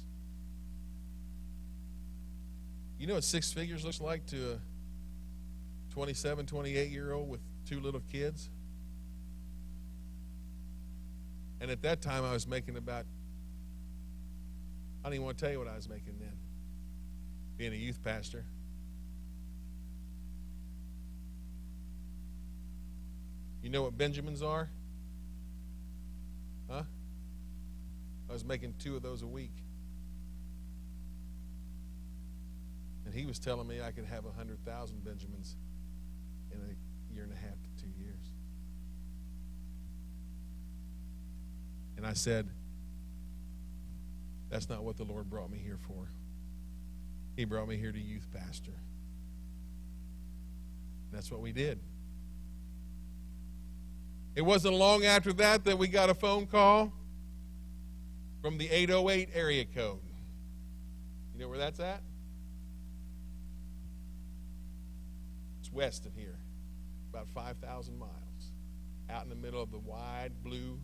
You 2.97 3.05
know 3.05 3.13
what 3.13 3.23
six 3.23 3.51
figures 3.51 3.85
looks 3.85 4.01
like 4.01 4.25
to 4.27 4.53
a 4.53 4.59
27, 5.91 6.45
28 6.45 6.89
year 6.89 7.13
old 7.13 7.29
with 7.29 7.41
two 7.65 7.79
little 7.79 8.01
kids? 8.11 8.49
And 11.59 11.71
at 11.71 11.81
that 11.83 12.01
time, 12.01 12.23
I 12.23 12.33
was 12.33 12.47
making 12.47 12.77
about, 12.77 13.05
I 15.03 15.07
don't 15.07 15.13
even 15.13 15.25
want 15.25 15.37
to 15.37 15.43
tell 15.43 15.51
you 15.51 15.59
what 15.59 15.67
I 15.67 15.75
was 15.75 15.89
making 15.89 16.13
then, 16.19 16.37
being 17.57 17.73
a 17.73 17.75
youth 17.75 18.03
pastor. 18.03 18.45
You 23.61 23.69
know 23.69 23.83
what 23.83 23.97
Benjamins 23.97 24.41
are? 24.41 24.69
Huh? 26.69 26.83
I 28.29 28.33
was 28.33 28.45
making 28.45 28.75
two 28.79 28.95
of 28.95 29.01
those 29.01 29.23
a 29.23 29.27
week. 29.27 29.51
He 33.17 33.25
was 33.25 33.39
telling 33.39 33.67
me 33.67 33.81
I 33.81 33.89
could 33.89 34.05
have 34.05 34.25
100,000 34.25 35.03
Benjamins 35.03 35.57
in 36.51 36.59
a 36.59 37.13
year 37.13 37.23
and 37.23 37.33
a 37.33 37.35
half 37.35 37.55
to 37.63 37.83
two 37.83 37.89
years. 37.99 38.31
And 41.97 42.05
I 42.05 42.13
said, 42.13 42.47
That's 44.49 44.69
not 44.69 44.83
what 44.83 44.97
the 44.97 45.03
Lord 45.03 45.31
brought 45.31 45.49
me 45.49 45.57
here 45.57 45.79
for. 45.87 46.11
He 47.35 47.43
brought 47.43 47.67
me 47.67 47.77
here 47.77 47.91
to 47.91 47.99
youth 47.99 48.27
pastor. 48.31 48.73
That's 51.11 51.31
what 51.31 51.41
we 51.41 51.51
did. 51.51 51.79
It 54.35 54.41
wasn't 54.43 54.75
long 54.75 55.05
after 55.05 55.33
that 55.33 55.65
that 55.65 55.79
we 55.79 55.87
got 55.87 56.11
a 56.11 56.13
phone 56.13 56.45
call 56.45 56.93
from 58.43 58.59
the 58.59 58.69
808 58.69 59.29
area 59.33 59.65
code. 59.65 59.97
You 61.33 61.41
know 61.41 61.49
where 61.49 61.57
that's 61.57 61.79
at? 61.79 62.01
West 65.77 66.07
of 66.07 66.15
here, 66.15 66.39
about 67.13 67.29
5,000 67.29 67.99
miles, 67.99 68.11
out 69.11 69.23
in 69.23 69.29
the 69.29 69.35
middle 69.35 69.61
of 69.61 69.69
the 69.69 69.77
wide 69.77 70.31
blue 70.43 70.79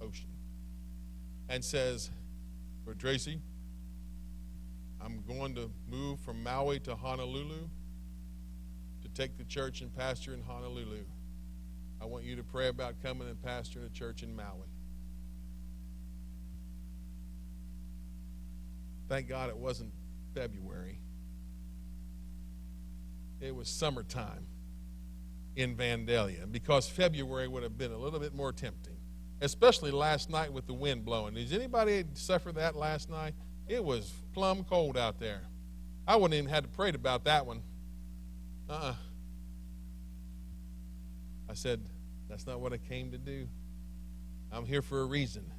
ocean. 0.00 0.30
And 1.50 1.62
says, 1.62 2.10
For 2.84 2.94
Tracy, 2.94 3.40
I'm 5.02 5.22
going 5.28 5.54
to 5.56 5.70
move 5.86 6.18
from 6.20 6.42
Maui 6.42 6.80
to 6.80 6.96
Honolulu 6.96 7.68
to 9.02 9.08
take 9.08 9.36
the 9.36 9.44
church 9.44 9.82
and 9.82 9.94
pastor 9.94 10.32
in 10.32 10.42
Honolulu. 10.42 11.04
I 12.00 12.06
want 12.06 12.24
you 12.24 12.34
to 12.36 12.42
pray 12.42 12.68
about 12.68 13.02
coming 13.02 13.28
and 13.28 13.36
pastoring 13.42 13.86
a 13.86 13.90
church 13.90 14.22
in 14.22 14.34
Maui. 14.34 14.66
Thank 19.10 19.28
God 19.28 19.50
it 19.50 19.56
wasn't 19.58 19.92
February. 20.34 21.00
It 23.40 23.54
was 23.54 23.68
summertime 23.68 24.46
in 25.56 25.76
Vandalia 25.76 26.50
because 26.50 26.88
February 26.88 27.48
would 27.48 27.62
have 27.62 27.76
been 27.76 27.92
a 27.92 27.96
little 27.96 28.20
bit 28.20 28.34
more 28.34 28.52
tempting, 28.52 28.96
especially 29.40 29.90
last 29.90 30.30
night 30.30 30.52
with 30.52 30.66
the 30.66 30.74
wind 30.74 31.04
blowing. 31.04 31.34
Did 31.34 31.52
anybody 31.52 32.04
suffer 32.14 32.52
that 32.52 32.76
last 32.76 33.10
night? 33.10 33.34
It 33.66 33.84
was 33.84 34.12
plumb 34.32 34.64
cold 34.64 34.96
out 34.96 35.18
there. 35.20 35.42
I 36.06 36.16
wouldn't 36.16 36.34
even 36.34 36.48
had 36.48 36.64
to 36.64 36.70
pray 36.70 36.90
about 36.90 37.24
that 37.24 37.44
one. 37.44 37.62
Uh 38.68 38.72
uh-uh. 38.72 38.90
uh 38.90 38.94
I 41.50 41.54
said, 41.54 41.80
That's 42.28 42.46
not 42.46 42.60
what 42.60 42.72
I 42.72 42.78
came 42.78 43.10
to 43.12 43.18
do. 43.18 43.48
I'm 44.52 44.64
here 44.64 44.82
for 44.82 45.00
a 45.00 45.04
reason. 45.04 45.50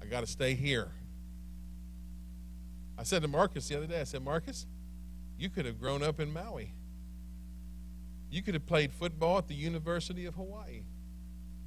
I 0.00 0.06
got 0.06 0.20
to 0.20 0.26
stay 0.26 0.54
here. 0.54 0.90
I 2.98 3.04
said 3.04 3.22
to 3.22 3.28
Marcus 3.28 3.68
the 3.68 3.76
other 3.76 3.86
day, 3.86 4.00
I 4.00 4.04
said, 4.04 4.22
Marcus, 4.22 4.66
you 5.42 5.50
could 5.50 5.66
have 5.66 5.80
grown 5.80 6.04
up 6.04 6.20
in 6.20 6.32
Maui. 6.32 6.72
You 8.30 8.42
could 8.42 8.54
have 8.54 8.64
played 8.64 8.92
football 8.92 9.38
at 9.38 9.48
the 9.48 9.56
University 9.56 10.24
of 10.26 10.36
Hawaii. 10.36 10.84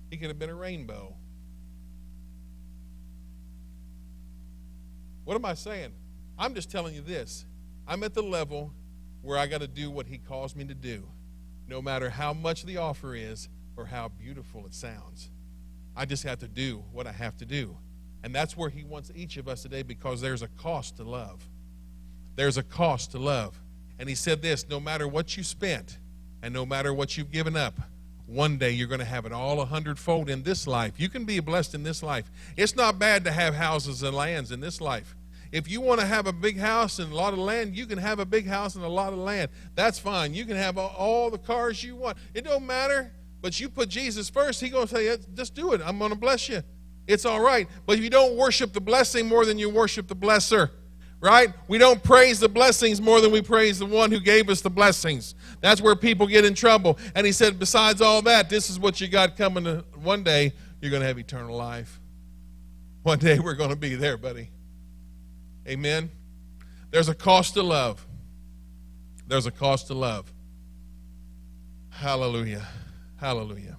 He 0.09 0.15
could 0.15 0.29
have 0.29 0.39
been 0.39 0.49
a 0.49 0.55
rainbow. 0.55 1.13
What 5.25 5.35
am 5.35 5.43
I 5.43 5.55
saying? 5.55 5.91
I'm 6.39 6.55
just 6.55 6.71
telling 6.71 6.95
you 6.95 7.01
this. 7.01 7.45
I'm 7.85 8.01
at 8.03 8.13
the 8.13 8.23
level 8.23 8.71
where 9.21 9.37
I 9.37 9.45
got 9.45 9.59
to 9.59 9.67
do 9.67 9.91
what 9.91 10.07
he 10.07 10.19
calls 10.19 10.55
me 10.55 10.63
to 10.63 10.73
do 10.73 11.09
no 11.67 11.81
matter 11.81 12.09
how 12.09 12.31
much 12.31 12.63
the 12.63 12.77
offer 12.77 13.13
is 13.13 13.49
or 13.75 13.85
how 13.85 14.07
beautiful 14.07 14.65
it 14.65 14.73
sounds. 14.73 15.31
I 15.97 16.05
just 16.05 16.23
have 16.23 16.39
to 16.39 16.47
do 16.47 16.81
what 16.93 17.07
I 17.07 17.11
have 17.11 17.35
to 17.37 17.45
do. 17.45 17.75
And 18.23 18.33
that's 18.33 18.55
where 18.55 18.69
He 18.69 18.85
wants 18.85 19.11
each 19.13 19.35
of 19.35 19.49
us 19.49 19.63
today 19.63 19.83
because 19.83 20.21
there's 20.21 20.43
a 20.43 20.47
cost 20.47 20.95
to 20.97 21.03
love. 21.03 21.43
There's 22.35 22.57
a 22.57 22.63
cost 22.63 23.11
to 23.11 23.19
love. 23.19 23.59
And 23.99 24.09
He 24.09 24.15
said 24.15 24.41
this 24.41 24.67
no 24.67 24.79
matter 24.79 25.07
what 25.07 25.37
you 25.37 25.43
spent 25.43 25.97
and 26.41 26.53
no 26.53 26.65
matter 26.65 26.93
what 26.93 27.17
you've 27.17 27.31
given 27.31 27.55
up, 27.55 27.79
one 28.27 28.57
day 28.57 28.71
you're 28.71 28.87
going 28.87 28.99
to 28.99 29.05
have 29.05 29.25
it 29.25 29.31
all 29.31 29.61
a 29.61 29.65
hundredfold 29.65 30.29
in 30.29 30.43
this 30.43 30.65
life. 30.65 30.93
You 30.97 31.09
can 31.09 31.25
be 31.25 31.39
blessed 31.39 31.75
in 31.75 31.83
this 31.83 32.01
life. 32.01 32.31
It's 32.57 32.75
not 32.75 32.97
bad 32.97 33.23
to 33.25 33.31
have 33.31 33.53
houses 33.53 34.01
and 34.01 34.15
lands 34.15 34.51
in 34.51 34.59
this 34.59 34.81
life. 34.81 35.15
If 35.51 35.69
you 35.69 35.79
want 35.79 36.01
to 36.01 36.05
have 36.07 36.25
a 36.25 36.33
big 36.33 36.57
house 36.57 36.99
and 36.99 37.11
a 37.11 37.15
lot 37.15 37.33
of 37.33 37.39
land, 37.39 37.77
you 37.77 37.85
can 37.85 37.99
have 37.99 38.19
a 38.19 38.25
big 38.25 38.47
house 38.47 38.75
and 38.75 38.83
a 38.83 38.89
lot 38.89 39.13
of 39.13 39.19
land. 39.19 39.51
That's 39.75 39.99
fine. 39.99 40.33
You 40.33 40.43
can 40.45 40.57
have 40.57 40.77
all 40.77 41.29
the 41.29 41.37
cars 41.37 41.83
you 41.83 41.95
want. 41.95 42.17
It 42.33 42.43
don't 42.43 42.65
matter. 42.65 43.11
But 43.41 43.59
you 43.59 43.69
put 43.69 43.89
Jesus 43.89 44.27
first, 44.27 44.59
He's 44.59 44.71
going 44.71 44.87
to 44.87 44.95
say, 44.95 45.17
just 45.35 45.53
do 45.53 45.73
it. 45.73 45.81
I'm 45.85 45.99
going 45.99 46.11
to 46.11 46.17
bless 46.17 46.49
you. 46.49 46.63
It's 47.07 47.25
all 47.25 47.39
right. 47.39 47.67
But 47.85 47.99
if 47.99 48.03
you 48.03 48.09
don't 48.09 48.35
worship 48.35 48.73
the 48.73 48.81
blessing 48.81 49.27
more 49.27 49.45
than 49.45 49.59
you 49.59 49.69
worship 49.69 50.07
the 50.07 50.15
blesser, 50.15 50.71
right? 51.25 51.51
We 51.67 51.79
don't 51.79 52.01
praise 52.03 52.39
the 52.39 52.47
blessings 52.47 53.01
more 53.01 53.19
than 53.19 53.31
we 53.31 53.41
praise 53.41 53.79
the 53.79 53.85
one 53.87 54.11
who 54.11 54.19
gave 54.19 54.47
us 54.47 54.61
the 54.61 54.69
blessings. 54.69 55.33
That's 55.59 55.81
where 55.81 55.95
people 55.95 56.27
get 56.27 56.45
in 56.45 56.53
trouble. 56.53 56.99
And 57.15 57.25
he 57.25 57.31
said, 57.31 57.57
besides 57.57 57.99
all 57.99 58.21
that, 58.21 58.47
this 58.47 58.69
is 58.69 58.79
what 58.79 59.01
you 59.01 59.07
got 59.07 59.35
coming 59.35 59.63
to 59.63 59.83
one 60.03 60.23
day, 60.23 60.53
you're 60.79 60.91
going 60.91 61.01
to 61.01 61.07
have 61.07 61.17
eternal 61.17 61.57
life. 61.57 61.99
One 63.01 63.17
day 63.17 63.39
we're 63.39 63.55
going 63.55 63.71
to 63.71 63.75
be 63.75 63.95
there, 63.95 64.17
buddy. 64.17 64.51
Amen. 65.67 66.11
There's 66.91 67.09
a 67.09 67.15
cost 67.15 67.55
to 67.55 67.63
love. 67.63 68.05
There's 69.27 69.47
a 69.47 69.51
cost 69.51 69.87
to 69.87 69.95
love. 69.95 70.31
Hallelujah. 71.89 72.67
Hallelujah. 73.17 73.77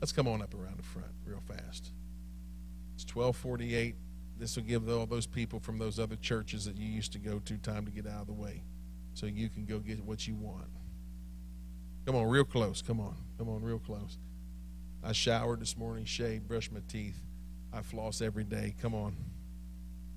Let's 0.00 0.10
come 0.10 0.26
on 0.26 0.42
up 0.42 0.54
around 0.54 0.78
the 0.78 0.82
front 0.82 1.12
real 1.24 1.42
fast. 1.46 1.92
It's 2.96 3.04
1248. 3.14 3.94
This 4.40 4.56
will 4.56 4.62
give 4.62 4.88
all 4.88 5.04
those 5.04 5.26
people 5.26 5.60
from 5.60 5.78
those 5.78 5.98
other 5.98 6.16
churches 6.16 6.64
that 6.64 6.74
you 6.74 6.88
used 6.88 7.12
to 7.12 7.18
go 7.18 7.40
to 7.40 7.58
time 7.58 7.84
to 7.84 7.90
get 7.90 8.06
out 8.06 8.22
of 8.22 8.26
the 8.26 8.32
way 8.32 8.62
so 9.12 9.26
you 9.26 9.50
can 9.50 9.66
go 9.66 9.78
get 9.78 10.02
what 10.02 10.26
you 10.26 10.34
want. 10.34 10.64
Come 12.06 12.16
on, 12.16 12.24
real 12.24 12.44
close. 12.44 12.80
Come 12.80 13.00
on. 13.00 13.16
Come 13.36 13.50
on, 13.50 13.62
real 13.62 13.78
close. 13.78 14.16
I 15.04 15.12
showered 15.12 15.60
this 15.60 15.76
morning, 15.76 16.06
shaved, 16.06 16.48
brushed 16.48 16.72
my 16.72 16.80
teeth. 16.88 17.20
I 17.70 17.82
floss 17.82 18.22
every 18.22 18.44
day. 18.44 18.74
Come 18.80 18.94
on. 18.94 19.14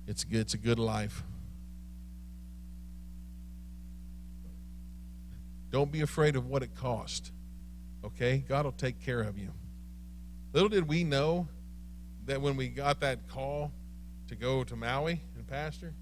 It's 0.06 0.24
good. 0.24 0.40
It's 0.40 0.54
a 0.54 0.58
good 0.58 0.78
life. 0.78 1.22
Don't 5.70 5.92
be 5.92 6.00
afraid 6.00 6.34
of 6.34 6.46
what 6.46 6.62
it 6.62 6.74
cost. 6.74 7.30
Okay? 8.02 8.38
God 8.48 8.64
will 8.64 8.72
take 8.72 9.04
care 9.04 9.20
of 9.20 9.36
you. 9.36 9.52
Little 10.54 10.70
did 10.70 10.88
we 10.88 11.04
know 11.04 11.46
that 12.24 12.40
when 12.40 12.56
we 12.56 12.68
got 12.68 13.00
that 13.00 13.28
call 13.28 13.70
to 14.34 14.40
go 14.40 14.64
to 14.64 14.76
Maui 14.76 15.20
and 15.36 15.46
pastor, 15.46 15.94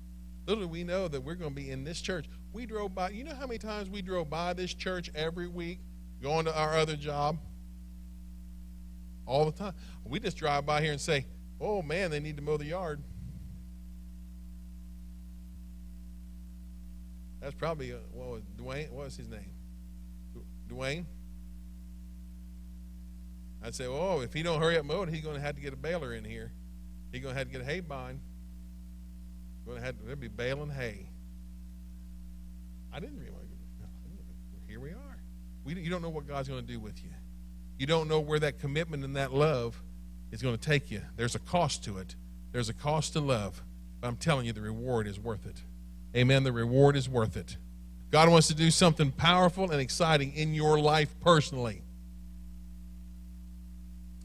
little 0.47 0.67
we 0.67 0.85
know 0.85 1.07
that 1.09 1.21
we're 1.21 1.35
going 1.35 1.51
to 1.51 1.57
be 1.57 1.71
in 1.71 1.85
this 1.85 2.01
church. 2.01 2.27
We 2.53 2.67
drove 2.67 2.95
by, 2.95 3.11
you 3.11 3.25
know 3.25 3.35
how 3.35 3.47
many 3.47 3.59
times 3.59 3.91
we 3.91 4.03
drove 4.03 4.31
by 4.31 4.55
this 4.55 4.75
church 4.75 5.11
every 5.15 5.49
week 5.49 5.81
going 6.23 6.47
to 6.47 6.59
our 6.59 6.77
other 6.77 6.97
job? 6.97 7.39
All 9.27 9.45
the 9.45 9.53
time. 9.53 9.75
We 10.05 10.19
just 10.19 10.37
drive 10.37 10.67
by 10.67 10.81
here 10.81 10.93
and 10.93 11.01
say, 11.01 11.27
oh 11.61 11.83
man, 11.83 12.11
they 12.11 12.21
need 12.21 12.37
to 12.37 12.43
mow 12.43 12.57
the 12.57 12.65
yard. 12.65 13.03
That's 17.41 17.55
probably, 17.55 17.93
uh, 17.93 17.97
what 18.13 18.29
was 18.29 18.43
Dwayne? 18.57 18.91
What 18.91 19.07
was 19.07 19.17
his 19.17 19.29
name? 19.29 19.51
Dwayne? 20.69 21.05
I'd 23.65 23.75
say, 23.75 23.87
oh, 23.87 24.21
if 24.21 24.33
he 24.33 24.43
don't 24.43 24.61
hurry 24.61 24.79
up 24.79 24.85
mowing, 24.85 25.13
he's 25.13 25.23
going 25.23 25.37
to 25.37 25.43
have 25.43 25.55
to 25.57 25.61
get 25.61 25.73
a 25.73 25.77
baler 25.77 26.15
in 26.15 26.25
here. 26.25 26.53
He's 27.13 27.23
going 27.23 27.35
to 27.35 27.39
have 27.39 27.49
to 27.49 27.59
get 27.59 27.65
hay. 27.65 27.81
Going 29.67 29.79
to 29.79 29.81
have 29.81 29.95
to 30.09 30.17
be 30.17 30.29
baling 30.29 30.71
hay. 30.71 31.07
I 32.93 32.99
didn't 32.99 33.21
realize. 33.21 33.39
Here 34.67 34.81
we 34.81 34.91
are. 34.91 35.19
We, 35.65 35.75
you 35.75 35.91
don't 35.91 36.03
know 36.03 36.09
what 36.09 36.27
God's 36.27 36.49
to 36.49 36.63
do 36.63 36.81
with 36.81 37.03
you. 37.05 37.11
You 37.79 37.87
don't 37.87 38.09
know 38.09 38.21
where 38.21 38.39
that 38.39 38.59
commitment 38.59 39.05
and 39.05 39.17
that 39.17 39.33
love 39.33 39.81
is 40.31 40.41
to 40.57 40.61
take 40.61 40.91
you. 40.91 41.03
There's 41.17 41.35
a 41.35 41.39
cost 41.39 41.85
to 41.85 41.99
it. 41.99 42.17
There's 42.53 42.69
a 42.69 42.75
cost 42.75 43.13
to 43.13 43.21
love. 43.21 43.63
But 44.01 44.09
I'm 44.09 44.17
telling 44.17 44.47
you, 44.47 44.53
the 44.53 44.63
reward 44.63 45.07
is 45.07 45.21
worth 45.21 45.47
it. 45.47 45.63
Amen. 46.17 46.43
The 46.43 46.53
reward 46.53 46.97
is 46.97 47.09
worth 47.09 47.37
it. 47.37 47.57
God 48.11 48.29
wants 48.29 48.49
to 48.49 48.55
do 48.55 48.71
something 48.71 49.13
powerful 49.13 49.71
and 49.71 49.81
exciting 49.81 50.33
in 50.35 50.55
your 50.55 50.79
life 50.79 51.15
personally. 51.21 51.83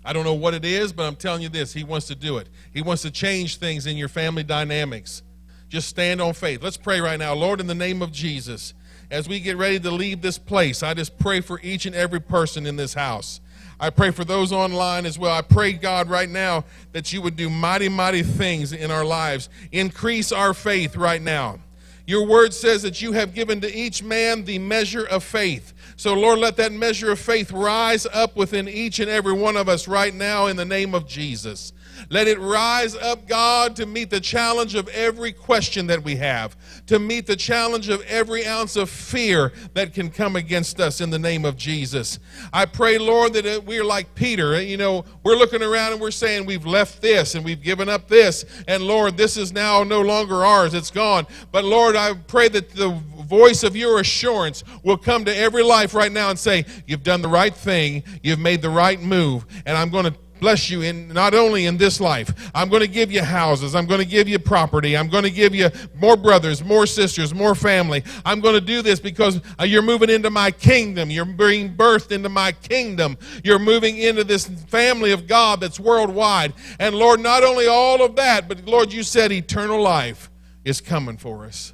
I 0.07 0.13
don't 0.13 0.23
know 0.23 0.33
what 0.33 0.53
it 0.53 0.63
is, 0.63 0.93
but 0.93 1.03
I'm 1.03 1.17
telling 1.17 1.41
you 1.41 1.49
this 1.49 1.73
He 1.73 1.83
wants 1.83 2.07
to 2.07 2.15
do 2.15 2.37
it. 2.37 2.47
He 2.73 2.81
wants 2.81 3.01
to 3.01 3.11
change 3.11 3.57
things 3.57 3.85
in 3.85 3.97
your 3.97 4.07
family 4.07 4.41
dynamics. 4.41 5.21
Just 5.67 5.89
stand 5.89 6.21
on 6.21 6.31
faith. 6.33 6.63
Let's 6.63 6.77
pray 6.77 7.01
right 7.01 7.19
now. 7.19 7.33
Lord, 7.33 7.59
in 7.59 7.67
the 7.67 7.75
name 7.75 8.01
of 8.01 8.13
Jesus, 8.13 8.73
as 9.11 9.27
we 9.27 9.41
get 9.41 9.57
ready 9.57 9.81
to 9.81 9.91
leave 9.91 10.21
this 10.21 10.37
place, 10.37 10.81
I 10.81 10.93
just 10.93 11.19
pray 11.19 11.41
for 11.41 11.59
each 11.61 11.85
and 11.85 11.93
every 11.93 12.21
person 12.21 12.65
in 12.65 12.77
this 12.77 12.93
house. 12.93 13.41
I 13.81 13.89
pray 13.89 14.11
for 14.11 14.23
those 14.23 14.53
online 14.53 15.05
as 15.05 15.19
well. 15.19 15.33
I 15.33 15.41
pray, 15.41 15.73
God, 15.73 16.09
right 16.09 16.29
now 16.29 16.63
that 16.93 17.11
you 17.11 17.21
would 17.21 17.35
do 17.35 17.49
mighty, 17.49 17.89
mighty 17.89 18.23
things 18.23 18.71
in 18.71 18.91
our 18.91 19.03
lives. 19.03 19.49
Increase 19.73 20.31
our 20.31 20.53
faith 20.53 20.95
right 20.95 21.21
now. 21.21 21.59
Your 22.07 22.25
word 22.25 22.53
says 22.53 22.81
that 22.83 23.01
you 23.01 23.11
have 23.11 23.33
given 23.33 23.59
to 23.59 23.75
each 23.75 24.01
man 24.01 24.45
the 24.45 24.57
measure 24.57 25.05
of 25.05 25.25
faith. 25.25 25.73
So, 25.99 26.13
Lord, 26.13 26.37
let 26.37 26.57
that 26.57 26.71
measure 26.71 27.11
of 27.11 27.19
faith 27.19 27.51
rise 27.51 28.05
up 28.13 28.35
within 28.35 28.67
each 28.69 28.99
and 28.99 29.09
every 29.09 29.33
one 29.33 29.57
of 29.57 29.67
us 29.67 29.87
right 29.87 30.13
now 30.13 30.45
in 30.45 30.55
the 30.55 30.63
name 30.63 30.93
of 30.93 31.07
Jesus. 31.07 31.73
Let 32.09 32.27
it 32.27 32.39
rise 32.39 32.95
up, 32.95 33.27
God, 33.27 33.75
to 33.77 33.85
meet 33.85 34.09
the 34.09 34.19
challenge 34.19 34.75
of 34.75 34.87
every 34.89 35.31
question 35.31 35.87
that 35.87 36.03
we 36.03 36.15
have, 36.17 36.55
to 36.87 36.99
meet 36.99 37.27
the 37.27 37.35
challenge 37.35 37.89
of 37.89 38.01
every 38.03 38.45
ounce 38.45 38.75
of 38.75 38.89
fear 38.89 39.53
that 39.73 39.93
can 39.93 40.09
come 40.09 40.35
against 40.35 40.79
us 40.79 41.01
in 41.01 41.09
the 41.09 41.19
name 41.19 41.45
of 41.45 41.57
Jesus. 41.57 42.19
I 42.53 42.65
pray, 42.65 42.97
Lord, 42.97 43.33
that 43.33 43.63
we're 43.65 43.83
like 43.83 44.13
Peter. 44.15 44.61
You 44.61 44.77
know, 44.77 45.05
we're 45.23 45.35
looking 45.35 45.63
around 45.63 45.93
and 45.93 46.01
we're 46.01 46.11
saying 46.11 46.45
we've 46.45 46.65
left 46.65 47.01
this 47.01 47.35
and 47.35 47.43
we've 47.43 47.61
given 47.61 47.89
up 47.89 48.07
this, 48.07 48.45
and 48.67 48.83
Lord, 48.83 49.17
this 49.17 49.37
is 49.37 49.51
now 49.51 49.83
no 49.83 50.01
longer 50.01 50.45
ours. 50.45 50.73
It's 50.73 50.91
gone. 50.91 51.27
But 51.51 51.65
Lord, 51.65 51.95
I 51.95 52.13
pray 52.13 52.49
that 52.49 52.69
the 52.69 52.89
voice 53.27 53.63
of 53.63 53.75
your 53.75 53.99
assurance 53.99 54.63
will 54.83 54.97
come 54.97 55.25
to 55.25 55.35
every 55.35 55.63
life 55.63 55.93
right 55.93 56.11
now 56.11 56.29
and 56.29 56.39
say, 56.39 56.65
You've 56.85 57.03
done 57.03 57.21
the 57.21 57.27
right 57.27 57.53
thing, 57.53 58.03
you've 58.23 58.39
made 58.39 58.61
the 58.61 58.69
right 58.69 59.01
move, 59.01 59.45
and 59.65 59.77
I'm 59.77 59.89
going 59.89 60.05
to 60.05 60.13
bless 60.39 60.69
you 60.69 60.81
in 60.81 61.09
not 61.09 61.33
only 61.33 61.65
in 61.65 61.77
this 61.77 61.99
life. 61.99 62.33
I'm 62.53 62.69
going 62.69 62.81
to 62.81 62.87
give 62.87 63.11
you 63.11 63.23
houses. 63.23 63.75
I'm 63.75 63.85
going 63.85 63.99
to 63.99 64.05
give 64.05 64.27
you 64.27 64.39
property. 64.39 64.95
I'm 64.95 65.07
going 65.07 65.23
to 65.23 65.31
give 65.31 65.53
you 65.53 65.69
more 65.95 66.17
brothers 66.17 66.63
more 66.63 66.85
sisters 66.85 67.33
more 67.33 67.55
family. 67.55 68.03
I'm 68.25 68.39
going 68.39 68.55
to 68.55 68.61
do 68.61 68.81
this 68.81 68.99
because 68.99 69.41
uh, 69.59 69.63
you're 69.63 69.81
moving 69.81 70.09
into 70.09 70.29
my 70.29 70.51
kingdom. 70.51 71.09
You're 71.09 71.25
being 71.25 71.75
birthed 71.75 72.11
into 72.11 72.29
my 72.29 72.51
kingdom. 72.51 73.17
You're 73.43 73.59
moving 73.59 73.97
into 73.97 74.23
this 74.23 74.47
family 74.47 75.11
of 75.11 75.27
god 75.27 75.59
that's 75.59 75.79
worldwide. 75.79 76.53
And 76.79 76.95
lord 76.95 77.19
not 77.19 77.43
only 77.43 77.67
all 77.67 78.03
of 78.03 78.15
that 78.15 78.47
but 78.47 78.65
lord 78.65 78.91
you 78.93 79.03
said 79.03 79.31
eternal 79.31 79.81
life 79.81 80.29
is 80.65 80.81
coming 80.81 81.17
for 81.17 81.45
us. 81.45 81.73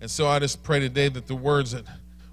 And 0.00 0.10
so 0.10 0.26
i 0.26 0.38
just 0.38 0.62
pray 0.62 0.80
today 0.80 1.08
that 1.08 1.26
the 1.26 1.34
words 1.34 1.72
that 1.72 1.84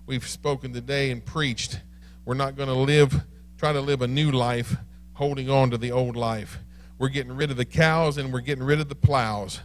we've 0.05 0.27
spoken 0.27 0.73
today 0.73 1.11
and 1.11 1.23
preached 1.23 1.79
we're 2.25 2.33
not 2.33 2.55
going 2.55 2.69
to 2.69 2.75
live 2.75 3.23
try 3.57 3.73
to 3.73 3.81
live 3.81 4.03
a 4.03 4.07
new 4.07 4.31
life 4.31 4.75
holding 5.13 5.49
on 5.49 5.71
to 5.71 5.79
the 5.79 5.91
old 5.91 6.15
life. 6.15 6.59
We're 6.99 7.09
getting 7.09 7.35
rid 7.35 7.49
of 7.49 7.57
the 7.57 7.65
cows 7.65 8.17
and 8.17 8.31
we're 8.31 8.41
getting 8.41 8.63
rid 8.63 8.79
of 8.79 8.87
the 8.87 8.95
plows. 8.95 9.61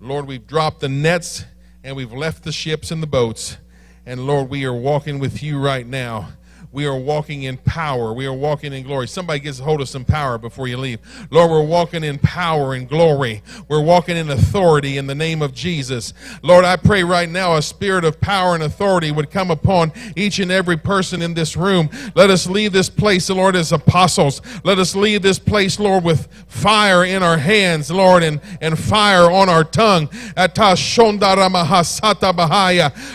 Lord, 0.00 0.26
we've 0.26 0.46
dropped 0.46 0.80
the 0.80 0.88
nets 0.88 1.44
and 1.84 1.94
we've 1.96 2.12
left 2.12 2.44
the 2.44 2.52
ships 2.52 2.90
and 2.90 3.02
the 3.02 3.06
boats. 3.06 3.58
And 4.06 4.26
Lord, 4.26 4.48
we 4.48 4.64
are 4.64 4.72
walking 4.72 5.18
with 5.18 5.42
you 5.42 5.58
right 5.58 5.86
now 5.86 6.30
we 6.76 6.84
are 6.84 6.94
walking 6.94 7.44
in 7.44 7.56
power. 7.56 8.12
We 8.12 8.26
are 8.26 8.34
walking 8.34 8.74
in 8.74 8.84
glory. 8.84 9.08
Somebody 9.08 9.40
gets 9.40 9.60
a 9.60 9.62
hold 9.64 9.80
of 9.80 9.88
some 9.88 10.04
power 10.04 10.36
before 10.36 10.68
you 10.68 10.76
leave. 10.76 10.98
Lord, 11.30 11.50
we're 11.50 11.64
walking 11.64 12.04
in 12.04 12.18
power 12.18 12.74
and 12.74 12.86
glory. 12.86 13.42
We're 13.66 13.80
walking 13.80 14.14
in 14.14 14.28
authority 14.28 14.98
in 14.98 15.06
the 15.06 15.14
name 15.14 15.40
of 15.40 15.54
Jesus. 15.54 16.12
Lord, 16.42 16.66
I 16.66 16.76
pray 16.76 17.02
right 17.02 17.30
now 17.30 17.56
a 17.56 17.62
spirit 17.62 18.04
of 18.04 18.20
power 18.20 18.52
and 18.54 18.62
authority 18.62 19.10
would 19.10 19.30
come 19.30 19.50
upon 19.50 19.90
each 20.16 20.38
and 20.38 20.52
every 20.52 20.76
person 20.76 21.22
in 21.22 21.32
this 21.32 21.56
room. 21.56 21.88
Let 22.14 22.28
us 22.28 22.46
leave 22.46 22.74
this 22.74 22.90
place, 22.90 23.30
Lord, 23.30 23.56
as 23.56 23.72
apostles. 23.72 24.42
Let 24.62 24.78
us 24.78 24.94
leave 24.94 25.22
this 25.22 25.38
place, 25.38 25.80
Lord, 25.80 26.04
with 26.04 26.28
fire 26.46 27.06
in 27.06 27.22
our 27.22 27.38
hands, 27.38 27.90
Lord, 27.90 28.22
and, 28.22 28.38
and 28.60 28.78
fire 28.78 29.30
on 29.30 29.48
our 29.48 29.64
tongue. 29.64 30.10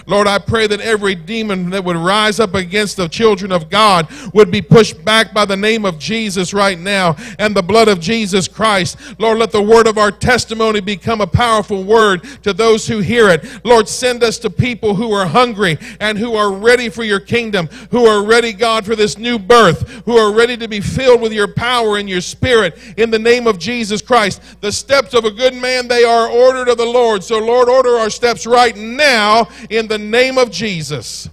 Lord, 0.07 0.27
I 0.27 0.39
pray 0.39 0.65
that 0.65 0.81
every 0.81 1.13
demon 1.13 1.69
that 1.69 1.83
would 1.83 1.95
rise 1.95 2.39
up 2.39 2.55
against 2.55 2.97
the 2.97 3.07
children 3.07 3.50
of 3.51 3.69
God 3.69 4.07
would 4.33 4.51
be 4.51 4.61
pushed 4.61 5.03
back 5.03 5.33
by 5.33 5.45
the 5.45 5.57
name 5.57 5.85
of 5.85 5.99
Jesus 5.99 6.53
right 6.53 6.79
now 6.79 7.15
and 7.39 7.55
the 7.55 7.61
blood 7.61 7.87
of 7.87 7.99
Jesus 7.99 8.47
Christ. 8.47 8.97
Lord, 9.19 9.39
let 9.39 9.51
the 9.51 9.61
word 9.61 9.87
of 9.87 9.97
our 9.97 10.11
testimony 10.11 10.79
become 10.79 11.21
a 11.21 11.27
powerful 11.27 11.83
word 11.83 12.23
to 12.43 12.53
those 12.53 12.87
who 12.87 12.99
hear 12.99 13.29
it. 13.29 13.65
Lord, 13.65 13.87
send 13.87 14.23
us 14.23 14.37
to 14.39 14.49
people 14.49 14.95
who 14.95 15.11
are 15.11 15.25
hungry 15.25 15.77
and 15.99 16.17
who 16.17 16.35
are 16.35 16.51
ready 16.51 16.89
for 16.89 17.03
your 17.03 17.19
kingdom, 17.19 17.67
who 17.89 18.05
are 18.05 18.23
ready, 18.25 18.53
God, 18.53 18.85
for 18.85 18.95
this 18.95 19.17
new 19.17 19.37
birth, 19.37 19.89
who 20.05 20.17
are 20.17 20.33
ready 20.33 20.57
to 20.57 20.67
be 20.67 20.81
filled 20.81 21.21
with 21.21 21.33
your 21.33 21.47
power 21.47 21.97
and 21.97 22.09
your 22.09 22.21
spirit 22.21 22.77
in 22.97 23.09
the 23.09 23.19
name 23.19 23.47
of 23.47 23.59
Jesus 23.59 24.01
Christ. 24.01 24.41
The 24.61 24.71
steps 24.71 25.13
of 25.13 25.25
a 25.25 25.31
good 25.31 25.53
man, 25.53 25.87
they 25.87 26.03
are 26.03 26.29
ordered 26.29 26.69
of 26.69 26.77
the 26.77 26.85
Lord. 26.85 27.23
So, 27.23 27.39
Lord, 27.39 27.69
order 27.69 27.97
our 27.97 28.09
steps 28.09 28.45
right 28.45 28.75
now 28.75 29.47
in 29.69 29.87
the 29.87 29.97
name 29.97 30.37
of 30.37 30.51
Jesus. 30.51 31.29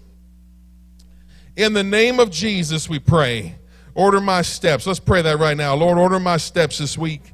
In 1.59 1.73
the 1.73 1.83
name 1.83 2.21
of 2.21 2.31
Jesus, 2.31 2.89
we 2.89 3.01
pray. 3.01 3.57
Order 3.97 4.21
my 4.21 4.43
steps. 4.43 4.87
Let's 4.87 5.01
pray 5.01 5.23
that 5.23 5.41
right 5.41 5.57
now. 5.57 5.75
Lord, 5.75 5.99
order 5.99 6.21
my 6.21 6.37
steps 6.37 6.79
this 6.79 6.97
week. 6.97 7.33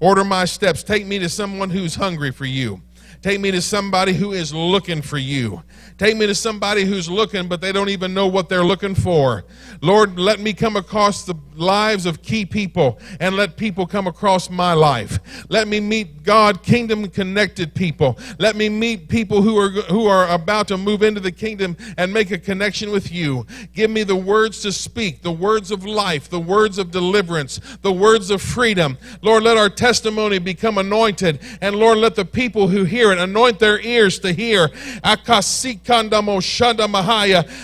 Order 0.00 0.24
my 0.24 0.46
steps. 0.46 0.82
Take 0.82 1.06
me 1.06 1.20
to 1.20 1.28
someone 1.28 1.70
who's 1.70 1.94
hungry 1.94 2.32
for 2.32 2.44
you. 2.44 2.82
Take 3.22 3.40
me 3.40 3.52
to 3.52 3.62
somebody 3.62 4.12
who 4.12 4.32
is 4.32 4.52
looking 4.52 5.00
for 5.00 5.16
you. 5.16 5.62
Take 5.96 6.16
me 6.16 6.26
to 6.26 6.34
somebody 6.34 6.84
who's 6.84 7.08
looking, 7.08 7.46
but 7.46 7.60
they 7.60 7.70
don't 7.70 7.88
even 7.88 8.12
know 8.12 8.26
what 8.26 8.48
they're 8.48 8.64
looking 8.64 8.96
for. 8.96 9.44
Lord, 9.80 10.18
let 10.18 10.40
me 10.40 10.52
come 10.52 10.74
across 10.74 11.24
the 11.24 11.36
lives 11.54 12.06
of 12.06 12.22
key 12.22 12.44
people 12.44 12.98
and 13.20 13.36
let 13.36 13.56
people 13.56 13.86
come 13.86 14.08
across 14.08 14.50
my 14.50 14.72
life. 14.72 15.20
Let 15.48 15.68
me 15.68 15.78
meet 15.78 16.24
God 16.24 16.64
kingdom 16.64 17.08
connected 17.08 17.74
people. 17.74 18.18
Let 18.38 18.56
me 18.56 18.68
meet 18.68 19.08
people 19.08 19.42
who 19.42 19.56
are 19.58 19.70
who 19.70 20.06
are 20.06 20.28
about 20.28 20.66
to 20.68 20.76
move 20.76 21.02
into 21.02 21.20
the 21.20 21.30
kingdom 21.30 21.76
and 21.96 22.12
make 22.12 22.32
a 22.32 22.38
connection 22.38 22.90
with 22.90 23.12
you. 23.12 23.46
Give 23.72 23.90
me 23.90 24.02
the 24.02 24.16
words 24.16 24.62
to 24.62 24.72
speak, 24.72 25.22
the 25.22 25.30
words 25.30 25.70
of 25.70 25.84
life, 25.84 26.28
the 26.28 26.40
words 26.40 26.78
of 26.78 26.90
deliverance, 26.90 27.60
the 27.82 27.92
words 27.92 28.30
of 28.30 28.42
freedom. 28.42 28.98
Lord, 29.20 29.44
let 29.44 29.56
our 29.56 29.70
testimony 29.70 30.38
become 30.40 30.78
anointed 30.78 31.40
and 31.60 31.76
Lord, 31.76 31.98
let 31.98 32.16
the 32.16 32.24
people 32.24 32.66
who 32.68 32.84
hear 32.84 33.11
it 33.12 33.18
anoint 33.18 33.58
their 33.58 33.80
ears 33.80 34.18
to 34.20 34.32
hear. 34.32 34.68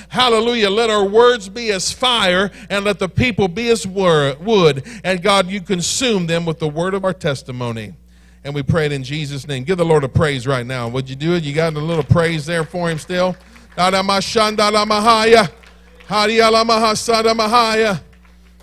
Hallelujah. 0.08 0.70
Let 0.70 0.90
our 0.90 1.04
words 1.04 1.48
be 1.48 1.70
as 1.72 1.90
fire 1.90 2.50
and 2.70 2.84
let 2.84 2.98
the 2.98 3.08
people 3.08 3.48
be 3.48 3.70
as 3.70 3.86
wood. 3.86 4.86
And 5.04 5.22
God, 5.22 5.48
you 5.48 5.60
consume 5.60 6.26
them 6.26 6.44
with 6.44 6.58
the 6.58 6.68
word 6.68 6.94
of 6.94 7.04
our 7.04 7.14
testimony. 7.14 7.94
And 8.44 8.54
we 8.54 8.62
pray 8.62 8.86
it 8.86 8.92
in 8.92 9.02
Jesus' 9.02 9.48
name. 9.48 9.64
Give 9.64 9.76
the 9.76 9.84
Lord 9.84 10.04
a 10.04 10.08
praise 10.08 10.46
right 10.46 10.64
now. 10.64 10.88
Would 10.88 11.10
you 11.10 11.16
do 11.16 11.34
it? 11.34 11.42
You 11.42 11.54
got 11.54 11.74
a 11.74 11.78
little 11.80 12.04
praise 12.04 12.46
there 12.46 12.64
for 12.64 12.88
him 12.88 12.98
still? 12.98 13.36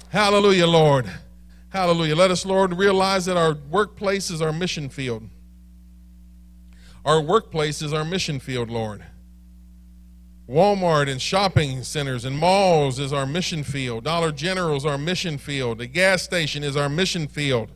Hallelujah, 0.09 0.65
Lord. 0.65 1.09
Hallelujah. 1.69 2.15
Let 2.15 2.31
us, 2.31 2.45
Lord, 2.45 2.73
realize 2.73 3.25
that 3.25 3.35
our 3.37 3.55
workplace 3.69 4.31
is 4.31 4.41
our 4.41 4.53
mission 4.53 4.87
field. 4.89 5.27
Our 7.05 7.21
workplace 7.21 7.83
is 7.83 7.93
our 7.93 8.03
mission 8.03 8.39
field, 8.39 8.71
Lord. 8.71 9.05
Walmart 10.49 11.09
and 11.09 11.21
shopping 11.21 11.83
centers 11.83 12.25
and 12.25 12.37
malls 12.37 12.99
is 12.99 13.13
our 13.13 13.27
mission 13.27 13.63
field. 13.63 14.03
Dollar 14.03 14.31
General 14.31 14.75
is 14.75 14.85
our 14.85 14.97
mission 14.97 15.37
field. 15.37 15.77
The 15.77 15.87
gas 15.87 16.23
station 16.23 16.63
is 16.63 16.75
our 16.75 16.89
mission 16.89 17.27
field. 17.27 17.71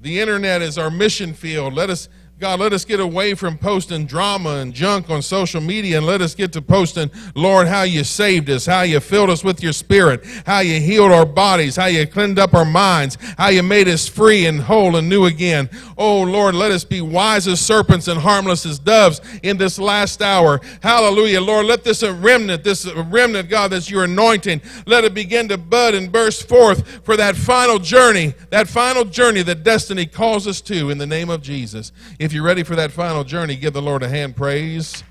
The 0.00 0.20
internet 0.20 0.62
is 0.62 0.78
our 0.78 0.90
mission 0.90 1.32
field. 1.32 1.74
Let 1.74 1.90
us 1.90 2.08
God, 2.38 2.60
let 2.60 2.72
us 2.72 2.84
get 2.84 3.00
away 3.00 3.34
from 3.34 3.58
posting 3.58 4.06
drama 4.06 4.58
and 4.58 4.72
junk 4.72 5.10
on 5.10 5.22
social 5.22 5.60
media 5.60 5.96
and 5.96 6.06
let 6.06 6.22
us 6.22 6.36
get 6.36 6.52
to 6.52 6.62
posting, 6.62 7.10
Lord, 7.34 7.66
how 7.66 7.82
you 7.82 8.04
saved 8.04 8.48
us, 8.48 8.64
how 8.64 8.82
you 8.82 9.00
filled 9.00 9.28
us 9.28 9.42
with 9.42 9.60
your 9.60 9.72
spirit, 9.72 10.24
how 10.46 10.60
you 10.60 10.80
healed 10.80 11.10
our 11.10 11.26
bodies, 11.26 11.74
how 11.74 11.86
you 11.86 12.06
cleaned 12.06 12.38
up 12.38 12.54
our 12.54 12.64
minds, 12.64 13.18
how 13.36 13.48
you 13.48 13.64
made 13.64 13.88
us 13.88 14.06
free 14.06 14.46
and 14.46 14.60
whole 14.60 14.94
and 14.94 15.08
new 15.08 15.24
again. 15.24 15.68
Oh, 15.96 16.22
Lord, 16.22 16.54
let 16.54 16.70
us 16.70 16.84
be 16.84 17.00
wise 17.00 17.48
as 17.48 17.60
serpents 17.60 18.06
and 18.06 18.20
harmless 18.20 18.64
as 18.64 18.78
doves 18.78 19.20
in 19.42 19.56
this 19.56 19.76
last 19.76 20.22
hour. 20.22 20.60
Hallelujah. 20.80 21.40
Lord, 21.40 21.66
let 21.66 21.82
this 21.82 22.04
remnant, 22.04 22.62
this 22.62 22.86
remnant, 22.86 23.48
God, 23.48 23.72
that's 23.72 23.90
your 23.90 24.04
anointing, 24.04 24.62
let 24.86 25.02
it 25.02 25.12
begin 25.12 25.48
to 25.48 25.58
bud 25.58 25.96
and 25.96 26.12
burst 26.12 26.48
forth 26.48 27.04
for 27.04 27.16
that 27.16 27.34
final 27.34 27.80
journey, 27.80 28.34
that 28.50 28.68
final 28.68 29.04
journey 29.04 29.42
that 29.42 29.64
destiny 29.64 30.06
calls 30.06 30.46
us 30.46 30.60
to 30.60 30.90
in 30.90 30.98
the 30.98 31.06
name 31.06 31.30
of 31.30 31.42
Jesus. 31.42 31.90
If 32.27 32.27
if 32.28 32.34
you're 32.34 32.44
ready 32.44 32.62
for 32.62 32.76
that 32.76 32.92
final 32.92 33.24
journey, 33.24 33.56
give 33.56 33.72
the 33.72 33.80
Lord 33.80 34.02
a 34.02 34.08
hand 34.08 34.36
praise. 34.36 35.02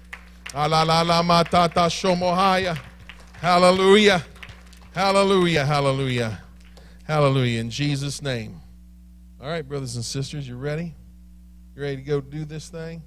Hallelujah. 0.53 2.77
Hallelujah. 3.41 4.23
Hallelujah. 5.65 6.43
Hallelujah. 7.05 7.59
In 7.59 7.71
Jesus' 7.71 8.21
name. 8.21 8.61
All 9.41 9.47
right, 9.47 9.67
brothers 9.67 9.95
and 9.95 10.05
sisters, 10.05 10.47
you 10.47 10.57
ready? 10.57 10.93
You 11.75 11.81
ready 11.81 11.95
to 11.95 12.03
go 12.03 12.21
do 12.21 12.45
this 12.45 12.69
thing? 12.69 13.01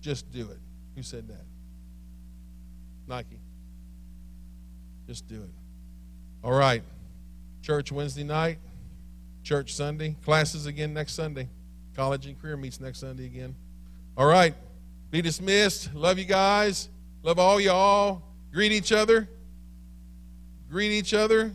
Just 0.00 0.30
do 0.30 0.48
it. 0.48 0.60
Who 0.94 1.02
said 1.02 1.26
that? 1.26 1.44
Nike. 3.08 3.40
Just 5.08 5.26
do 5.26 5.42
it. 5.42 5.50
All 6.44 6.52
right. 6.52 6.84
Church 7.62 7.90
Wednesday 7.90 8.22
night, 8.22 8.60
church 9.42 9.74
Sunday, 9.74 10.14
classes 10.22 10.66
again 10.66 10.94
next 10.94 11.14
Sunday. 11.14 11.48
College 11.96 12.26
and 12.26 12.40
career 12.40 12.56
meets 12.56 12.80
next 12.80 13.00
Sunday 13.00 13.26
again. 13.26 13.54
All 14.16 14.26
right. 14.26 14.54
Be 15.10 15.22
dismissed. 15.22 15.92
Love 15.94 16.18
you 16.18 16.24
guys. 16.24 16.88
Love 17.22 17.38
all 17.38 17.60
y'all. 17.60 18.22
Greet 18.52 18.72
each 18.72 18.92
other. 18.92 19.28
Greet 20.70 20.92
each 20.92 21.14
other. 21.14 21.52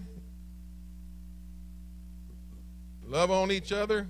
Love 3.06 3.32
on 3.32 3.52
each 3.52 3.72
other. 3.72 4.08